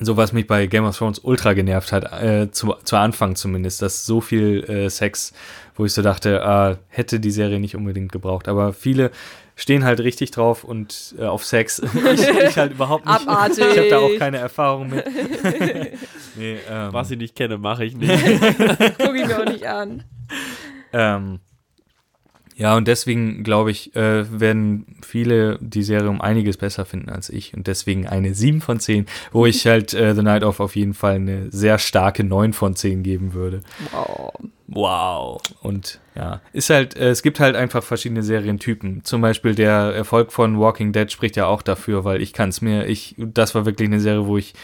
so 0.00 0.16
was 0.16 0.32
mich 0.32 0.46
bei 0.46 0.66
Game 0.66 0.84
of 0.84 0.96
Thrones 0.96 1.18
ultra 1.18 1.54
genervt 1.54 1.90
hat, 1.92 2.22
äh, 2.22 2.50
zu, 2.52 2.74
zu 2.84 2.96
Anfang 2.96 3.34
zumindest, 3.34 3.82
dass 3.82 4.06
so 4.06 4.20
viel 4.20 4.62
äh, 4.70 4.88
Sex, 4.88 5.32
wo 5.74 5.84
ich 5.84 5.92
so 5.92 6.02
dachte, 6.02 6.44
ah, 6.46 6.78
hätte 6.88 7.18
die 7.18 7.32
Serie 7.32 7.58
nicht 7.58 7.74
unbedingt 7.74 8.12
gebraucht. 8.12 8.46
Aber 8.46 8.72
viele 8.72 9.10
stehen 9.58 9.82
halt 9.84 9.98
richtig 10.00 10.30
drauf 10.30 10.62
und 10.62 11.16
äh, 11.18 11.24
auf 11.24 11.44
Sex. 11.44 11.80
ich, 12.14 12.28
ich 12.28 12.56
halt 12.56 12.72
überhaupt 12.72 13.04
nicht. 13.04 13.28
Abartig. 13.28 13.64
Ich 13.72 13.78
habe 13.78 13.88
da 13.90 13.98
auch 13.98 14.16
keine 14.16 14.38
Erfahrung 14.38 14.88
mit. 14.88 15.04
nee, 16.36 16.58
ähm, 16.70 16.92
Was 16.92 17.10
ich 17.10 17.18
nicht 17.18 17.34
kenne, 17.34 17.58
mache 17.58 17.84
ich 17.84 17.96
nicht. 17.96 18.10
Guck 18.98 19.16
ich 19.16 19.26
mir 19.26 19.40
auch 19.40 19.50
nicht 19.50 19.66
an. 19.66 20.04
Ähm, 20.92 21.40
ja, 22.58 22.76
und 22.76 22.88
deswegen 22.88 23.44
glaube 23.44 23.70
ich, 23.70 23.94
äh, 23.94 24.40
werden 24.40 24.96
viele 25.00 25.58
die 25.60 25.84
Serie 25.84 26.10
um 26.10 26.20
einiges 26.20 26.56
besser 26.56 26.84
finden 26.84 27.08
als 27.08 27.30
ich. 27.30 27.54
Und 27.54 27.68
deswegen 27.68 28.08
eine 28.08 28.34
7 28.34 28.60
von 28.60 28.80
10, 28.80 29.06
wo 29.30 29.46
ich 29.46 29.64
halt 29.68 29.94
äh, 29.94 30.12
The 30.12 30.22
Night 30.22 30.42
of 30.42 30.58
auf 30.58 30.74
jeden 30.74 30.92
Fall 30.92 31.14
eine 31.14 31.52
sehr 31.52 31.78
starke 31.78 32.24
9 32.24 32.52
von 32.52 32.74
10 32.74 33.04
geben 33.04 33.32
würde. 33.32 33.60
Wow. 33.92 34.32
Wow. 34.66 35.40
Und 35.62 36.00
ja, 36.16 36.40
ist 36.52 36.68
halt, 36.70 36.96
äh, 36.96 37.10
es 37.10 37.22
gibt 37.22 37.38
halt 37.38 37.54
einfach 37.54 37.84
verschiedene 37.84 38.24
Serientypen. 38.24 39.04
Zum 39.04 39.20
Beispiel 39.20 39.54
der 39.54 39.94
Erfolg 39.94 40.32
von 40.32 40.58
Walking 40.58 40.92
Dead 40.92 41.10
spricht 41.12 41.36
ja 41.36 41.46
auch 41.46 41.62
dafür, 41.62 42.04
weil 42.04 42.20
ich 42.20 42.32
kann 42.32 42.48
es 42.48 42.60
mir, 42.60 42.86
ich, 42.86 43.14
das 43.18 43.54
war 43.54 43.66
wirklich 43.66 43.88
eine 43.88 44.00
Serie, 44.00 44.26
wo 44.26 44.36
ich 44.36 44.54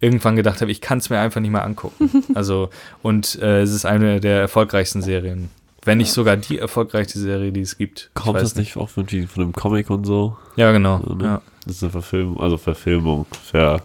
irgendwann 0.00 0.36
gedacht 0.36 0.60
habe, 0.60 0.70
ich 0.70 0.82
kann 0.82 0.98
es 0.98 1.08
mir 1.08 1.18
einfach 1.18 1.40
nicht 1.40 1.50
mehr 1.50 1.64
angucken. 1.64 2.24
Also, 2.34 2.68
und 3.02 3.40
äh, 3.40 3.62
es 3.62 3.72
ist 3.72 3.86
eine 3.86 4.20
der 4.20 4.38
erfolgreichsten 4.40 5.00
Serien. 5.00 5.48
Wenn 5.88 5.98
nicht 5.98 6.12
sogar 6.12 6.36
die 6.36 6.58
erfolgreichste 6.58 7.18
Serie, 7.18 7.50
die 7.50 7.62
es 7.62 7.76
gibt. 7.76 8.10
Kommt 8.14 8.40
das 8.40 8.54
nicht 8.54 8.76
auch 8.76 8.88
irgendwie 8.96 9.26
von 9.26 9.42
einem 9.42 9.52
Comic 9.52 9.90
und 9.90 10.04
so? 10.04 10.36
Ja, 10.56 10.70
genau. 10.72 11.00
So, 11.06 11.14
ne? 11.14 11.24
ja. 11.24 11.42
Das 11.66 11.76
ist 11.76 11.82
eine 11.82 11.92
Verfilmung, 11.92 12.40
also 12.40 12.56
Verfilmung, 12.56 13.26
Ver 13.50 13.82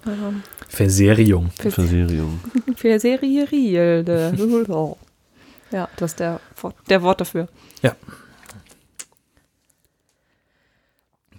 Verseriung. 0.69 1.49
Verseriung. 1.59 2.39
Für 2.75 2.99
Serie 2.99 3.49
Rielde. 3.51 4.33
Ja, 5.71 5.89
das 5.97 6.11
ist 6.11 6.19
der, 6.19 6.39
Wort- 6.61 6.75
der 6.89 7.01
Wort 7.01 7.19
dafür. 7.21 7.47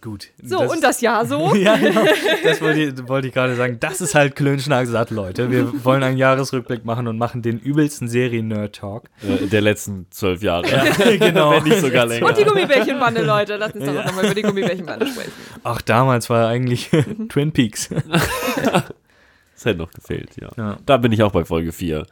Gut. 0.05 0.29
So, 0.43 0.61
und 0.61 0.85
das 0.85 1.01
Jahr 1.01 1.25
so. 1.25 1.55
ja, 1.57 1.79
genau. 1.79 2.05
Das 2.43 2.61
wollte 2.61 2.81
ich, 2.83 3.09
wollte 3.09 3.29
ich 3.29 3.33
gerade 3.33 3.57
sagen. 3.57 3.79
Das 3.81 4.03
ist 4.03 4.15
halt 4.15 4.37
Klönschnack 4.37 4.87
satt, 4.87 5.11
Leute. 5.11 5.51
Wir 5.51 5.73
wollen 5.85 6.03
einen 6.03 6.19
Jahresrückblick 6.19 6.85
machen 6.85 7.07
und 7.09 7.17
machen 7.17 7.41
den 7.41 7.59
übelsten 7.59 8.07
Serien-Nerd-Talk. 8.07 9.09
Äh, 9.23 9.47
der 9.47 9.63
letzten 9.63 10.07
zwölf 10.11 10.43
Jahre. 10.43 10.67
genau. 11.19 11.53
Wenn 11.53 11.63
nicht 11.63 11.81
sogar 11.81 12.05
länger. 12.05 12.27
Und 12.27 12.37
die 12.37 12.45
Gummibärchenbande, 12.45 13.23
Leute. 13.23 13.57
Lass 13.57 13.73
uns 13.73 13.87
doch 13.87 13.95
nochmal 13.95 14.27
über 14.27 14.35
die 14.35 14.43
Gummibärchenbande 14.43 15.07
sprechen. 15.07 15.33
Ach, 15.63 15.81
damals 15.81 16.29
war 16.29 16.49
eigentlich 16.49 16.91
Twin 17.31 17.53
Peaks. 17.53 17.89
Das 17.89 19.65
hätte 19.65 19.79
noch 19.79 19.91
gefehlt, 19.91 20.33
ja. 20.39 20.51
Ja. 20.59 20.77
Da 20.85 20.99
bin 20.99 21.13
ich 21.13 21.23
auch 21.23 21.33
bei 21.33 21.47
Folge 21.47 21.73
4. 21.73 22.05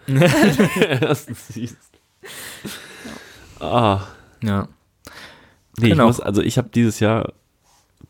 Ersten 1.03 1.35
Season. 1.35 1.77
Ah. 3.61 4.01
Ja. 4.43 4.69
Nee, 5.79 5.91
Genau. 5.91 6.05
ich 6.05 6.07
muss, 6.07 6.21
also 6.21 6.41
ich 6.41 6.57
habe 6.57 6.71
dieses 6.73 6.99
Jahr 6.99 7.35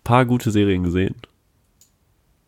paar 0.04 0.24
gute 0.26 0.50
Serien 0.50 0.82
gesehen. 0.82 1.14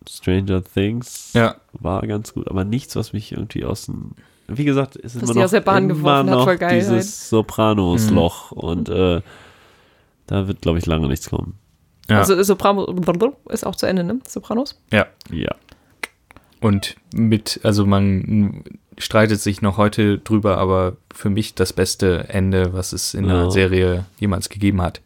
Stranger 0.09 0.63
Things 0.63 1.31
Ja. 1.35 1.57
war 1.73 2.07
ganz 2.07 2.35
gut, 2.35 2.49
aber 2.49 2.65
nichts, 2.65 2.95
was 2.97 3.13
mich 3.13 3.33
irgendwie 3.33 3.65
aus 3.65 3.87
dem. 3.87 4.13
Wie 4.47 4.65
gesagt, 4.65 4.97
es 4.97 5.15
ist 5.15 5.23
Was 5.23 5.31
immer 5.31 5.33
die 5.33 5.39
noch, 5.39 5.45
aus 5.47 5.51
der 5.53 5.61
Bahn 5.63 5.85
immer 5.85 5.95
geworfen 5.95 6.31
hat, 6.31 6.37
noch 6.37 6.45
voll 6.45 6.59
geil 6.59 6.79
dieses 6.79 7.31
Sopranos-Loch 7.31 8.53
und 8.53 8.91
äh, 8.91 9.23
da 10.27 10.47
wird, 10.49 10.61
glaube 10.61 10.79
ich, 10.79 10.85
lange 10.87 11.09
nichts 11.09 11.31
kommen. 11.31 11.55
Ja. 12.11 12.19
Also 12.19 12.41
Sopranos 12.43 12.87
ist 13.49 13.65
auch 13.67 13.77
zu 13.77 13.87
Ende, 13.87 14.05
ne? 14.05 14.19
Sopranos? 14.27 14.79
ja. 14.93 15.07
Ja. 15.31 15.55
Und 16.61 16.97
mit, 17.15 17.61
also 17.63 17.85
man 17.85 18.65
streitet 18.97 19.39
sich 19.41 19.61
noch 19.61 19.77
heute 19.77 20.19
drüber, 20.19 20.57
aber 20.57 20.97
für 21.13 21.29
mich 21.29 21.55
das 21.55 21.75
beste 21.75 22.29
Ende, 22.31 22.73
was 22.73 22.93
es 22.95 23.13
in 23.13 23.25
Ja. 23.27 23.33
einer 23.35 23.51
Serie 23.51 24.07
jemals 24.19 24.49
gegeben 24.49 24.81
hat. 24.81 25.01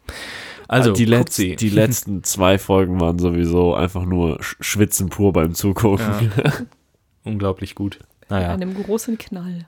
Also, 0.69 0.93
die, 0.93 1.05
letz 1.05 1.35
sie. 1.35 1.55
die 1.55 1.69
letzten 1.69 2.23
zwei 2.23 2.59
Folgen 2.59 3.01
waren 3.01 3.17
sowieso 3.17 3.73
einfach 3.73 4.05
nur 4.05 4.41
Sch 4.41 4.55
Schwitzen 4.61 5.09
pur 5.09 5.33
beim 5.33 5.55
Zugucken. 5.55 6.31
Ja. 6.37 6.53
Unglaublich 7.23 7.73
gut. 7.73 7.99
Naja. 8.29 8.53
Einem 8.53 8.75
großen 8.75 9.17
Knall. 9.17 9.67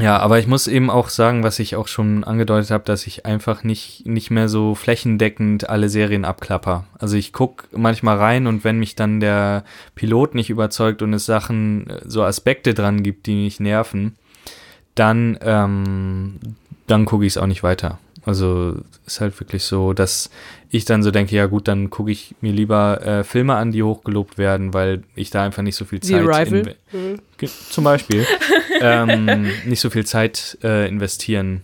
Ja, 0.00 0.18
aber 0.18 0.40
ich 0.40 0.48
muss 0.48 0.66
eben 0.66 0.90
auch 0.90 1.08
sagen, 1.08 1.44
was 1.44 1.60
ich 1.60 1.76
auch 1.76 1.86
schon 1.86 2.24
angedeutet 2.24 2.72
habe, 2.72 2.82
dass 2.82 3.06
ich 3.06 3.26
einfach 3.26 3.62
nicht, 3.62 4.06
nicht 4.06 4.32
mehr 4.32 4.48
so 4.48 4.74
flächendeckend 4.74 5.68
alle 5.68 5.88
Serien 5.88 6.24
abklapper. 6.24 6.84
Also 6.98 7.16
ich 7.16 7.32
gucke 7.32 7.68
manchmal 7.70 8.16
rein 8.16 8.48
und 8.48 8.64
wenn 8.64 8.80
mich 8.80 8.96
dann 8.96 9.20
der 9.20 9.62
Pilot 9.94 10.34
nicht 10.34 10.50
überzeugt 10.50 11.00
und 11.02 11.12
es 11.12 11.26
Sachen, 11.26 11.88
äh, 11.88 12.00
so 12.06 12.24
Aspekte 12.24 12.74
dran 12.74 13.04
gibt, 13.04 13.26
die 13.26 13.36
mich 13.36 13.60
nerven, 13.60 14.16
dann, 14.96 15.38
ähm, 15.42 16.40
dann 16.88 17.04
gucke 17.04 17.24
ich 17.24 17.34
es 17.34 17.38
auch 17.38 17.46
nicht 17.46 17.62
weiter. 17.62 18.00
Also 18.26 18.76
ist 19.06 19.20
halt 19.20 19.38
wirklich 19.38 19.64
so, 19.64 19.92
dass 19.92 20.30
ich 20.70 20.84
dann 20.86 21.02
so 21.02 21.10
denke, 21.10 21.36
ja 21.36 21.44
gut, 21.46 21.68
dann 21.68 21.90
gucke 21.90 22.10
ich 22.10 22.34
mir 22.40 22.52
lieber 22.52 23.00
äh, 23.06 23.24
Filme 23.24 23.54
an, 23.54 23.70
die 23.70 23.82
hochgelobt 23.82 24.38
werden, 24.38 24.72
weil 24.72 25.02
ich 25.14 25.30
da 25.30 25.44
einfach 25.44 25.62
nicht 25.62 25.76
so 25.76 25.84
viel 25.84 26.00
Zeit 26.00 26.22
Arrival. 26.26 26.74
inve- 26.92 27.18
Ge- 27.36 27.50
Zum 27.70 27.84
Beispiel. 27.84 28.26
ähm, 28.80 29.46
nicht 29.66 29.80
so 29.80 29.90
viel 29.90 30.06
Zeit 30.06 30.56
äh, 30.64 30.88
investieren 30.88 31.60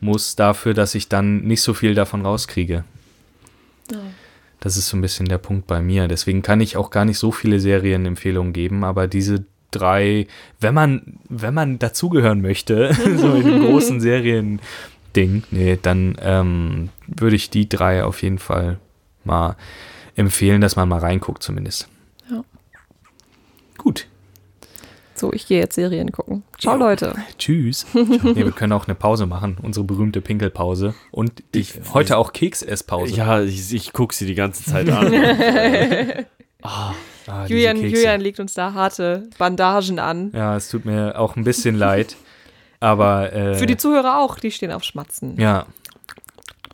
muss 0.00 0.36
dafür, 0.36 0.74
dass 0.74 0.94
ich 0.94 1.08
dann 1.08 1.42
nicht 1.42 1.62
so 1.62 1.74
viel 1.74 1.94
davon 1.94 2.22
rauskriege. 2.24 2.84
Das 4.60 4.76
ist 4.78 4.88
so 4.88 4.96
ein 4.96 5.02
bisschen 5.02 5.26
der 5.26 5.38
Punkt 5.38 5.66
bei 5.66 5.82
mir. 5.82 6.08
Deswegen 6.08 6.42
kann 6.42 6.60
ich 6.60 6.76
auch 6.76 6.90
gar 6.90 7.04
nicht 7.04 7.18
so 7.18 7.30
viele 7.32 7.60
Serienempfehlungen 7.60 8.52
geben, 8.52 8.84
aber 8.84 9.06
diese 9.06 9.44
drei, 9.70 10.26
wenn 10.60 10.72
man, 10.74 11.18
wenn 11.28 11.52
man 11.52 11.78
dazugehören 11.78 12.40
möchte, 12.40 12.94
so 13.16 13.34
in 13.34 13.60
großen 13.62 14.00
Serien-Ding, 15.14 15.44
nee, 15.50 15.78
dann 15.80 16.16
ähm, 16.20 16.88
würde 17.06 17.36
ich 17.36 17.50
die 17.50 17.68
drei 17.68 18.04
auf 18.04 18.22
jeden 18.22 18.38
Fall 18.38 18.78
mal 19.24 19.56
empfehlen, 20.16 20.60
dass 20.60 20.76
man 20.76 20.88
mal 20.88 20.98
reinguckt 21.00 21.42
zumindest. 21.42 21.88
Ja. 22.30 22.42
Gut. 23.78 24.06
So, 25.16 25.32
ich 25.32 25.46
gehe 25.46 25.60
jetzt 25.60 25.76
Serien 25.76 26.10
gucken. 26.10 26.42
Ciao, 26.58 26.74
Jo. 26.74 26.80
Leute. 26.80 27.14
Tschüss. 27.38 27.86
nee, 27.94 28.34
wir 28.36 28.50
können 28.52 28.72
auch 28.72 28.86
eine 28.88 28.96
Pause 28.96 29.26
machen, 29.26 29.56
unsere 29.62 29.84
berühmte 29.84 30.20
Pinkelpause. 30.20 30.94
Und 31.12 31.42
die, 31.54 31.60
Ich- 31.60 31.74
heute 31.92 32.16
auch 32.18 32.32
Keksesspause. 32.32 33.14
Ja, 33.14 33.40
ich, 33.40 33.72
ich 33.72 33.92
gucke 33.92 34.14
sie 34.14 34.26
die 34.26 34.34
ganze 34.34 34.64
Zeit 34.64 34.88
an. 34.90 35.12
Ah, 36.66 36.94
diese 37.46 37.52
Julian. 37.58 37.76
Julian 37.76 38.20
legt 38.22 38.40
uns 38.40 38.54
da 38.54 38.72
harte 38.72 39.28
Bandagen 39.36 39.98
an. 39.98 40.30
Ja, 40.34 40.56
es 40.56 40.70
tut 40.70 40.86
mir 40.86 41.18
auch 41.18 41.36
ein 41.36 41.44
bisschen 41.44 41.74
leid. 41.76 42.16
Aber 42.80 43.32
äh, 43.32 43.54
Für 43.54 43.66
die 43.66 43.76
Zuhörer 43.76 44.18
auch, 44.20 44.38
die 44.38 44.50
stehen 44.50 44.70
auf 44.72 44.84
Schmatzen. 44.84 45.38
ja, 45.40 45.66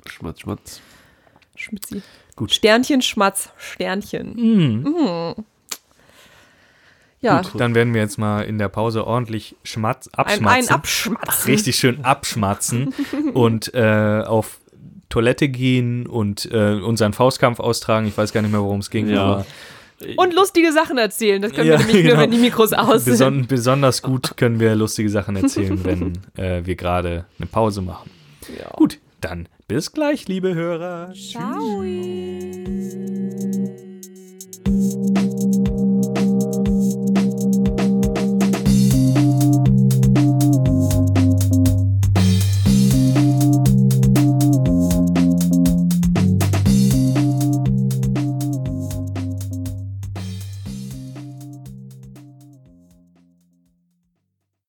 schmatz, 0.08 0.40
schmatz. 0.40 0.80
Schmitzi. 1.56 2.02
Gut. 2.36 2.52
Sternchen, 2.52 3.02
Schmatz, 3.02 3.50
Sternchen. 3.58 4.34
mm, 4.82 5.34
Ja, 7.20 7.42
gut, 7.42 7.60
dann 7.60 7.74
werden 7.74 7.92
wir 7.92 8.00
jetzt 8.00 8.18
mal 8.18 8.42
in 8.42 8.56
der 8.58 8.68
Pause 8.68 9.06
ordentlich 9.06 9.56
schmatz, 9.62 10.08
ein, 10.08 10.14
abschmatzen. 10.24 10.46
ein 10.68 10.74
Abschmatzen. 10.74 11.50
richtig 11.50 11.76
schön 11.76 12.02
abschmatzen 12.04 12.94
und 13.34 13.74
äh, 13.74 14.22
auf 14.26 14.58
Toilette 15.10 15.48
gehen 15.50 16.06
und 16.06 16.50
äh, 16.50 16.74
unseren 16.80 17.12
Faustkampf 17.12 17.60
austragen. 17.60 18.06
Ich 18.06 18.16
weiß 18.16 18.32
gar 18.32 18.40
nicht 18.42 18.52
mehr, 18.52 18.62
worum 18.62 18.78
es 18.80 18.88
ging. 18.90 19.08
Ja. 19.08 19.22
Aber 19.22 19.46
und 20.16 20.34
lustige 20.34 20.72
Sachen 20.72 20.96
erzählen. 20.98 21.42
Das 21.42 21.52
können 21.52 21.68
ja, 21.68 21.78
wir 21.78 21.86
nämlich 21.86 22.02
genau. 22.04 22.14
nur, 22.14 22.22
wenn 22.24 22.30
die 22.30 22.38
Mikros 22.38 22.72
aus 22.72 23.04
sind. 23.04 23.12
Beson 23.12 23.46
besonders 23.46 24.00
gut 24.02 24.36
können 24.36 24.58
wir 24.58 24.74
lustige 24.74 25.10
Sachen 25.10 25.36
erzählen, 25.36 25.84
wenn 25.84 26.12
äh, 26.36 26.64
wir 26.64 26.74
gerade 26.74 27.26
eine 27.38 27.46
Pause 27.46 27.82
machen. 27.82 28.10
Ja. 28.58 28.70
Gut, 28.76 28.98
dann 29.20 29.46
bis 29.68 29.92
gleich, 29.92 30.26
liebe 30.26 30.54
Hörer. 30.54 31.12
Ciao. 31.14 31.82
Tschüss. 31.82 32.96